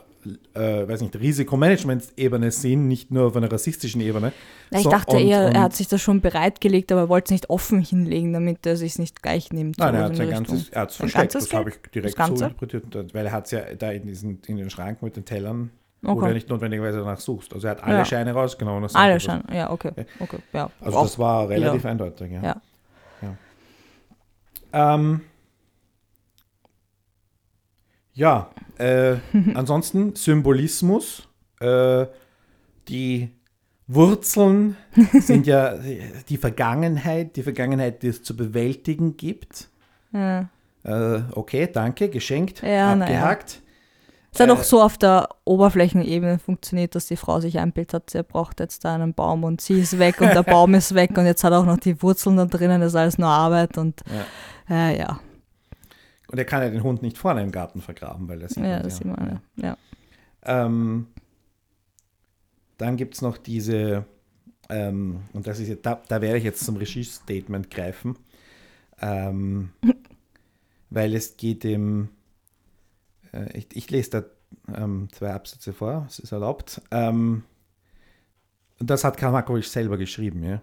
äh, 0.53 0.86
weiß 0.86 1.01
nicht, 1.01 1.18
Risikomanagement-Ebene 1.18 2.51
Sinn, 2.51 2.88
nicht 2.88 3.11
nur 3.11 3.28
auf 3.28 3.36
einer 3.36 3.51
rassistischen 3.51 4.01
Ebene. 4.03 4.32
Ja, 4.70 4.78
ich 4.78 4.84
So, 4.84 4.91
dachte 4.91 5.16
und- 5.16 5.22
eher, 5.26 5.47
und- 5.47 5.55
er 5.55 5.62
hat 5.62 5.74
sich 5.74 5.88
das 5.88 6.03
schon 6.03 6.20
bereitgelegt, 6.20 6.93
aber 6.93 7.03
er 7.03 7.09
wollte 7.09 7.26
es 7.26 7.30
nicht 7.30 7.49
offen 7.51 7.80
hinlegen, 7.80 8.32
damit 8.34 8.66
er 8.66 8.76
sich 8.76 8.99
nicht 8.99 9.22
gleich 9.22 9.51
nimmt. 9.51 9.78
Nein, 9.78 9.95
er 9.95 10.05
hat 10.05 10.16
sein 10.16 10.28
ganzes, 10.30 10.68
er 10.68 10.82
hat 10.82 10.91
es 10.91 10.97
Sein 10.99 11.09
versteckt, 11.09 11.32
ganzes 11.32 11.49
das 11.51 11.59
habe 11.59 11.70
ich 11.70 11.76
direkt 11.95 12.16
so 12.18 12.22
interpretiert, 12.34 13.14
weil 13.14 13.26
er 13.26 13.32
hat 13.32 13.47
es 13.47 13.53
ja 13.53 13.61
da 13.78 13.91
in, 13.93 14.07
diesen, 14.07 14.41
in 14.47 14.57
den 14.59 14.68
Schrank 14.68 15.03
mit 15.03 15.16
den 15.16 15.24
Tellern, 15.24 15.70
wo 16.03 16.14
du 16.14 16.20
ja 16.20 16.22
Okay. 16.26 16.34
nicht 16.34 16.48
notwendigerweise 16.48 16.98
danach 16.98 17.20
suchst. 17.20 17.53
Also 17.53 17.66
er 17.66 17.72
hat 17.72 17.82
alle 17.84 17.98
Ja. 17.98 18.05
Scheine 18.05 18.32
rausgenommen. 18.32 18.88
Alle 18.94 19.20
schon, 19.20 19.42
ja, 19.53 19.70
okay. 19.70 19.92
Okay. 20.18 20.38
ja. 20.53 20.70
Also 20.80 20.98
Auch- 20.98 21.03
das 21.03 21.18
war 21.18 21.48
relativ 21.48 21.80
wieder. 21.82 21.90
eindeutig, 21.90 22.32
ja. 22.32 22.42
Ja. 22.42 22.57
Ja. 23.22 24.94
Ähm, 24.94 25.20
Ja, 28.12 28.51
äh, 28.78 29.16
ansonsten 29.55 30.14
Symbolismus. 30.16 31.28
Äh, 31.61 32.07
die 32.88 33.30
Wurzeln 33.86 34.76
sind 35.20 35.46
ja 35.46 35.74
die 36.28 36.36
Vergangenheit, 36.36 37.36
die 37.36 37.42
Vergangenheit, 37.42 38.03
die 38.03 38.09
es 38.09 38.22
zu 38.22 38.36
bewältigen 38.36 39.16
gibt. 39.16 39.68
Ja. 40.12 40.48
Äh, 40.82 41.22
okay, 41.32 41.68
danke, 41.72 42.09
geschenkt, 42.09 42.62
Ja, 42.62 42.68
ja. 42.68 42.92
abgehakt. 42.94 43.62
Es 44.33 44.41
hat 44.41 44.49
Äh, 44.49 44.53
auch 44.53 44.62
so 44.62 44.81
auf 44.83 44.97
der 44.99 45.28
Oberflächenebene 45.45 46.39
funktioniert, 46.39 46.95
dass 46.95 47.07
die 47.07 47.16
Frau 47.16 47.41
sich 47.41 47.59
einbildet 47.59 47.95
hat, 47.95 48.11
sie 48.11 48.22
braucht 48.22 48.61
jetzt 48.61 48.85
da 48.85 48.95
einen 48.95 49.12
Baum 49.14 49.45
und 49.45 49.61
sie 49.61 49.81
ist 49.81 49.99
weg 49.99 50.20
und 50.20 50.35
der 50.35 50.43
Baum 50.45 50.74
ist 50.74 50.95
weg 50.95 51.16
und 51.18 51.26
jetzt 51.26 51.43
hat 51.45 51.53
er 51.53 51.61
auch 51.61 51.66
noch 51.66 51.78
die 51.78 52.01
Wurzeln 52.03 52.37
da 52.37 52.47
drinnen, 52.47 52.81
das 52.81 52.93
ist 52.93 52.97
alles 52.97 53.18
nur 53.18 53.28
Arbeit 53.28 53.76
und 53.78 54.03
Ja. 54.09 54.31
äh, 54.91 54.99
ja, 54.99 55.20
Und 56.28 56.39
er 56.39 56.45
kann 56.45 56.62
ja 56.62 56.70
den 56.70 56.83
Hund 56.85 57.03
nicht 57.03 57.18
vorne 57.18 57.43
im 57.43 57.51
Garten 57.51 57.81
vergraben, 57.83 58.28
weil 58.28 58.39
das 58.39 58.55
sieht 58.55 58.64
ja, 58.64 58.76
man 58.76 58.83
das 58.83 58.97
sieht 58.99 59.07
man, 59.07 59.43
ja. 59.57 59.68
ja. 59.68 59.76
Ähm, 60.45 61.09
dann 62.78 62.97
gibt 62.97 63.14
es 63.14 63.22
noch 63.22 63.37
diese, 63.37 64.05
ähm, 64.68 65.22
und 65.33 65.47
das 65.47 65.59
ist 65.59 65.68
jetzt, 65.68 65.85
da, 65.87 66.01
da 66.09 66.20
werde 66.20 66.39
ich 66.39 66.45
jetzt 66.45 66.64
zum 66.64 66.76
Regie-Statement 66.76 67.70
greifen, 67.70 68.16
ähm, 69.01 69.70
weil 70.91 71.14
es 71.14 71.37
geht 71.37 71.64
im, 71.64 72.09
äh, 73.33 73.57
ich, 73.57 73.68
ich 73.74 73.91
lese 73.91 74.11
da 74.11 74.24
ähm, 74.76 75.09
zwei 75.12 75.33
Absätze 75.33 75.72
vor, 75.72 76.07
es 76.09 76.18
ist 76.18 76.33
erlaubt. 76.33 76.81
Ähm, 76.91 77.45
das 78.78 79.05
hat 79.05 79.16
Karl 79.16 79.33
Markovic 79.33 79.64
selber 79.64 79.97
geschrieben, 79.99 80.43
ja. 80.43 80.62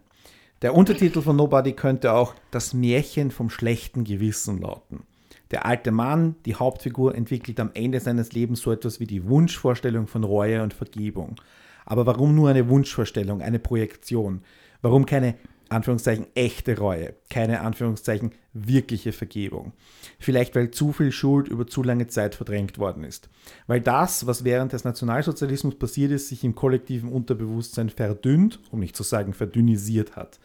Der 0.64 0.74
Untertitel 0.74 1.22
von 1.22 1.36
Nobody 1.36 1.74
könnte 1.74 2.14
auch 2.14 2.34
Das 2.50 2.74
Märchen 2.74 3.30
vom 3.30 3.52
schlechten 3.52 4.04
Gewissen 4.04 4.60
lauten. 4.60 5.04
Der 5.52 5.66
alte 5.68 5.92
Mann, 5.92 6.36
die 6.46 6.56
Hauptfigur, 6.56 7.14
entwickelt 7.14 7.60
am 7.60 7.70
Ende 7.76 8.00
seines 8.00 8.34
Lebens 8.34 8.62
so 8.62 8.72
etwas 8.72 9.00
wie 9.00 9.06
die 9.06 9.28
Wunschvorstellung 9.28 10.08
von 10.08 10.24
Reue 10.24 10.64
und 10.64 10.74
Vergebung. 10.74 11.40
Aber 11.86 12.06
warum 12.06 12.36
nur 12.36 12.50
eine 12.50 12.68
Wunschvorstellung, 12.68 13.42
eine 13.42 13.60
Projektion? 13.60 14.42
Warum 14.82 15.06
keine 15.06 15.36
Anführungszeichen 15.70 16.28
echte 16.36 16.78
Reue, 16.78 17.16
keine 17.30 17.62
Anführungszeichen 17.62 18.32
wirkliche 18.54 19.12
Vergebung? 19.12 19.74
Vielleicht 20.20 20.56
weil 20.56 20.72
zu 20.72 20.94
viel 20.94 21.12
Schuld 21.12 21.48
über 21.48 21.68
zu 21.68 21.84
lange 21.84 22.08
Zeit 22.08 22.36
verdrängt 22.36 22.78
worden 22.78 23.04
ist. 23.04 23.30
Weil 23.68 23.82
das, 23.82 24.28
was 24.28 24.44
während 24.44 24.74
des 24.74 24.84
Nationalsozialismus 24.84 25.76
passiert 25.76 26.12
ist, 26.12 26.30
sich 26.30 26.44
im 26.44 26.56
kollektiven 26.56 27.12
Unterbewusstsein 27.12 27.90
verdünnt, 27.90 28.60
um 28.72 28.80
nicht 28.80 28.96
zu 28.96 29.04
sagen 29.04 29.34
verdünnisiert 29.34 30.16
hat. 30.16 30.40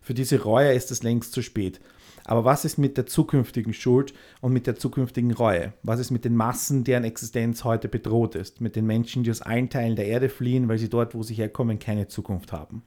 Für 0.00 0.14
diese 0.14 0.42
Reue 0.42 0.72
ist 0.72 0.90
es 0.90 1.02
längst 1.02 1.32
zu 1.32 1.42
spät. 1.42 1.80
Aber 2.24 2.44
was 2.44 2.66
ist 2.66 2.76
mit 2.76 2.98
der 2.98 3.06
zukünftigen 3.06 3.72
Schuld 3.72 4.12
und 4.42 4.52
mit 4.52 4.66
der 4.66 4.76
zukünftigen 4.76 5.32
Reue? 5.32 5.72
Was 5.82 5.98
ist 5.98 6.10
mit 6.10 6.26
den 6.26 6.36
Massen, 6.36 6.84
deren 6.84 7.04
Existenz 7.04 7.64
heute 7.64 7.88
bedroht 7.88 8.34
ist? 8.34 8.60
Mit 8.60 8.76
den 8.76 8.84
Menschen, 8.84 9.22
die 9.22 9.30
aus 9.30 9.40
allen 9.40 9.70
Teilen 9.70 9.96
der 9.96 10.06
Erde 10.06 10.28
fliehen, 10.28 10.68
weil 10.68 10.76
sie 10.76 10.90
dort, 10.90 11.14
wo 11.14 11.22
sie 11.22 11.34
herkommen, 11.34 11.78
keine 11.78 12.08
Zukunft 12.08 12.52
haben? 12.52 12.82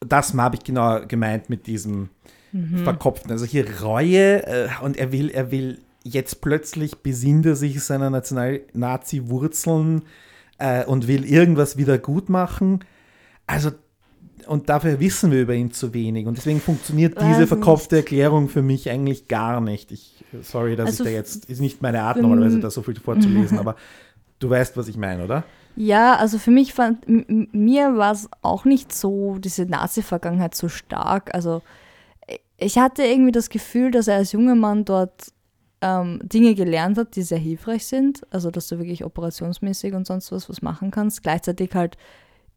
Das 0.00 0.34
habe 0.34 0.56
ich 0.56 0.64
genau 0.64 1.00
gemeint 1.06 1.48
mit 1.50 1.66
diesem 1.66 2.10
Verkopften. 2.84 3.30
Also 3.30 3.46
hier 3.46 3.80
Reue 3.80 4.46
äh, 4.46 4.68
und 4.82 4.96
er 4.98 5.10
will, 5.10 5.30
er 5.30 5.50
will 5.50 5.78
jetzt 6.04 6.40
plötzlich 6.42 6.98
besinnt 6.98 7.46
er 7.46 7.56
sich 7.56 7.82
seiner 7.82 8.10
National-Nazi-Wurzeln 8.10 10.02
äh, 10.58 10.84
und 10.84 11.08
will 11.08 11.24
irgendwas 11.24 11.76
wieder 11.78 11.96
gut 11.98 12.28
machen. 12.28 12.84
Also 13.46 13.70
und 14.46 14.68
dafür 14.68 14.98
wissen 15.00 15.30
wir 15.30 15.42
über 15.42 15.54
ihn 15.54 15.70
zu 15.72 15.94
wenig. 15.94 16.26
Und 16.26 16.36
deswegen 16.36 16.60
funktioniert 16.60 17.16
Weiß 17.16 17.24
diese 17.24 17.40
nicht. 17.40 17.48
verkopfte 17.48 17.96
Erklärung 17.96 18.48
für 18.48 18.62
mich 18.62 18.90
eigentlich 18.90 19.28
gar 19.28 19.60
nicht. 19.60 19.92
Ich, 19.92 20.24
sorry, 20.42 20.76
dass 20.76 20.86
Also 20.88 21.04
ich 21.04 21.10
da 21.10 21.14
jetzt, 21.16 21.44
ist 21.46 21.60
nicht 21.60 21.80
meine 21.80 22.02
Art 22.02 22.20
normalerweise, 22.20 22.60
da 22.60 22.70
so 22.70 22.82
viel 22.82 22.96
vorzulesen, 22.96 23.58
aber 23.60 23.76
du 24.40 24.50
weißt, 24.50 24.76
was 24.76 24.88
ich 24.88 24.96
meine, 24.96 25.24
oder? 25.24 25.44
Ja, 25.76 26.16
also 26.16 26.38
für 26.38 26.50
mich 26.50 26.74
fand, 26.74 27.04
mir 27.08 27.96
war 27.96 28.12
es 28.12 28.28
auch 28.42 28.64
nicht 28.64 28.92
so, 28.92 29.36
diese 29.38 29.64
Nazi-Vergangenheit 29.64 30.54
so 30.54 30.68
stark. 30.68 31.34
Also 31.34 31.62
äh, 32.26 32.38
ich 32.58 32.78
hatte 32.78 33.02
irgendwie 33.04 33.32
das 33.32 33.48
Gefühl, 33.48 33.90
dass 33.90 34.08
er 34.08 34.16
als 34.16 34.32
junger 34.32 34.54
Mann 34.54 34.84
dort 34.84 35.32
ähm, 35.80 36.20
Dinge 36.22 36.54
gelernt 36.54 36.98
hat, 36.98 37.16
die 37.16 37.22
sehr 37.22 37.38
hilfreich 37.38 37.86
sind. 37.86 38.22
Also 38.30 38.50
dass 38.50 38.68
du 38.68 38.78
wirklich 38.78 39.04
operationsmäßig 39.04 39.94
und 39.94 40.06
sonst 40.06 40.30
was 40.32 40.48
was 40.48 40.62
machen 40.62 40.90
kannst. 40.90 41.22
Gleichzeitig 41.22 41.74
halt 41.74 41.96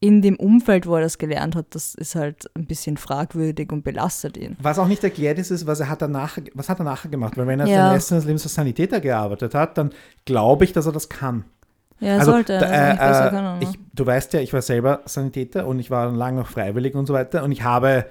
in 0.01 0.21
dem 0.21 0.35
Umfeld, 0.35 0.87
wo 0.87 0.95
er 0.95 1.01
das 1.01 1.17
gelernt 1.17 1.55
hat, 1.55 1.67
das 1.69 1.95
ist 1.95 2.15
halt 2.15 2.45
ein 2.53 2.65
bisschen 2.67 2.97
fragwürdig 2.97 3.71
und 3.71 3.83
belastet 3.83 4.37
ihn. 4.37 4.57
Was 4.61 4.77
auch 4.77 4.87
nicht 4.87 5.03
erklärt 5.03 5.39
ist, 5.39 5.51
ist, 5.51 5.65
was, 5.65 5.79
er 5.79 5.89
hat 5.89 6.01
danach, 6.01 6.37
was 6.53 6.69
hat 6.69 6.79
er 6.79 6.83
nachher 6.83 7.09
gemacht? 7.09 7.37
Weil 7.37 7.47
wenn 7.47 7.59
er 7.61 7.67
Ja. 7.67 7.87
den 7.87 7.93
Rest 7.93 8.09
seines 8.09 8.25
Lebens 8.25 8.43
als 8.43 8.53
Sanitäter 8.53 8.99
gearbeitet 8.99 9.55
hat, 9.55 9.77
dann 9.77 9.91
glaube 10.25 10.65
ich, 10.65 10.73
dass 10.73 10.85
er 10.85 10.91
das 10.91 11.09
kann. 11.09 11.45
Ja, 11.99 12.17
Also, 12.17 12.31
sollte. 12.31 12.57
da, 12.59 12.65
besser 12.95 13.27
äh, 13.27 13.29
können, 13.29 13.59
ne? 13.59 13.63
ich, 13.69 13.79
du 13.93 14.05
weißt 14.05 14.33
ja, 14.33 14.41
ich 14.41 14.51
war 14.53 14.61
selber 14.61 15.01
Sanitäter 15.05 15.65
und 15.67 15.79
ich 15.79 15.89
war 15.89 16.11
lange 16.11 16.39
noch 16.39 16.47
freiwillig 16.47 16.93
und 16.95 17.05
so 17.05 17.13
weiter. 17.13 17.43
Und 17.43 17.51
ich 17.51 17.63
habe 17.63 18.05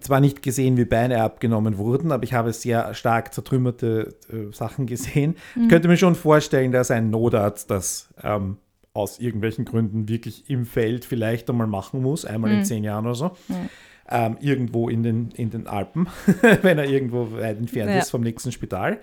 zwar 0.00 0.20
nicht 0.20 0.42
gesehen, 0.42 0.78
wie 0.78 0.86
Beine 0.86 1.22
abgenommen 1.22 1.76
wurden, 1.76 2.10
aber 2.12 2.24
ich 2.24 2.32
habe 2.32 2.52
sehr 2.54 2.94
stark 2.94 3.34
zertrümmerte 3.34 4.14
äh, 4.32 4.52
Sachen 4.54 4.86
gesehen. 4.86 5.36
Mhm. 5.54 5.62
Ich 5.64 5.68
könnte 5.68 5.88
mir 5.88 5.98
schon 5.98 6.14
vorstellen, 6.14 6.72
dass 6.72 6.90
ein 6.90 7.10
Notarzt 7.10 7.70
das 7.70 8.08
ähm, 8.22 8.56
aus 8.94 9.18
irgendwelchen 9.18 9.66
Gründen 9.66 10.08
wirklich 10.08 10.48
im 10.48 10.64
Feld 10.64 11.04
vielleicht 11.04 11.48
einmal 11.50 11.66
machen 11.66 12.00
muss, 12.02 12.24
einmal 12.24 12.50
in 12.50 12.58
Mhm. 12.60 12.64
zehn 12.64 12.84
Jahren 12.84 13.04
oder 13.04 13.14
so. 13.14 13.26
Mhm. 13.48 13.54
Ähm, 14.12 14.36
irgendwo 14.40 14.88
in 14.88 15.02
den, 15.04 15.30
in 15.36 15.50
den 15.50 15.66
Alpen, 15.68 16.08
wenn 16.62 16.78
er 16.78 16.86
irgendwo 16.86 17.30
weit 17.32 17.58
entfernt 17.58 17.90
Ja. 17.92 17.98
ist 17.98 18.10
vom 18.10 18.22
nächsten 18.22 18.50
Spital. 18.50 18.98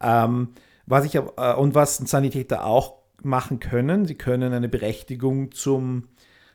Ähm, 0.00 0.48
was 0.86 1.06
ich 1.06 1.14
äh, 1.16 1.20
und 1.56 1.74
was 1.74 1.98
ein 1.98 2.06
Sanitäter 2.06 2.64
auch 2.66 2.98
machen 3.24 3.60
können, 3.60 4.06
sie 4.06 4.14
können 4.14 4.52
eine 4.52 4.68
Berechtigung 4.68 5.52
zum 5.52 6.04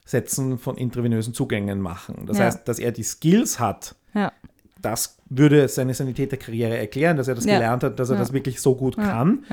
Setzen 0.06 0.58
von 0.58 0.76
intravenösen 0.78 1.34
Zugängen 1.34 1.82
machen. 1.82 2.26
Das 2.26 2.38
Ja. 2.40 2.46
heißt, 2.46 2.68
dass 2.68 2.80
er 2.80 2.92
die 2.92 3.04
Skills 3.04 3.60
hat, 3.60 3.96
Ja. 4.14 4.32
das 4.82 5.18
würde 5.30 5.68
seine 5.68 5.94
Sanitäterkarriere 5.94 6.78
erklären, 6.78 7.16
dass 7.18 7.28
er 7.28 7.36
das 7.36 7.46
Ja. 7.46 7.54
gelernt 7.56 7.84
hat, 7.84 8.00
dass 8.00 8.10
er 8.10 8.18
das 8.18 8.34
wirklich 8.34 8.60
so 8.62 8.76
gut 8.76 8.98
kann. 8.98 9.46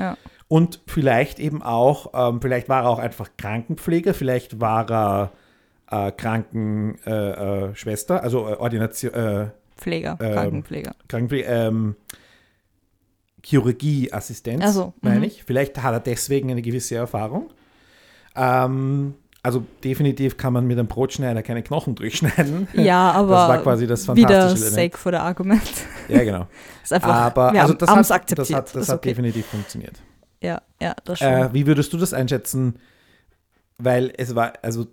Und 0.47 0.81
vielleicht 0.87 1.39
eben 1.39 1.61
auch, 1.61 2.11
ähm, 2.13 2.41
vielleicht 2.41 2.69
war 2.69 2.83
er 2.83 2.89
auch 2.89 2.99
einfach 2.99 3.29
Krankenpfleger, 3.37 4.13
vielleicht 4.13 4.59
war 4.59 4.89
er 4.89 5.31
äh, 5.89 6.11
Krankenschwester, 6.11 7.69
äh, 7.71 7.75
Schwester, 7.75 8.23
also 8.23 8.47
äh, 8.49 8.53
Ordination, 8.55 9.13
äh, 9.13 9.47
Pfleger, 9.77 10.17
Ähm, 10.19 10.33
Krankenpfleger. 10.33 10.95
Krankenpflege, 11.07 11.47
ähm, 11.47 11.95
Chirurgieassistenz, 13.47 14.61
Ach 14.65 14.73
so, 14.73 14.93
meine 14.99 15.19
mhm. 15.19 15.23
ich. 15.23 15.43
Vielleicht 15.45 15.81
hat 15.81 15.93
er 15.93 16.01
deswegen 16.01 16.51
eine 16.51 16.61
gewisse 16.61 16.95
Erfahrung. 16.95 17.49
Ähm, 18.35 19.13
also 19.41 19.63
definitiv 19.81 20.35
kann 20.35 20.51
man 20.51 20.67
mit 20.67 20.77
einem 20.77 20.89
Brotschneider 20.89 21.41
keine 21.43 21.63
Knochen 21.63 21.95
durchschneiden. 21.95 22.67
Ja, 22.73 23.11
aber 23.11 23.35
das 23.35 23.47
war 23.47 23.57
quasi 23.59 23.87
das 23.87 24.15
wieder. 24.15 24.53
Sake 24.57 24.97
for 24.97 25.13
the 25.13 25.17
Argument. 25.19 25.61
Ja, 26.09 26.23
genau. 26.25 26.47
ist 26.83 26.91
einfach, 26.91 27.07
Aber 27.07 27.53
wir 27.53 27.61
also 27.61 27.73
haben 27.73 27.79
das 27.79 28.09
hat, 28.09 28.11
akzeptiert. 28.11 28.49
das 28.49 28.53
hat, 28.53 28.75
das 28.75 28.89
hat 28.89 28.97
okay. 28.97 29.09
definitiv 29.09 29.45
funktioniert. 29.45 29.95
Ja, 30.41 30.61
ja, 30.81 30.93
das 31.05 31.19
schon. 31.19 31.27
Äh, 31.27 31.53
wie 31.53 31.65
würdest 31.67 31.93
du 31.93 31.97
das 31.97 32.13
einschätzen? 32.13 32.79
Weil 33.77 34.13
es 34.17 34.35
war, 34.35 34.53
also 34.61 34.87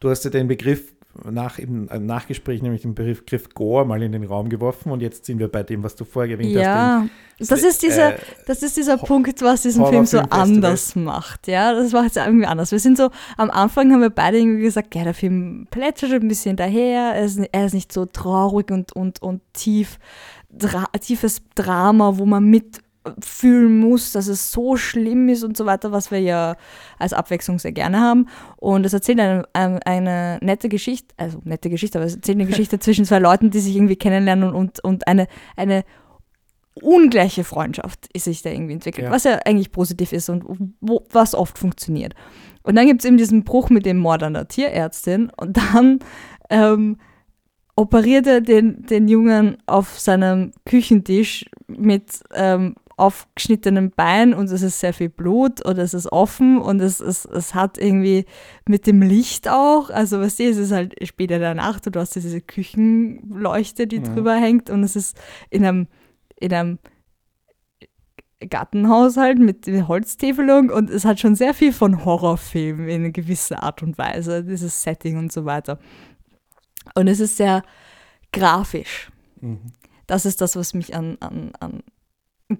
du 0.00 0.08
hast 0.08 0.24
ja 0.24 0.30
den 0.30 0.48
Begriff 0.48 0.94
nach 1.30 1.58
im 1.58 1.88
äh, 1.88 1.98
Nachgespräch 1.98 2.62
nämlich 2.62 2.82
den 2.82 2.94
Begriff 2.94 3.48
Gore 3.54 3.84
mal 3.84 4.00
in 4.02 4.12
den 4.12 4.24
Raum 4.24 4.48
geworfen 4.48 4.92
und 4.92 5.00
jetzt 5.00 5.24
sind 5.24 5.38
wir 5.40 5.48
bei 5.48 5.62
dem, 5.64 5.82
was 5.82 5.96
du 5.96 6.04
vorher 6.04 6.32
erwähnt 6.32 6.54
hast. 6.56 6.62
ja, 6.62 7.06
das 7.40 7.62
ist 7.62 7.82
dieser, 7.82 8.14
äh, 8.14 8.18
das 8.46 8.62
ist 8.62 8.76
dieser 8.76 9.00
Ho- 9.00 9.06
Punkt, 9.06 9.40
was 9.42 9.62
diesen 9.62 9.84
Film 9.86 10.06
so 10.06 10.18
Horrorfilmfestival. 10.18 10.40
anders 10.56 10.94
macht. 10.96 11.48
Ja, 11.48 11.72
das 11.72 11.92
macht 11.92 12.10
es 12.10 12.16
irgendwie 12.16 12.46
anders. 12.46 12.70
Wir 12.72 12.78
sind 12.78 12.96
so, 12.98 13.10
am 13.36 13.50
Anfang 13.50 13.92
haben 13.92 14.00
wir 14.00 14.10
beide 14.10 14.38
irgendwie 14.38 14.62
gesagt, 14.62 14.94
ja, 14.94 15.02
der 15.04 15.14
Film 15.14 15.66
plätschert 15.70 16.22
ein 16.22 16.28
bisschen 16.28 16.56
daher, 16.56 17.14
er 17.14 17.24
ist, 17.24 17.38
er 17.38 17.66
ist 17.66 17.74
nicht 17.74 17.92
so 17.92 18.06
traurig 18.06 18.70
und, 18.70 18.92
und, 18.92 19.20
und 19.22 19.40
tief, 19.54 19.98
dra 20.50 20.84
tiefes 21.00 21.42
Drama, 21.54 22.18
wo 22.18 22.26
man 22.26 22.44
mitfühlen 23.16 23.78
muss, 23.78 24.12
dass 24.12 24.26
es 24.28 24.52
so 24.52 24.76
schlimm 24.76 25.28
ist 25.28 25.44
und 25.44 25.56
so 25.56 25.66
weiter, 25.66 25.92
was 25.92 26.10
wir 26.10 26.20
ja 26.20 26.56
als 26.98 27.12
Abwechslung 27.12 27.58
sehr 27.58 27.72
gerne 27.72 28.00
haben. 28.00 28.26
Und 28.56 28.84
es 28.86 28.92
erzählt 28.92 29.20
eine, 29.20 29.44
eine, 29.52 29.86
eine 29.86 30.38
nette 30.42 30.68
Geschichte, 30.68 31.14
also 31.16 31.40
nette 31.44 31.70
Geschichte, 31.70 31.98
aber 31.98 32.06
es 32.06 32.16
erzählt 32.16 32.36
eine 32.38 32.46
Geschichte 32.46 32.78
zwischen 32.80 33.04
zwei 33.04 33.18
Leuten, 33.18 33.50
die 33.50 33.60
sich 33.60 33.76
irgendwie 33.76 33.96
kennenlernen 33.96 34.52
und, 34.52 34.82
und 34.84 35.06
eine, 35.06 35.26
eine 35.56 35.84
ungleiche 36.82 37.44
Freundschaft 37.44 38.08
ist 38.12 38.24
sich 38.24 38.42
da 38.42 38.50
irgendwie 38.50 38.74
entwickelt, 38.74 39.06
Ja. 39.06 39.10
was 39.10 39.24
ja 39.24 39.40
eigentlich 39.44 39.72
positiv 39.72 40.12
ist 40.12 40.28
und 40.28 40.44
wo, 40.80 41.04
was 41.10 41.34
oft 41.34 41.58
funktioniert. 41.58 42.14
Und 42.62 42.76
dann 42.76 42.86
gibt 42.86 43.00
es 43.00 43.04
eben 43.06 43.16
diesen 43.16 43.44
Bruch 43.44 43.70
mit 43.70 43.86
dem 43.86 43.98
Mord 43.98 44.22
an 44.22 44.34
der 44.34 44.48
Tierärztin 44.48 45.30
und 45.36 45.56
dann 45.56 46.00
ähm, 46.50 46.98
operiert 47.76 48.26
er 48.26 48.40
den, 48.40 48.84
den 48.86 49.08
Jungen 49.08 49.56
auf 49.66 49.98
seinem 49.98 50.52
Küchentisch 50.66 51.46
mit 51.68 52.20
ähm, 52.34 52.74
aufgeschnittenem 52.98 53.90
Bein 53.90 54.34
und 54.34 54.50
es 54.50 54.62
ist 54.62 54.80
sehr 54.80 54.92
viel 54.92 55.08
Blut 55.08 55.64
und 55.64 55.78
es 55.78 55.94
ist 55.94 56.10
offen 56.12 56.58
und 56.58 56.80
es, 56.80 57.00
es, 57.00 57.24
es 57.24 57.54
hat 57.54 57.78
irgendwie 57.78 58.24
mit 58.66 58.86
dem 58.86 59.02
Licht 59.02 59.48
auch, 59.48 59.90
also 59.90 60.20
weißt 60.20 60.40
du, 60.40 60.44
es 60.44 60.56
ist 60.56 60.72
halt 60.72 60.94
später 61.06 61.36
in 61.36 61.40
der 61.42 61.54
Nacht 61.54 61.86
und 61.86 61.96
du 61.96 62.00
hast 62.00 62.14
diese 62.14 62.40
Küchenleuchte, 62.40 63.86
die 63.86 64.00
Mhm. 64.00 64.04
drüber 64.14 64.34
hängt 64.34 64.68
und 64.70 64.82
es 64.82 64.96
ist 64.96 65.16
in 65.50 65.64
einem, 65.64 65.86
in 66.40 66.52
einem 66.52 66.78
Gartenhaushalt 68.40 69.38
mit 69.38 69.66
Holztäfelung 69.66 70.70
und 70.70 70.90
es 70.90 71.04
hat 71.04 71.18
schon 71.18 71.34
sehr 71.34 71.54
viel 71.54 71.72
von 71.72 72.04
Horrorfilm 72.04 72.88
in 72.88 73.12
gewisser 73.12 73.62
Art 73.62 73.82
und 73.82 73.98
Weise, 73.98 74.44
dieses 74.44 74.82
Setting 74.82 75.18
und 75.18 75.32
so 75.32 75.44
weiter. 75.44 75.78
Und 76.94 77.08
es 77.08 77.18
ist 77.20 77.36
sehr 77.36 77.62
grafisch. 78.32 79.10
Mhm. 79.40 79.72
Das 80.06 80.24
ist 80.24 80.40
das, 80.40 80.56
was 80.56 80.72
mich 80.72 80.94
an, 80.94 81.16
an, 81.20 81.52
an 81.60 81.82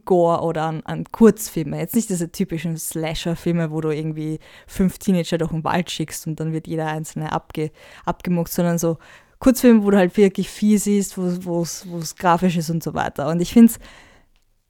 Gore 0.04 0.42
oder 0.42 0.64
an, 0.64 0.82
an 0.84 1.04
Kurzfilme, 1.10 1.78
jetzt 1.78 1.94
nicht 1.94 2.10
diese 2.10 2.30
typischen 2.30 2.76
Slasher-Filme, 2.76 3.70
wo 3.70 3.80
du 3.80 3.90
irgendwie 3.90 4.38
fünf 4.66 4.98
Teenager 4.98 5.38
durch 5.38 5.50
den 5.50 5.64
Wald 5.64 5.90
schickst 5.90 6.26
und 6.26 6.38
dann 6.40 6.52
wird 6.52 6.66
jeder 6.66 6.86
einzelne 6.86 7.32
abge, 7.32 7.70
abgemuckt, 8.04 8.52
sondern 8.52 8.78
so 8.78 8.98
Kurzfilme, 9.38 9.84
wo 9.84 9.90
du 9.90 9.96
halt 9.96 10.16
wirklich 10.16 10.50
viel 10.50 10.78
siehst, 10.78 11.16
wo 11.16 11.62
es 11.62 12.16
grafisch 12.16 12.56
ist 12.56 12.70
und 12.70 12.82
so 12.82 12.92
weiter. 12.92 13.28
Und 13.28 13.40
ich 13.40 13.52
finde 13.52 13.72
es, 13.72 13.78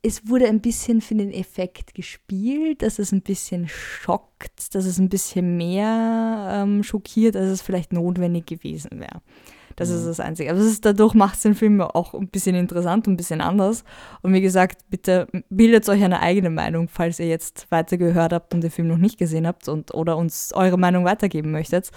es 0.02 0.28
wurde 0.28 0.46
ein 0.46 0.60
bisschen 0.60 1.00
für 1.00 1.16
den 1.16 1.32
Effekt 1.32 1.94
gespielt, 1.94 2.82
dass 2.82 2.98
es 2.98 3.10
ein 3.10 3.22
bisschen 3.22 3.68
schockt, 3.68 4.74
dass 4.74 4.84
es 4.84 4.98
ein 4.98 5.08
bisschen 5.08 5.56
mehr 5.56 6.62
ähm, 6.62 6.84
schockiert, 6.84 7.34
als 7.34 7.50
es 7.50 7.62
vielleicht 7.62 7.92
notwendig 7.92 8.46
gewesen 8.46 9.00
wäre. 9.00 9.20
Das 9.78 9.90
ist 9.90 10.02
mhm. 10.02 10.06
das 10.08 10.20
Einzige. 10.20 10.50
Aber 10.50 10.58
ist, 10.58 10.84
dadurch 10.84 11.14
macht 11.14 11.36
es 11.36 11.42
den 11.42 11.54
Film 11.54 11.80
auch 11.80 12.12
ein 12.12 12.26
bisschen 12.26 12.56
interessant 12.56 13.06
und 13.06 13.14
ein 13.14 13.16
bisschen 13.16 13.40
anders. 13.40 13.84
Und 14.22 14.32
wie 14.32 14.40
gesagt, 14.40 14.82
bitte 14.90 15.28
bildet 15.50 15.88
euch 15.88 16.02
eine 16.02 16.20
eigene 16.20 16.50
Meinung, 16.50 16.88
falls 16.88 17.20
ihr 17.20 17.28
jetzt 17.28 17.70
weiter 17.70 17.96
gehört 17.96 18.32
habt 18.32 18.52
und 18.52 18.62
den 18.62 18.72
Film 18.72 18.88
noch 18.88 18.98
nicht 18.98 19.18
gesehen 19.18 19.46
habt 19.46 19.68
und 19.68 19.94
oder 19.94 20.16
uns 20.16 20.52
eure 20.52 20.78
Meinung 20.78 21.04
weitergeben 21.04 21.52
möchtet. 21.52 21.90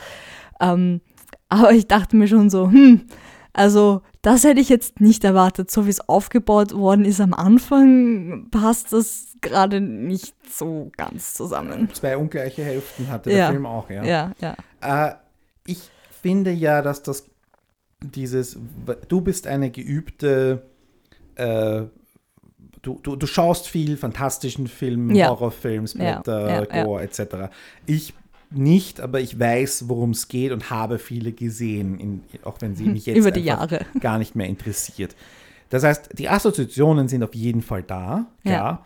Ähm, 0.60 1.02
aber 1.50 1.72
ich 1.72 1.88
dachte 1.88 2.16
mir 2.16 2.28
schon 2.28 2.52
so, 2.52 2.70
hm, 2.70 3.08
also 3.52 4.04
das 4.22 4.44
hätte 4.44 4.62
ich 4.62 4.70
jetzt 4.70 5.02
nicht 5.02 5.24
erwartet. 5.24 5.72
So 5.72 5.88
wie 5.88 5.90
es 5.90 6.08
aufgebaut 6.08 6.76
worden 6.76 7.04
ist 7.04 7.20
am 7.20 7.34
Anfang, 7.34 8.48
passt 8.52 8.94
das 8.94 9.36
gerade 9.42 9.82
nicht 9.82 10.36
so 10.48 10.92
ganz 10.98 11.34
zusammen. 11.34 11.90
Zwei 11.94 12.16
ungleiche 12.16 12.64
Hälften 12.64 13.10
hatte 13.10 13.32
der 13.32 13.50
Film 13.50 13.66
auch, 13.66 13.90
ja. 13.90 14.04
Ja, 14.04 14.32
ja. 14.40 15.08
Äh, 15.08 15.16
ich 15.66 15.90
finde 16.22 16.52
ja, 16.52 16.84
dass 16.84 17.02
das 17.02 17.31
dieses, 18.02 18.58
du 19.08 19.22
bist 19.22 19.48
eine 19.48 19.70
geübte, 19.70 20.64
äh, 21.36 21.84
du, 22.82 23.00
du, 23.02 23.16
du 23.16 23.28
schaust 23.28 23.68
viel 23.68 23.98
fantastischen 23.98 24.68
Film, 24.68 25.14
ja. 25.16 25.30
Horrorfilm, 25.30 25.88
Splatter, 25.88 26.50
ja, 26.50 26.64
ja, 26.64 26.84
Gore 26.84 27.04
etc. 27.04 27.52
Ich 27.86 28.14
nicht, 28.50 29.00
aber 29.00 29.22
ich 29.22 29.40
weiß, 29.40 29.88
worum 29.88 30.12
es 30.12 30.28
geht 30.28 30.52
und 30.52 30.70
habe 30.70 31.00
viele 31.00 31.32
gesehen, 31.32 32.00
in, 32.00 32.24
auch 32.44 32.58
wenn 32.60 32.76
sie 32.76 32.84
mich 32.90 33.06
jetzt 33.06 33.18
Über 33.18 33.32
die 33.32 33.42
Jahre. 33.42 33.86
gar 34.02 34.18
nicht 34.18 34.36
mehr 34.36 34.48
interessiert. 34.48 35.16
Das 35.70 35.84
heißt, 35.84 36.18
die 36.18 36.28
Assoziationen 36.28 37.08
sind 37.08 37.24
auf 37.24 37.34
jeden 37.34 37.62
Fall 37.62 37.84
da, 37.84 38.28
ja. 38.44 38.84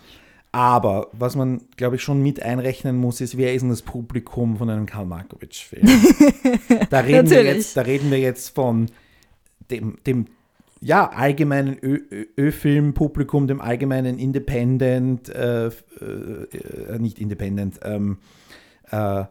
Aber 0.51 1.09
was 1.11 1.35
man, 1.35 1.63
glaube 1.75 1.97
ich, 1.97 2.01
schon 2.01 2.23
mit 2.23 2.41
einrechnen 2.41 2.95
muss, 2.95 3.19
ist, 3.19 3.35
wer 3.35 3.53
ist 3.53 3.63
denn 3.63 3.71
das 3.71 3.81
Publikum 3.81 4.55
von 4.55 4.69
einem 4.69 4.85
Karl 4.85 5.05
Markovic-Film? 5.05 5.85
da, 6.89 7.01
reden 7.01 7.29
wir 7.29 7.43
jetzt, 7.43 7.75
da 7.75 7.81
reden 7.81 8.09
wir 8.09 8.19
jetzt 8.19 8.55
von 8.55 8.85
dem, 9.71 9.97
dem 10.05 10.25
ja, 10.81 11.09
allgemeinen 11.09 11.77
Ö-Film-Publikum, 11.81 13.47
dem 13.47 13.61
allgemeinen 13.61 14.19
Independent, 14.19 15.29
äh, 15.29 15.67
äh, 15.67 16.99
nicht 16.99 17.19
Independent, 17.19 17.79
ähm, 17.83 18.17
äh, 18.91 19.23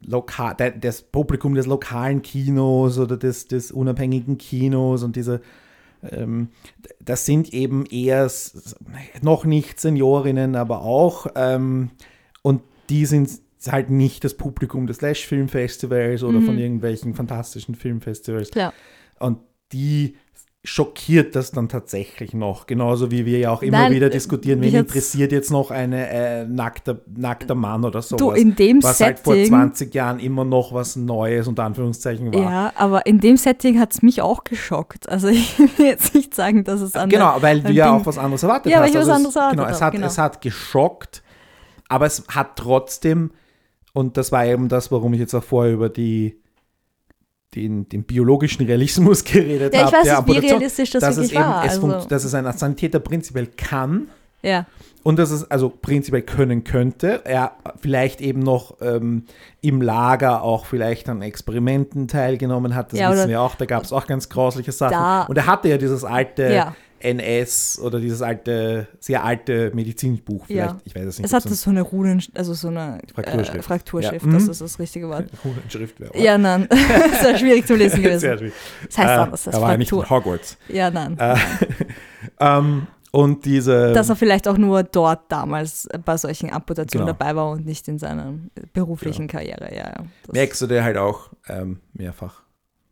lokal, 0.00 0.54
das 0.80 1.02
Publikum 1.02 1.54
des 1.54 1.66
lokalen 1.66 2.22
Kinos 2.22 2.98
oder 2.98 3.16
des, 3.16 3.48
des 3.48 3.70
unabhängigen 3.70 4.38
Kinos 4.38 5.02
und 5.02 5.16
diese, 5.16 5.42
ähm, 6.10 6.48
das 7.04 7.26
sind 7.26 7.52
eben 7.52 7.84
eher 7.84 8.30
noch 9.20 9.44
nicht 9.44 9.80
Seniorinnen, 9.80 10.56
aber 10.56 10.82
auch, 10.82 11.26
ähm, 11.34 11.90
und 12.42 12.62
die 12.88 13.04
sind 13.04 13.30
halt 13.70 13.90
nicht 13.90 14.24
das 14.24 14.34
Publikum 14.34 14.86
des 14.86 14.98
Slash 14.98 15.26
Filmfestivals 15.26 16.22
oder 16.22 16.40
mhm. 16.40 16.46
von 16.46 16.58
irgendwelchen 16.58 17.14
fantastischen 17.14 17.74
Filmfestivals. 17.74 18.50
Klar. 18.50 18.72
Und 19.18 19.38
die 19.72 20.16
schockiert 20.64 21.36
das 21.36 21.52
dann 21.52 21.68
tatsächlich 21.68 22.34
noch. 22.34 22.66
Genauso 22.66 23.10
wie 23.10 23.24
wir 23.24 23.38
ja 23.38 23.50
auch 23.50 23.62
immer 23.62 23.78
Nein, 23.78 23.92
wieder 23.92 24.10
diskutieren, 24.10 24.60
wen 24.60 24.74
interessiert 24.74 25.32
jetzt 25.32 25.50
noch 25.50 25.70
ein 25.70 25.92
äh, 25.92 26.44
nackter, 26.44 27.00
nackter 27.06 27.54
Mann 27.54 27.84
oder 27.84 28.02
sowas. 28.02 28.18
Du, 28.18 28.30
in 28.32 28.54
dem 28.54 28.82
was 28.82 28.98
Setting, 28.98 29.16
halt 29.16 29.24
vor 29.24 29.44
20 29.44 29.94
Jahren 29.94 30.18
immer 30.18 30.44
noch 30.44 30.74
was 30.74 30.96
Neues 30.96 31.46
unter 31.46 31.64
Anführungszeichen 31.64 32.34
war. 32.34 32.40
Ja, 32.40 32.72
aber 32.74 33.06
in 33.06 33.20
dem 33.20 33.36
Setting 33.36 33.78
hat 33.78 33.92
es 33.92 34.02
mich 34.02 34.20
auch 34.20 34.44
geschockt. 34.44 35.08
Also 35.08 35.28
ich 35.28 35.58
will 35.58 35.86
jetzt 35.86 36.14
nicht 36.14 36.34
sagen, 36.34 36.64
dass 36.64 36.80
es 36.80 36.94
an 36.94 37.08
Genau, 37.08 37.36
weil 37.40 37.62
du 37.62 37.72
ja 37.72 37.92
auch 37.96 38.04
was 38.04 38.18
anderes 38.18 38.42
erwartet 38.42 38.72
ja, 38.72 38.80
hast. 38.80 38.80
Ja, 38.80 38.82
weil 38.82 38.90
ich 38.90 38.96
also 38.96 39.10
was 39.10 39.16
anderes 39.16 39.36
erwartet 39.36 39.58
genau, 39.58 39.70
es 39.70 39.80
hat, 39.80 39.92
genau. 39.92 40.06
es 40.06 40.18
hat 40.18 40.40
geschockt, 40.42 41.22
aber 41.88 42.06
es 42.06 42.24
hat 42.28 42.56
trotzdem 42.56 43.30
und 43.92 44.16
das 44.16 44.32
war 44.32 44.46
eben 44.46 44.68
das, 44.68 44.90
warum 44.92 45.14
ich 45.14 45.20
jetzt 45.20 45.34
auch 45.34 45.44
vorher 45.44 45.72
über 45.72 45.88
die, 45.88 46.40
den, 47.54 47.88
den 47.88 48.04
biologischen 48.04 48.66
Realismus 48.66 49.24
geredet 49.24 49.76
habe. 49.76 49.76
Ja, 49.76 49.86
ich 49.86 50.08
weiß 50.08 50.26
nicht, 50.26 50.42
wie 50.42 50.46
realistisch 50.46 50.90
das 50.90 51.00
dass 51.00 51.16
wirklich 51.16 51.32
es 51.32 51.36
eben, 51.36 51.44
war. 51.44 51.64
Es 51.64 51.82
also. 51.82 52.08
Dass 52.08 52.24
es 52.24 52.34
ein 52.34 52.52
Sanitäter 52.52 53.00
prinzipiell 53.00 53.48
kann. 53.56 54.08
Ja. 54.42 54.66
Und 55.02 55.18
dass 55.18 55.30
es 55.30 55.50
also 55.50 55.70
prinzipiell 55.70 56.22
können 56.22 56.64
könnte. 56.64 57.22
Er 57.24 57.52
vielleicht 57.80 58.20
eben 58.20 58.40
noch 58.40 58.76
ähm, 58.80 59.24
im 59.60 59.80
Lager 59.80 60.42
auch 60.42 60.66
vielleicht 60.66 61.08
an 61.08 61.22
Experimenten 61.22 62.08
teilgenommen 62.08 62.74
hat. 62.74 62.92
Das 62.92 63.00
ja, 63.00 63.10
wissen 63.10 63.28
wir 63.28 63.40
auch. 63.40 63.54
Da 63.54 63.64
gab 63.64 63.84
es 63.84 63.92
auch 63.92 64.06
ganz 64.06 64.28
grausliche 64.28 64.72
Sachen. 64.72 65.28
Und 65.28 65.36
er 65.36 65.46
hatte 65.46 65.68
ja 65.68 65.78
dieses 65.78 66.04
alte 66.04 66.52
ja. 66.52 66.74
NS 67.00 67.78
oder 67.82 68.00
dieses 68.00 68.22
alte, 68.22 68.88
sehr 69.00 69.24
alte 69.24 69.70
Medizinbuch 69.74 70.46
vielleicht. 70.46 70.70
Ja. 70.70 70.80
Ich 70.84 70.94
weiß 70.94 71.04
es 71.04 71.18
nicht. 71.18 71.26
Es 71.26 71.32
hatte 71.32 71.54
so 71.54 71.70
eine 71.70 71.82
Runen, 71.82 72.22
also 72.34 72.54
so 72.54 72.68
eine 72.68 73.00
Frakturschrift. 73.14 73.58
Äh, 73.58 73.62
Frakturschrift, 73.62 74.26
ja. 74.26 74.32
das 74.32 74.44
mhm. 74.44 74.50
ist 74.50 74.60
das 74.60 74.78
richtige 74.78 75.08
Wort. 75.08 75.26
Runenschrift 75.44 76.00
wäre. 76.00 76.18
Ja, 76.18 76.38
nein. 76.38 76.68
sehr 77.22 77.38
schwierig 77.38 77.66
zu 77.66 77.74
lesen 77.74 78.02
gewesen. 78.02 78.20
Sehr 78.20 78.38
schwierig. 78.38 78.54
Das 78.86 78.98
heißt 78.98 79.08
äh, 79.08 79.12
anders. 79.12 79.44
Das 79.44 79.54
er 79.54 79.60
war 79.60 79.76
nicht 79.76 79.92
Hogwarts. 79.92 80.56
Ja, 80.68 80.90
nein. 80.90 81.18
Äh, 81.18 81.36
ähm, 82.40 82.86
und 83.10 83.44
diese. 83.44 83.92
Dass 83.92 84.08
er 84.08 84.16
vielleicht 84.16 84.48
auch 84.48 84.58
nur 84.58 84.82
dort 84.82 85.30
damals 85.30 85.88
bei 86.04 86.16
solchen 86.16 86.52
Amputationen 86.52 87.06
genau. 87.06 87.18
dabei 87.18 87.36
war 87.36 87.50
und 87.50 87.64
nicht 87.64 87.88
in 87.88 87.98
seiner 87.98 88.34
beruflichen 88.72 89.26
genau. 89.28 89.38
Karriere. 89.38 89.74
Ja, 89.74 89.88
ja. 89.88 90.04
Merkst 90.32 90.60
du 90.60 90.66
dir 90.66 90.84
halt 90.84 90.96
auch 90.96 91.30
ähm, 91.48 91.80
mehrfach. 91.92 92.42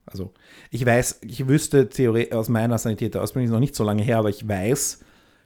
Also 0.06 0.32
ich 0.70 0.86
weiß, 0.86 1.20
ich 1.22 1.48
wüsste 1.48 1.88
Theorie 1.88 2.32
aus 2.32 2.48
meiner 2.48 2.78
Sanitäterausbildung 2.78 3.46
ist 3.46 3.52
noch 3.52 3.60
nicht 3.60 3.74
so 3.74 3.84
lange 3.84 4.02
her, 4.02 4.18
aber 4.18 4.30
ich 4.30 4.46
weiß 4.46 5.00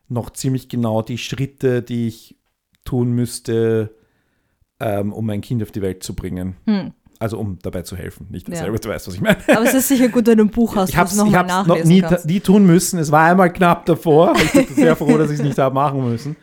noch 0.09 0.31
ziemlich 0.31 0.69
genau 0.69 1.03
die 1.03 1.19
Schritte, 1.19 1.83
die 1.83 2.09
ich 2.09 2.37
tun 2.85 3.13
müsste, 3.13 3.95
ähm, 4.81 5.13
um 5.13 5.27
mein 5.27 5.41
Kind 5.41 5.63
auf 5.63 5.71
die 5.71 5.83
Welt 5.83 6.03
zu 6.03 6.15
bringen. 6.15 6.57
Hm. 6.67 6.93
Also 7.19 7.39
um 7.39 7.59
dabei 7.61 7.83
zu 7.83 7.97
helfen. 7.97 8.29
Nicht, 8.31 8.49
dass 8.49 8.57
ja. 8.57 8.63
selber 8.63 8.79
du 8.79 8.89
weißt, 8.89 9.07
was 9.07 9.15
ich 9.15 9.21
meine. 9.21 9.37
Aber 9.49 9.65
es 9.65 9.75
ist 9.75 9.89
sicher 9.89 10.09
gut, 10.09 10.27
wenn 10.27 10.39
du 10.39 10.45
ein 10.45 10.51
Buch 10.51 10.75
hast, 10.77 10.89
ich 10.89 10.97
habe 10.97 11.09
es 11.09 11.17
noch, 11.17 11.27
nie, 11.85 12.03
nie, 12.25 12.41
tun 12.41 12.65
müssen. 12.65 12.99
Es 12.99 13.13
war 13.13 13.27
einmal 13.27 13.53
knapp 13.53 13.85
davor. 13.85 14.35
Ich 14.37 14.53
bin 14.53 14.75
sehr 14.75 14.97
froh, 14.97 15.19
dass 15.19 15.31
ich 15.31 15.39
es 15.39 15.45
nicht 15.45 15.59
habe 15.59 15.75
machen 15.75 16.03
müssen. 16.03 16.37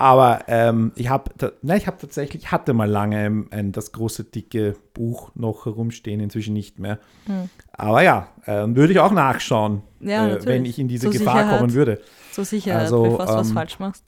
Aber 0.00 0.44
ähm, 0.46 0.92
ich 0.94 1.08
habe, 1.08 1.32
ich 1.62 1.86
habe 1.88 1.98
tatsächlich, 1.98 2.52
hatte 2.52 2.72
mal 2.72 2.88
lange 2.88 3.18
ein, 3.18 3.46
ein, 3.50 3.72
das 3.72 3.90
große, 3.90 4.24
dicke 4.24 4.76
Buch 4.94 5.32
noch 5.34 5.66
herumstehen, 5.66 6.20
inzwischen 6.20 6.54
nicht 6.54 6.78
mehr. 6.78 7.00
Hm. 7.26 7.50
Aber 7.72 8.02
ja, 8.02 8.28
äh, 8.46 8.64
würde 8.68 8.92
ich 8.92 9.00
auch 9.00 9.10
nachschauen, 9.10 9.82
ja, 9.98 10.28
äh, 10.28 10.46
wenn 10.46 10.64
ich 10.64 10.78
in 10.78 10.86
diese 10.86 11.10
Zur 11.10 11.12
Gefahr 11.12 11.38
Sicherheit. 11.38 11.58
kommen 11.58 11.72
würde. 11.74 12.00
Zur 12.30 12.44
Sicherheit, 12.44 12.82
also, 12.82 13.02
bevor 13.02 13.26
du 13.26 13.32
ähm, 13.32 13.38
was 13.38 13.52
falsch 13.52 13.78
machst. 13.80 14.04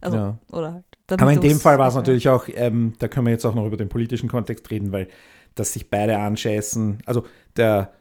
Also, 0.00 0.16
ja. 0.16 0.38
oder 0.50 0.72
halt, 0.74 1.22
Aber 1.22 1.32
in 1.32 1.40
dem 1.40 1.60
Fall 1.60 1.78
war 1.78 1.88
es 1.88 1.94
natürlich 1.94 2.28
auch, 2.28 2.48
ähm, 2.52 2.94
da 2.98 3.06
können 3.06 3.26
wir 3.26 3.32
jetzt 3.32 3.44
auch 3.44 3.54
noch 3.54 3.66
über 3.66 3.76
den 3.76 3.88
politischen 3.88 4.28
Kontext 4.28 4.68
reden, 4.70 4.90
weil 4.90 5.06
dass 5.54 5.72
sich 5.72 5.90
beide 5.90 6.18
anscheißen. 6.18 6.98
Also 7.06 7.24
der, 7.56 7.92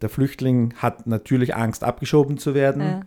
der 0.00 0.08
Flüchtling 0.08 0.74
hat 0.76 1.06
natürlich 1.06 1.54
Angst, 1.54 1.84
abgeschoben 1.84 2.38
zu 2.38 2.54
werden. 2.54 2.82
Ja. 2.82 3.00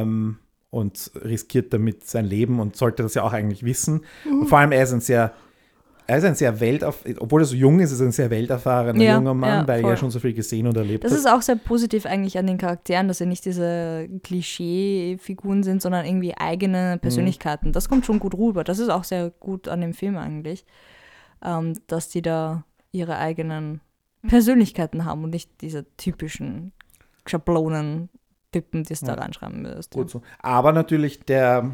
Ähm, 0.00 0.38
und 0.70 1.10
riskiert 1.24 1.72
damit 1.72 2.06
sein 2.06 2.24
Leben 2.24 2.60
und 2.60 2.76
sollte 2.76 3.02
das 3.02 3.14
ja 3.14 3.22
auch 3.22 3.32
eigentlich 3.32 3.64
wissen. 3.64 4.02
Mhm. 4.24 4.40
Und 4.40 4.46
vor 4.48 4.58
allem, 4.58 4.72
er 4.72 4.84
ist 4.84 4.92
ein 4.92 5.00
sehr, 5.00 5.32
er 6.06 6.18
ist 6.18 6.24
ein 6.24 6.34
sehr 6.34 6.58
weltauf, 6.60 7.04
obwohl 7.18 7.42
er 7.42 7.44
so 7.44 7.56
jung 7.56 7.80
ist, 7.80 7.92
ist 7.92 8.00
er 8.00 8.06
ein 8.06 8.12
sehr 8.12 8.30
welterfahrener 8.30 9.02
ja, 9.02 9.16
junger 9.16 9.34
Mann, 9.34 9.60
ja, 9.60 9.68
weil 9.68 9.84
er 9.84 9.96
schon 9.96 10.10
so 10.10 10.20
viel 10.20 10.32
gesehen 10.32 10.66
und 10.66 10.76
erlebt 10.76 11.04
das 11.04 11.12
hat. 11.12 11.18
Das 11.18 11.24
ist 11.24 11.30
auch 11.30 11.42
sehr 11.42 11.56
positiv 11.56 12.06
eigentlich 12.06 12.38
an 12.38 12.46
den 12.46 12.58
Charakteren, 12.58 13.08
dass 13.08 13.18
sie 13.18 13.26
nicht 13.26 13.44
diese 13.44 14.08
Klischee-Figuren 14.22 15.62
sind, 15.62 15.82
sondern 15.82 16.06
irgendwie 16.06 16.36
eigene 16.36 16.96
mhm. 16.96 17.00
Persönlichkeiten. 17.00 17.68
Mhm. 17.68 17.72
Das 17.72 17.88
kommt 17.88 18.06
schon 18.06 18.20
gut 18.20 18.34
rüber. 18.34 18.64
Das 18.64 18.78
ist 18.78 18.88
auch 18.88 19.04
sehr 19.04 19.30
gut 19.30 19.68
an 19.68 19.80
dem 19.80 19.94
Film 19.94 20.16
eigentlich, 20.16 20.64
ähm, 21.44 21.74
dass 21.86 22.08
die 22.08 22.22
da 22.22 22.64
ihre 22.92 23.18
eigenen 23.18 23.80
Persönlichkeiten 24.26 25.04
haben 25.04 25.24
und 25.24 25.30
nicht 25.30 25.50
diese 25.60 25.86
typischen 25.96 26.72
Schablonen 27.26 28.08
Typen, 28.52 28.84
die 28.84 28.92
es 28.92 29.00
da 29.00 29.14
reinschreiben 29.14 29.62
müsst. 29.62 29.92
Gut 29.92 30.10
so. 30.10 30.22
Aber 30.40 30.72
natürlich 30.72 31.20
der, 31.20 31.70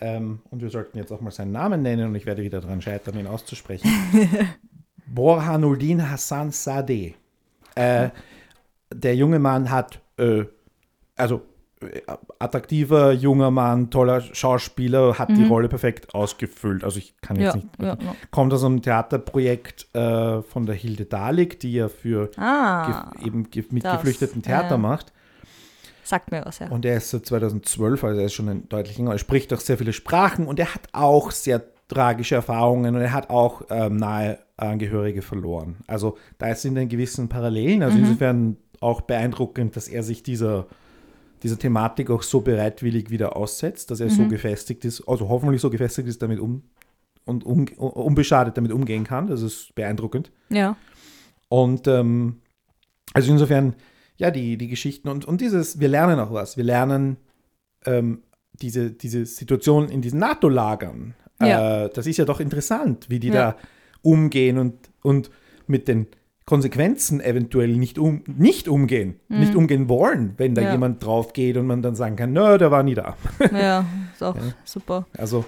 ähm, 0.00 0.40
und 0.50 0.62
wir 0.62 0.70
sollten 0.70 0.98
jetzt 0.98 1.12
auch 1.12 1.20
mal 1.20 1.30
seinen 1.30 1.52
Namen 1.52 1.82
nennen 1.82 2.08
und 2.08 2.14
ich 2.14 2.26
werde 2.26 2.42
wieder 2.42 2.60
daran 2.60 2.80
scheitern, 2.82 3.18
ihn 3.18 3.26
auszusprechen. 3.26 3.88
Borhanuddin 5.06 6.10
Hassan 6.10 6.50
Sadeh. 6.50 7.14
Äh, 7.74 8.10
der 8.92 9.14
junge 9.16 9.38
Mann 9.38 9.70
hat, 9.70 10.00
äh, 10.18 10.44
also 11.16 11.42
äh, 11.80 12.00
attraktiver 12.38 13.12
junger 13.12 13.50
Mann, 13.50 13.90
toller 13.90 14.20
Schauspieler, 14.22 15.18
hat 15.18 15.28
die 15.30 15.44
Rolle 15.44 15.68
perfekt 15.68 16.14
ausgefüllt. 16.14 16.82
Also 16.84 16.98
ich 16.98 17.16
kann 17.20 17.36
jetzt 17.36 17.56
Mhm. 17.56 17.62
Ja, 17.78 17.92
nicht. 17.94 18.02
ja, 18.02 18.08
ja. 18.10 18.16
Kommt 18.30 18.52
aus 18.54 18.64
einem 18.64 18.80
Theaterprojekt 18.80 19.94
äh, 19.94 20.42
von 20.42 20.64
der 20.66 20.74
Hilde 20.74 21.04
Dahlig, 21.04 21.60
die 21.60 21.74
ja 21.74 21.88
für 21.88 22.30
Ah, 22.38 23.10
eben 23.24 23.46
mit 23.70 23.84
das, 23.84 23.96
Geflüchteten 23.98 24.42
Theater 24.42 24.70
ja. 24.72 24.78
macht. 24.78 25.12
Sagt 26.06 26.30
mir 26.30 26.44
was, 26.44 26.58
ja. 26.58 26.68
Und 26.68 26.84
er 26.84 26.96
ist 26.96 27.10
seit 27.10 27.26
2012, 27.26 28.04
also 28.04 28.20
er 28.20 28.26
ist 28.26 28.34
schon 28.34 28.48
ein 28.48 28.68
deutlich 28.68 28.98
länger, 28.98 29.12
er 29.12 29.18
spricht 29.18 29.52
auch 29.52 29.60
sehr 29.60 29.78
viele 29.78 29.92
Sprachen 29.92 30.46
und 30.46 30.58
er 30.58 30.74
hat 30.74 30.88
auch 30.92 31.30
sehr 31.30 31.62
tragische 31.88 32.34
Erfahrungen 32.34 32.94
und 32.94 33.00
er 33.00 33.12
hat 33.12 33.30
auch 33.30 33.62
ähm, 33.70 33.96
nahe 33.96 34.38
Angehörige 34.56 35.22
verloren. 35.22 35.76
Also 35.86 36.16
da 36.38 36.54
sind 36.54 36.76
dann 36.76 36.88
gewissen 36.88 37.28
Parallelen, 37.28 37.82
also 37.82 37.98
insofern 37.98 38.56
auch 38.80 39.02
beeindruckend, 39.02 39.76
dass 39.76 39.88
er 39.88 40.02
sich 40.02 40.22
dieser, 40.22 40.66
dieser 41.42 41.58
Thematik 41.58 42.10
auch 42.10 42.22
so 42.22 42.40
bereitwillig 42.40 43.10
wieder 43.10 43.36
aussetzt, 43.36 43.90
dass 43.90 44.00
er 44.00 44.10
so 44.10 44.26
gefestigt 44.28 44.84
ist, 44.84 45.06
also 45.06 45.28
hoffentlich 45.28 45.60
so 45.60 45.70
gefestigt 45.70 46.08
ist, 46.08 46.22
damit 46.22 46.40
um 46.40 46.62
und 47.26 47.44
um, 47.44 47.66
unbeschadet 47.76 48.56
damit 48.56 48.72
umgehen 48.72 49.04
kann. 49.04 49.26
Das 49.26 49.42
ist 49.42 49.74
beeindruckend. 49.74 50.30
Ja. 50.48 50.76
Und 51.48 51.86
ähm, 51.86 52.40
also 53.12 53.30
insofern, 53.32 53.74
ja, 54.18 54.30
die, 54.30 54.56
die 54.56 54.68
Geschichten 54.68 55.08
und, 55.08 55.24
und 55.24 55.40
dieses, 55.40 55.78
wir 55.80 55.88
lernen 55.88 56.18
auch 56.20 56.32
was. 56.32 56.56
Wir 56.56 56.64
lernen 56.64 57.16
ähm, 57.84 58.22
diese, 58.54 58.90
diese 58.90 59.26
Situation 59.26 59.88
in 59.88 60.00
diesen 60.02 60.18
NATO-Lagern. 60.20 61.14
Ja. 61.40 61.84
Äh, 61.84 61.90
das 61.92 62.06
ist 62.06 62.16
ja 62.16 62.24
doch 62.24 62.40
interessant, 62.40 63.10
wie 63.10 63.20
die 63.20 63.28
Ja. 63.28 63.34
da 63.52 63.56
umgehen 64.02 64.58
und, 64.58 64.74
und 65.02 65.30
mit 65.66 65.88
den 65.88 66.06
Konsequenzen 66.46 67.20
eventuell 67.20 67.76
nicht, 67.76 67.98
um, 67.98 68.22
nicht 68.26 68.68
umgehen, 68.68 69.18
nicht 69.28 69.56
umgehen 69.56 69.88
wollen, 69.88 70.34
wenn 70.36 70.54
da 70.54 70.60
Mhm. 70.62 70.66
Ja. 70.66 70.72
jemand 70.72 71.04
drauf 71.04 71.32
geht 71.32 71.56
und 71.56 71.66
man 71.66 71.82
dann 71.82 71.96
sagen 71.96 72.14
kann, 72.14 72.32
nö, 72.32 72.56
der 72.56 72.70
war 72.70 72.84
nie 72.84 72.94
da. 72.94 73.16
Ja, 73.52 73.84
ist 74.14 74.22
auch 74.22 74.36
super. 74.64 75.06
Also 75.18 75.44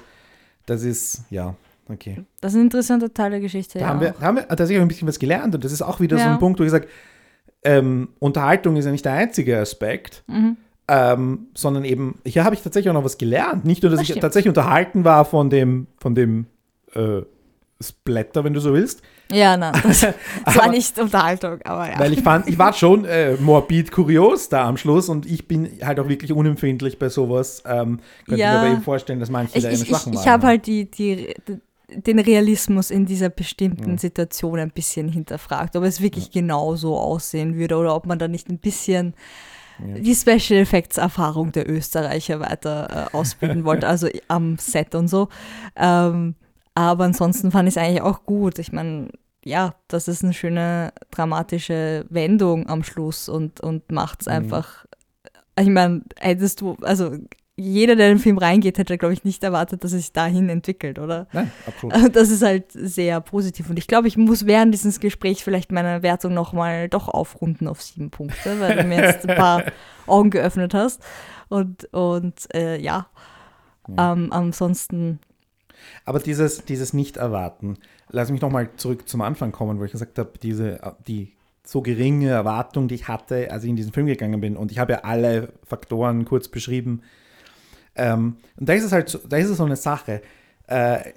das 0.67 0.83
ist, 0.83 1.23
ja, 1.31 1.55
okay. 1.89 2.25
Das 2.41 2.53
ist 2.53 2.59
ein 2.59 2.63
interessanter 2.65 3.15
Teil 3.15 3.31
der 3.31 3.41
Geschichte. 3.41 3.79
Da 3.79 3.85
ja. 3.85 3.91
haben 3.91 4.01
wir, 4.01 4.11
da 4.19 4.27
haben 4.27 4.37
wir 4.39 4.49
tatsächlich 4.49 4.81
ein 4.83 4.89
bisschen 4.89 5.07
was 5.07 5.21
gelernt 5.21 5.55
und 5.55 5.63
das 5.65 5.71
ist 5.71 5.83
auch 5.83 6.01
wieder 6.01 6.19
so 6.19 6.25
ein 6.25 6.39
Punkt, 6.41 6.59
wo 6.59 6.65
ich 6.65 6.71
sage, 6.71 6.89
ähm, 7.69 8.09
Unterhaltung 8.19 8.77
ist 8.77 8.85
ja 8.87 8.93
nicht 8.93 9.05
der 9.05 9.13
einzige 9.13 9.59
Aspekt, 9.59 10.23
Mhm. 10.27 10.57
ähm, 10.89 11.49
sondern 11.55 11.85
eben, 11.85 12.19
hier 12.25 12.45
habe 12.45 12.55
ich 12.55 12.63
tatsächlich 12.63 12.89
auch 12.91 12.95
noch 12.95 13.05
was 13.05 13.19
gelernt. 13.19 13.65
Nicht 13.65 13.83
nur, 13.83 13.91
dass 13.91 14.01
Das 14.01 14.09
ich 14.11 14.19
tatsächlich 14.21 14.49
unterhalten 14.49 15.05
war 15.05 15.25
von 15.25 15.51
dem, 15.51 15.87
von 15.99 16.15
dem 16.15 16.47
äh, 16.95 17.23
Splatter, 17.81 18.43
wenn 18.43 18.55
du 18.55 18.61
so 18.61 18.73
willst, 18.73 19.03
Ja, 19.31 19.57
nein, 19.57 19.73
das, 19.85 20.01
das 20.45 20.57
war 20.57 20.69
nicht 20.69 20.99
Unterhaltung, 20.99 21.61
aber 21.65 21.89
ja. 21.89 21.99
weil 21.99 22.13
ich 22.13 22.23
fand, 22.23 22.49
ich 22.49 22.59
war 22.59 22.73
schon 22.73 23.05
äh, 23.05 23.35
morbid 23.37 23.93
kurios 23.93 24.49
da 24.49 24.67
am 24.67 24.77
Schluss 24.77 25.09
und 25.09 25.27
ich 25.27 25.47
bin 25.47 25.69
halt 25.85 26.01
auch 26.01 26.09
wirklich 26.09 26.33
unempfindlich 26.33 26.99
bei 26.99 27.09
sowas. 27.09 27.63
Ähm, 27.67 28.01
könnte 28.27 28.41
Ja. 28.41 28.53
mir 28.53 28.59
aber 28.61 28.69
eben 28.73 28.83
vorstellen, 28.83 29.21
dass 29.21 29.31
manche 29.31 29.59
ich, 29.59 29.63
da 29.65 29.71
ich, 29.71 29.83
ich, 29.83 29.89
Schwachen 29.89 30.13
ich 30.15 30.19
waren. 30.21 30.27
habe 30.31 30.47
halt 30.49 30.67
die, 30.67 30.91
die, 30.91 31.35
den 31.91 32.19
Realismus 32.19 32.91
in 32.91 33.07
dieser 33.07 33.31
bestimmten 33.31 33.93
Mhm. 33.93 33.99
Situation 33.99 34.59
ein 34.59 34.71
bisschen 34.71 35.09
hinterfragt, 35.09 35.75
ob 35.77 35.85
es 35.85 36.01
wirklich 36.01 36.31
genau 36.31 36.77
so 36.77 36.97
aussehen 36.99 37.55
würde 37.57 37.77
oder 37.77 37.95
ob 37.95 38.07
man 38.07 38.19
da 38.19 38.29
nicht 38.29 38.49
ein 38.51 38.59
bisschen 38.59 39.15
die 39.81 40.15
Special 40.15 40.61
Effects 40.61 40.99
Erfahrung 40.99 41.53
der 41.53 41.71
Österreicher 41.71 42.41
weiter 42.41 43.09
äh, 43.13 43.17
ausbilden 43.17 43.65
wollte, 43.65 43.87
also 43.89 44.09
am 44.27 44.59
Set 44.59 44.95
und 44.97 45.07
so. 45.09 45.29
Ähm, 45.77 46.35
aber 46.75 47.05
ansonsten 47.05 47.51
fand 47.53 47.69
ich 47.69 47.77
es 47.77 47.79
eigentlich 47.83 48.03
auch 48.03 48.25
gut. 48.25 48.59
Ich 48.59 48.73
meine, 48.73 49.09
ja, 49.45 49.75
das 49.87 50.09
ist 50.09 50.25
eine 50.25 50.33
schöne 50.35 50.93
dramatische 51.13 52.05
Wendung 52.11 52.69
am 52.69 52.83
Schluss 52.83 53.29
und, 53.29 53.61
und 53.61 53.91
macht 53.93 54.23
es 54.23 54.27
Mhm. 54.27 54.33
einfach. 54.33 54.85
Ich 55.59 55.69
meine, 55.69 56.03
hättest 56.19 56.61
du, 56.61 56.77
also 56.83 57.13
jeder, 57.59 57.97
der 57.97 58.09
in 58.11 58.17
den 58.17 58.23
Film 58.23 58.39
reingeht, 58.39 58.79
hätte, 58.79 58.97
glaube 58.99 59.13
ich, 59.15 59.25
nicht 59.25 59.43
erwartet, 59.43 59.83
dass 59.83 59.93
es 59.93 60.03
sich 60.03 60.13
dahin 60.13 60.49
entwickelt, 60.49 61.01
oder? 61.01 61.27
Nein, 61.33 61.51
absolut. 61.67 62.15
Das 62.15 62.31
ist 62.31 62.43
halt 62.43 62.67
sehr 62.71 63.21
positiv. 63.21 63.69
Und 63.69 63.79
ich 63.79 63.89
glaube, 63.89 64.07
ich 64.07 64.17
muss 64.17 64.47
während 64.47 64.73
dieses 64.73 65.01
Gesprächs 65.01 65.41
vielleicht 65.41 65.73
meine 65.73 66.03
Wertung 66.05 66.35
nochmal 66.35 66.89
doch 66.89 67.09
aufrunden 67.09 67.67
auf 67.67 67.83
sieben 67.83 68.11
Punkte, 68.11 68.61
weil 68.61 68.77
du 68.77 68.85
mir 68.85 69.03
jetzt 69.03 69.29
ein 69.29 69.37
paar 69.37 69.65
Augen 70.07 70.31
geöffnet 70.31 70.73
hast. 70.73 71.03
Und, 71.49 71.93
und 71.93 72.55
äh, 72.55 72.81
ja, 72.81 73.09
ähm, 73.89 74.29
ansonsten, 74.31 75.19
Aber 76.05 76.21
dieses, 76.21 76.65
dieses 76.65 76.93
Nicht-Erwarten, 76.93 77.79
lass 78.11 78.31
mich 78.31 78.41
nochmal 78.41 78.71
zurück 78.77 79.09
zum 79.09 79.21
Anfang 79.21 79.51
kommen, 79.51 79.81
wo 79.81 79.85
ich 79.85 79.93
gesagt 79.93 80.19
habe, 80.19 80.33
diese, 80.41 80.81
die 81.09 81.33
so 81.65 81.83
geringe 81.83 82.29
Erwartung, 82.29 82.87
die 82.87 82.95
ich 82.95 83.09
hatte, 83.09 83.51
als 83.51 83.65
ich 83.65 83.71
in 83.71 83.77
diesen 83.77 83.93
Film 83.93 84.07
gegangen 84.07 84.41
bin. 84.41 84.57
Und 84.57 84.71
ich 84.71 84.79
habe 84.79 84.93
ja 84.93 84.99
alle 85.01 85.53
Faktoren 85.65 86.25
kurz 86.25 86.49
beschrieben. 86.49 87.03
Ähm, 87.99 88.37
und 88.57 88.69
da 88.69 88.73
ist 88.73 88.85
es 88.85 88.93
halt 88.93 89.09
so, 89.09 89.19
da 89.29 89.37
ist 89.37 89.51
es 89.51 89.59
so 89.59 89.65
eine 89.65 89.77
Sache. 89.77 90.23
Äh, 90.67 91.13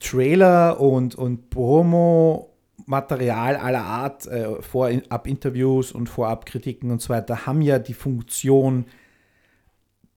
Trailer 0.00 0.80
und, 0.80 1.14
und 1.14 1.50
Promo-Material 1.50 3.56
aller 3.56 3.84
Art, 3.84 4.26
äh, 4.26 4.60
Vorab-Interviews 4.62 5.92
und 5.92 6.08
Vorab-Kritiken 6.08 6.90
und 6.90 7.00
so 7.02 7.10
weiter, 7.10 7.46
haben 7.46 7.62
ja 7.62 7.78
die 7.78 7.94
Funktion, 7.94 8.86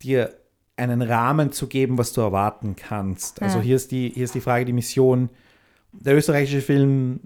dir 0.01 0.33
einen 0.77 1.01
Rahmen 1.03 1.51
zu 1.51 1.67
geben, 1.67 1.97
was 1.99 2.13
du 2.13 2.21
erwarten 2.21 2.75
kannst. 2.75 3.41
Also 3.41 3.59
Ja. 3.59 3.63
hier, 3.63 3.75
ist 3.75 3.91
die, 3.91 4.09
hier 4.09 4.23
ist 4.23 4.33
die 4.33 4.41
Frage, 4.41 4.65
die 4.65 4.73
Mission. 4.73 5.29
Der 5.93 6.15
österreichische 6.15 6.61
Film, 6.61 7.19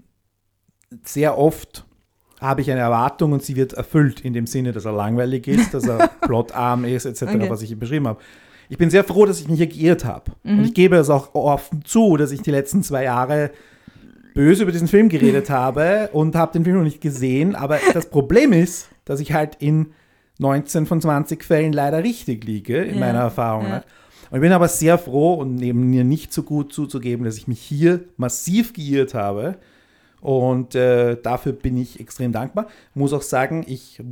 sehr 1.02 1.38
oft 1.38 1.85
habe 2.40 2.60
ich 2.60 2.70
eine 2.70 2.80
Erwartung 2.80 3.32
und 3.32 3.42
sie 3.42 3.56
wird 3.56 3.72
erfüllt, 3.72 4.20
in 4.20 4.32
dem 4.32 4.46
Sinne, 4.46 4.72
dass 4.72 4.84
er 4.84 4.92
langweilig 4.92 5.48
ist, 5.48 5.72
dass 5.74 5.86
er 5.86 6.08
plotarm 6.20 6.84
ist, 6.84 7.04
etc., 7.06 7.22
Okay. 7.22 7.50
was 7.50 7.62
ich 7.62 7.78
beschrieben 7.78 8.08
habe. 8.08 8.20
Ich 8.68 8.78
bin 8.78 8.90
sehr 8.90 9.04
froh, 9.04 9.26
dass 9.26 9.40
ich 9.40 9.48
mich 9.48 9.58
hier 9.58 9.68
geirrt 9.68 10.04
habe. 10.04 10.32
Und 10.42 10.64
ich 10.64 10.74
gebe 10.74 10.96
es 10.96 11.08
auch 11.08 11.34
offen 11.34 11.84
zu, 11.84 12.16
dass 12.16 12.32
ich 12.32 12.42
die 12.42 12.50
letzten 12.50 12.82
zwei 12.82 13.04
Jahre 13.04 13.50
böse 14.34 14.64
über 14.64 14.72
diesen 14.72 14.88
Film 14.88 15.08
geredet 15.08 15.50
habe 15.50 16.10
und 16.12 16.34
habe 16.34 16.52
den 16.52 16.64
Film 16.64 16.76
noch 16.78 16.84
nicht 16.84 17.00
gesehen. 17.00 17.54
Aber 17.54 17.78
das 17.94 18.10
Problem 18.10 18.52
ist, 18.52 18.88
dass 19.04 19.20
ich 19.20 19.32
halt 19.32 19.56
in 19.60 19.92
19 20.38 20.84
von 20.86 21.00
20 21.00 21.44
Fällen 21.44 21.72
leider 21.72 22.02
richtig 22.02 22.44
liege, 22.44 22.78
in 22.82 22.94
Ja, 22.94 23.00
meiner 23.00 23.20
Erfahrung 23.20 23.66
ja. 23.68 23.82
Und 24.28 24.38
ich 24.38 24.40
bin 24.42 24.50
aber 24.52 24.66
sehr 24.66 24.98
froh 24.98 25.34
und 25.34 25.54
neben 25.54 25.88
mir 25.88 26.02
nicht 26.02 26.32
so 26.32 26.42
gut 26.42 26.72
zuzugeben, 26.72 27.24
dass 27.24 27.36
ich 27.38 27.46
mich 27.46 27.60
hier 27.60 28.00
massiv 28.16 28.72
geirrt 28.72 29.14
habe. 29.14 29.56
Und 30.26 30.74
äh, 30.74 31.16
dafür 31.22 31.52
bin 31.52 31.76
ich 31.76 32.00
extrem 32.00 32.32
dankbar. 32.32 32.66
Muss 32.94 33.12
auch 33.12 33.22
sagen, 33.22 33.64
ich 33.68 34.02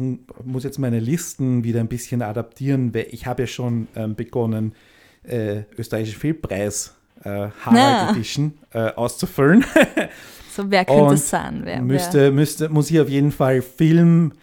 muss 0.44 0.62
jetzt 0.62 0.78
meine 0.78 1.00
Listen 1.00 1.64
wieder 1.64 1.80
ein 1.80 1.88
bisschen 1.88 2.22
adaptieren, 2.22 2.94
weil 2.94 3.08
ich 3.10 3.26
habe 3.26 3.42
ja 3.42 3.46
schon 3.48 3.88
ähm, 3.96 4.14
begonnen, 4.14 4.76
äh, 5.24 5.62
österreichische 5.76 6.16
Filmpreis 6.16 6.94
äh, 7.24 7.28
Harald 7.28 7.52
Na. 7.64 8.10
Edition 8.12 8.54
äh, 8.72 8.92
auszufüllen. 8.92 9.64
so 10.54 10.70
wer 10.70 10.84
könnte 10.84 11.02
Und 11.02 11.14
es 11.14 11.30
sein? 11.30 11.62
Wer, 11.64 11.82
müsste, 11.82 12.30
müsste, 12.30 12.68
muss 12.68 12.86
hier 12.86 13.02
auf 13.02 13.08
jeden 13.08 13.32
Fall 13.32 13.60
Film 13.60 14.34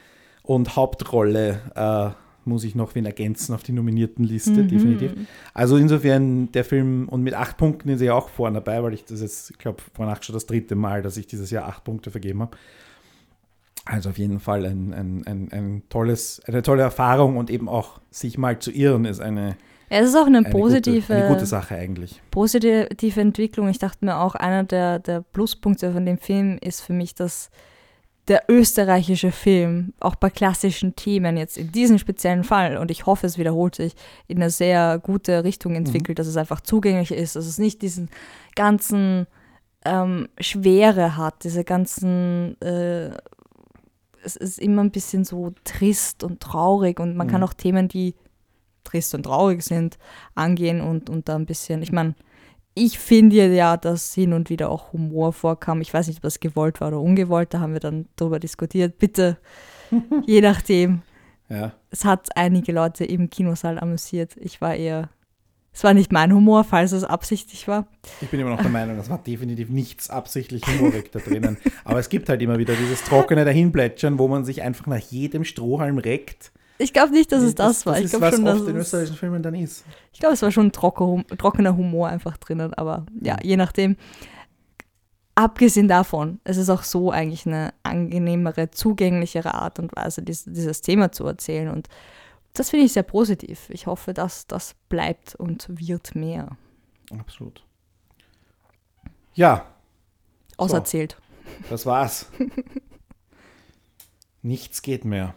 und 0.43 0.75
Hauptrolle 0.75 1.61
äh, 1.73 2.09
muss 2.45 2.63
ich 2.63 2.75
noch 2.75 2.95
wen 2.95 3.05
ergänzen 3.05 3.53
auf 3.53 3.63
die 3.63 3.71
nominierten 3.71 4.23
Liste, 4.25 4.51
Mhm. 4.63 4.67
definitiv. 4.67 5.11
Also 5.53 5.77
insofern 5.77 6.51
der 6.51 6.63
Film, 6.65 7.07
und 7.09 7.21
mit 7.23 7.33
acht 7.33 7.57
Punkten 7.57 7.89
ist 7.89 8.01
er 8.01 8.07
ja 8.07 8.13
auch 8.13 8.29
vorne 8.29 8.55
dabei, 8.55 8.81
weil 8.83 8.93
ich 8.93 9.05
das 9.05 9.21
jetzt, 9.21 9.51
ich 9.51 9.57
glaube, 9.57 9.81
vorhin 9.93 10.15
schon 10.21 10.33
das 10.33 10.45
dritte 10.45 10.75
Mal, 10.75 11.01
dass 11.01 11.17
ich 11.17 11.27
dieses 11.27 11.51
Jahr 11.51 11.65
acht 11.67 11.83
Punkte 11.83 12.11
vergeben 12.11 12.41
habe. 12.41 12.57
Also 13.85 14.09
auf 14.11 14.17
jeden 14.17 14.39
Fall 14.39 14.65
ein, 14.65 14.93
ein, 14.93 15.23
ein, 15.25 15.51
ein 15.51 15.83
tolles, 15.89 16.41
eine 16.45 16.61
tolle 16.61 16.83
Erfahrung 16.83 17.37
und 17.37 17.49
eben 17.49 17.67
auch 17.67 17.99
sich 18.11 18.37
mal 18.37 18.59
zu 18.59 18.71
irren 18.71 19.05
ist 19.05 19.19
eine. 19.19 19.57
Ja, 19.89 19.99
es 19.99 20.09
ist 20.09 20.15
auch 20.15 20.27
eine, 20.27 20.37
eine, 20.39 20.49
positive, 20.49 21.01
gute, 21.01 21.15
eine 21.15 21.27
gute 21.33 21.45
Sache 21.45 21.75
eigentlich. 21.75 22.21
positive 22.31 22.87
Entwicklung. 23.19 23.67
Ich 23.69 23.79
dachte 23.79 24.05
mir 24.05 24.19
auch, 24.19 24.35
einer 24.35 24.63
der, 24.63 24.99
der 24.99 25.21
Pluspunkte 25.21 25.91
von 25.91 26.05
dem 26.05 26.17
Film 26.17 26.57
ist 26.61 26.81
für 26.81 26.93
mich, 26.93 27.15
dass 27.15 27.49
der 28.31 28.43
österreichische 28.47 29.31
Film 29.31 29.93
auch 29.99 30.15
bei 30.15 30.29
klassischen 30.29 30.95
Themen 30.95 31.35
jetzt 31.35 31.57
in 31.57 31.71
diesem 31.71 31.97
speziellen 31.97 32.45
Fall, 32.45 32.77
und 32.77 32.89
ich 32.89 33.05
hoffe, 33.05 33.27
es 33.27 33.37
wiederholt 33.37 33.75
sich, 33.75 33.93
in 34.27 34.37
eine 34.37 34.49
sehr 34.49 34.99
gute 34.99 35.43
Richtung 35.43 35.75
entwickelt, 35.75 36.17
dass 36.17 36.27
es 36.27 36.37
einfach 36.37 36.61
zugänglich 36.61 37.11
ist, 37.11 37.35
dass 37.35 37.45
es 37.45 37.57
nicht 37.57 37.81
diesen 37.81 38.09
ganzen 38.55 39.27
ähm, 39.83 40.29
Schwere 40.39 41.17
hat, 41.17 41.43
diese 41.43 41.63
ganzen, 41.65 42.55
äh, 42.61 43.09
es 44.23 44.35
ist 44.37 44.59
immer 44.59 44.83
ein 44.83 44.91
bisschen 44.91 45.25
so 45.25 45.51
trist 45.65 46.23
und 46.23 46.39
traurig 46.39 46.99
und 46.99 47.15
man 47.17 47.27
kann 47.27 47.41
Mhm. 47.41 47.47
auch 47.47 47.53
Themen, 47.53 47.87
die 47.89 48.15
trist 48.85 49.13
und 49.13 49.23
traurig 49.23 49.61
sind, 49.63 49.97
angehen 50.35 50.79
und, 50.79 51.09
und 51.09 51.27
da 51.27 51.35
ein 51.35 51.45
bisschen, 51.45 51.81
ich 51.81 51.91
meine, 51.91 52.15
ich 52.73 52.99
finde 52.99 53.53
ja, 53.53 53.77
dass 53.77 54.13
hin 54.13 54.33
und 54.33 54.49
wieder 54.49 54.69
auch 54.69 54.93
Humor 54.93 55.33
vorkam. 55.33 55.81
Ich 55.81 55.93
weiß 55.93 56.07
nicht, 56.07 56.17
ob 56.17 56.23
das 56.23 56.39
gewollt 56.39 56.79
war 56.79 56.89
oder 56.89 57.01
ungewollt, 57.01 57.53
da 57.53 57.59
haben 57.59 57.73
wir 57.73 57.79
dann 57.79 58.07
drüber 58.15 58.39
diskutiert. 58.39 58.97
Bitte, 58.97 59.37
je 60.25 60.41
nachdem. 60.41 61.01
Ja. 61.49 61.73
Es 61.89 62.05
hat 62.05 62.29
einige 62.37 62.71
Leute 62.71 63.03
im 63.03 63.29
Kinosaal 63.29 63.77
amüsiert. 63.77 64.37
Ich 64.37 64.61
war 64.61 64.73
eher, 64.73 65.09
es 65.73 65.83
war 65.83 65.93
nicht 65.93 66.13
mein 66.13 66.33
Humor, 66.33 66.63
falls 66.63 66.93
es 66.93 67.03
absichtlich 67.03 67.67
war. 67.67 67.87
Ich 68.21 68.29
bin 68.29 68.39
immer 68.39 68.51
noch 68.51 68.61
der 68.61 68.71
Meinung, 68.71 68.95
das 68.95 69.09
war 69.09 69.17
definitiv 69.17 69.69
nichts 69.69 70.09
absichtlich 70.09 70.65
humorig 70.65 71.11
da 71.11 71.19
drinnen. 71.19 71.57
Aber 71.83 71.99
es 71.99 72.07
gibt 72.07 72.29
halt 72.29 72.41
immer 72.41 72.57
wieder 72.57 72.73
dieses 72.75 73.03
trockene 73.03 73.43
Dahinplätschern, 73.43 74.17
wo 74.17 74.29
man 74.29 74.45
sich 74.45 74.61
einfach 74.61 74.87
nach 74.87 74.99
jedem 74.99 75.43
Strohhalm 75.43 75.97
reckt 75.97 76.53
Ich 76.81 76.93
glaube 76.93 77.13
nicht, 77.13 77.31
dass 77.31 77.43
es 77.43 77.55
das, 77.55 77.79
das 77.79 77.85
war. 77.85 77.93
Das 77.93 78.05
ich 78.05 78.09
glaube 78.09 78.31
schon, 78.31 78.45
dass 78.45 78.59
oft 78.59 78.69
in 78.69 78.75
es, 78.75 78.87
österreichischen 78.87 79.15
Filmen 79.15 79.43
dann 79.43 79.55
ist. 79.55 79.85
ich 80.11 80.19
glaube, 80.19 80.33
es 80.33 80.41
war 80.41 80.51
schon 80.51 80.71
trocken, 80.71 81.25
trockener 81.37 81.77
Humor 81.77 82.07
einfach 82.07 82.37
drinnen, 82.37 82.73
aber 82.73 83.05
ja, 83.21 83.37
je 83.41 83.57
nachdem. 83.57 83.95
Abgesehen 85.33 85.87
davon, 85.87 86.41
es 86.43 86.57
ist 86.57 86.69
auch 86.69 86.83
so 86.83 87.09
eigentlich 87.09 87.47
eine 87.47 87.73
angenehmere, 87.83 88.69
zugänglichere 88.69 89.53
Art 89.53 89.79
und 89.79 89.95
Weise, 89.95 90.21
dies, 90.21 90.43
dieses 90.45 90.81
Thema 90.81 91.13
zu 91.13 91.25
erzählen. 91.25 91.69
Und 91.69 91.87
das 92.53 92.69
finde 92.69 92.85
ich 92.85 92.93
sehr 92.93 93.03
positiv. 93.03 93.69
Ich 93.69 93.87
hoffe, 93.87 94.13
dass 94.13 94.45
das 94.45 94.75
bleibt 94.89 95.35
und 95.35 95.67
wird 95.69 96.15
mehr 96.15 96.57
Absolut. 97.17 97.63
Ja, 99.33 99.65
auserzählt. 100.57 101.17
das 101.69 101.85
war's. 101.85 102.27
Nichts 104.41 104.81
geht 104.81 105.05
mehr. 105.05 105.33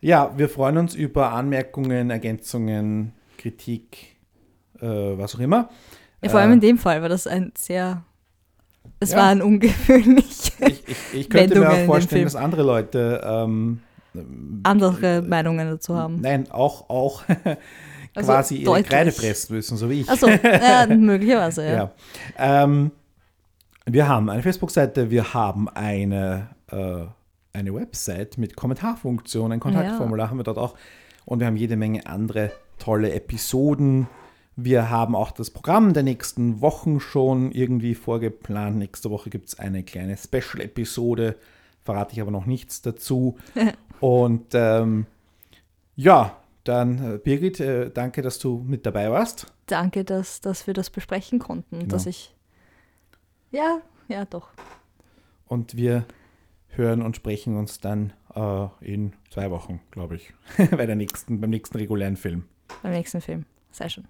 Ja, 0.00 0.32
wir 0.36 0.48
freuen 0.48 0.76
uns 0.78 0.94
über 0.94 1.32
Anmerkungen, 1.32 2.10
Ergänzungen, 2.10 3.12
Kritik, 3.36 4.16
äh, 4.80 4.86
was 4.86 5.34
auch 5.34 5.40
immer. 5.40 5.70
Ja, 6.22 6.30
vor 6.30 6.40
allem 6.40 6.50
Äh, 6.50 6.54
in 6.54 6.60
dem 6.60 6.78
Fall 6.78 7.02
war 7.02 7.08
das 7.08 7.26
ein 7.26 7.52
sehr. 7.56 8.02
Es 9.00 9.10
Ja. 9.12 9.18
war 9.18 9.28
ein 9.28 9.42
ungewöhnlich 9.42 10.52
Ich, 10.60 10.88
ich, 10.88 10.96
ich 11.14 11.30
könnte 11.30 11.54
mir 11.58 11.66
Wendungen 11.66 11.78
in 11.78 11.82
auch 11.82 11.86
vorstellen, 11.86 12.24
dass 12.24 12.36
andere 12.36 12.62
Leute 12.62 13.20
ähm, 13.24 13.80
andere 14.64 15.22
Meinungen 15.22 15.68
dazu 15.68 15.94
haben. 15.96 16.20
Nein, 16.20 16.50
auch, 16.50 16.88
auch 16.88 17.22
Also 18.14 18.32
quasi 18.32 18.56
ihre 18.56 18.64
deutlich. 18.72 18.88
Kreide 18.88 19.12
fressen 19.12 19.54
müssen, 19.54 19.76
so 19.76 19.88
wie 19.90 20.00
ich. 20.00 20.08
Achso, 20.08 20.28
ja, 20.28 20.86
möglicherweise, 20.96 21.64
ja. 21.66 21.72
Ja. 22.36 22.64
Ähm, 22.64 22.90
wir 23.86 24.08
haben 24.08 24.28
eine 24.30 24.42
Facebook-Seite, 24.42 25.10
wir 25.10 25.34
haben 25.34 25.68
eine, 25.68 26.48
äh, 26.72 27.04
eine 27.58 27.74
Website 27.74 28.38
mit 28.38 28.56
Kommentarfunktion, 28.56 29.52
ein 29.52 29.60
Kontaktformular 29.60 30.30
haben 30.30 30.38
wir 30.38 30.44
dort 30.44 30.58
auch 30.58 30.74
und 31.24 31.40
wir 31.40 31.46
haben 31.46 31.56
jede 31.56 31.76
Menge 31.76 32.06
andere 32.06 32.52
tolle 32.78 33.12
Episoden. 33.12 34.06
Wir 34.56 34.90
haben 34.90 35.14
auch 35.14 35.30
das 35.30 35.50
Programm 35.50 35.92
der 35.92 36.02
nächsten 36.02 36.60
Wochen 36.60 37.00
schon 37.00 37.52
irgendwie 37.52 37.94
vorgeplant. 37.94 38.76
Nächste 38.76 39.10
Woche 39.10 39.30
gibt 39.30 39.48
es 39.48 39.58
eine 39.58 39.82
kleine 39.82 40.16
Special-Episode, 40.16 41.36
verrate 41.84 42.14
ich 42.14 42.20
aber 42.20 42.30
noch 42.30 42.46
nichts 42.46 42.82
dazu. 42.82 43.36
und 44.00 44.46
ähm, 44.54 45.06
ja, 45.96 46.36
dann 46.64 47.14
äh, 47.14 47.18
Birgit, 47.18 47.60
äh, 47.60 47.90
danke, 47.90 48.22
dass 48.22 48.38
du 48.38 48.64
mit 48.66 48.86
dabei 48.86 49.10
warst. 49.10 49.52
Danke, 49.66 50.04
dass, 50.04 50.40
dass 50.40 50.66
wir 50.66 50.74
das 50.74 50.90
besprechen 50.90 51.38
konnten. 51.38 51.80
Genau. 51.80 51.90
Dass 51.90 52.06
ich. 52.06 52.34
Ja, 53.50 53.80
ja, 54.08 54.24
doch. 54.24 54.48
Und 55.46 55.76
wir 55.76 56.04
hören 56.68 57.02
und 57.02 57.16
sprechen 57.16 57.56
uns 57.56 57.80
dann 57.80 58.12
äh, 58.34 58.66
in 58.80 59.12
zwei 59.30 59.50
Wochen, 59.50 59.80
glaube 59.90 60.16
ich, 60.16 60.32
bei 60.70 60.86
der 60.86 60.96
nächsten, 60.96 61.40
beim 61.40 61.50
nächsten 61.50 61.76
regulären 61.76 62.16
Film. 62.16 62.44
Beim 62.82 62.92
nächsten 62.92 63.20
Film. 63.20 63.44
Sehr 63.70 63.88
schön. 63.88 64.04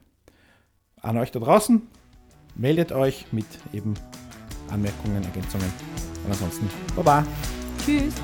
An 1.00 1.16
euch 1.16 1.30
da 1.30 1.40
draußen, 1.40 1.82
meldet 2.56 2.92
euch 2.92 3.32
mit 3.32 3.46
eben 3.72 3.94
Anmerkungen, 4.70 5.22
Ergänzungen. 5.24 5.72
Und 6.24 6.30
ansonsten, 6.30 6.68
Baba. 6.96 7.24
Tschüss. 7.84 8.14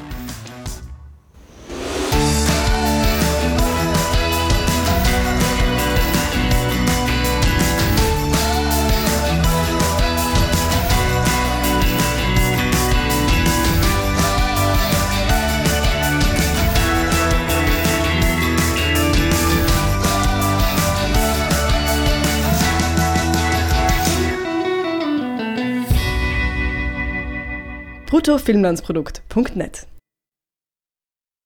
bruttofilmlandsprodukt.net 28.15 29.87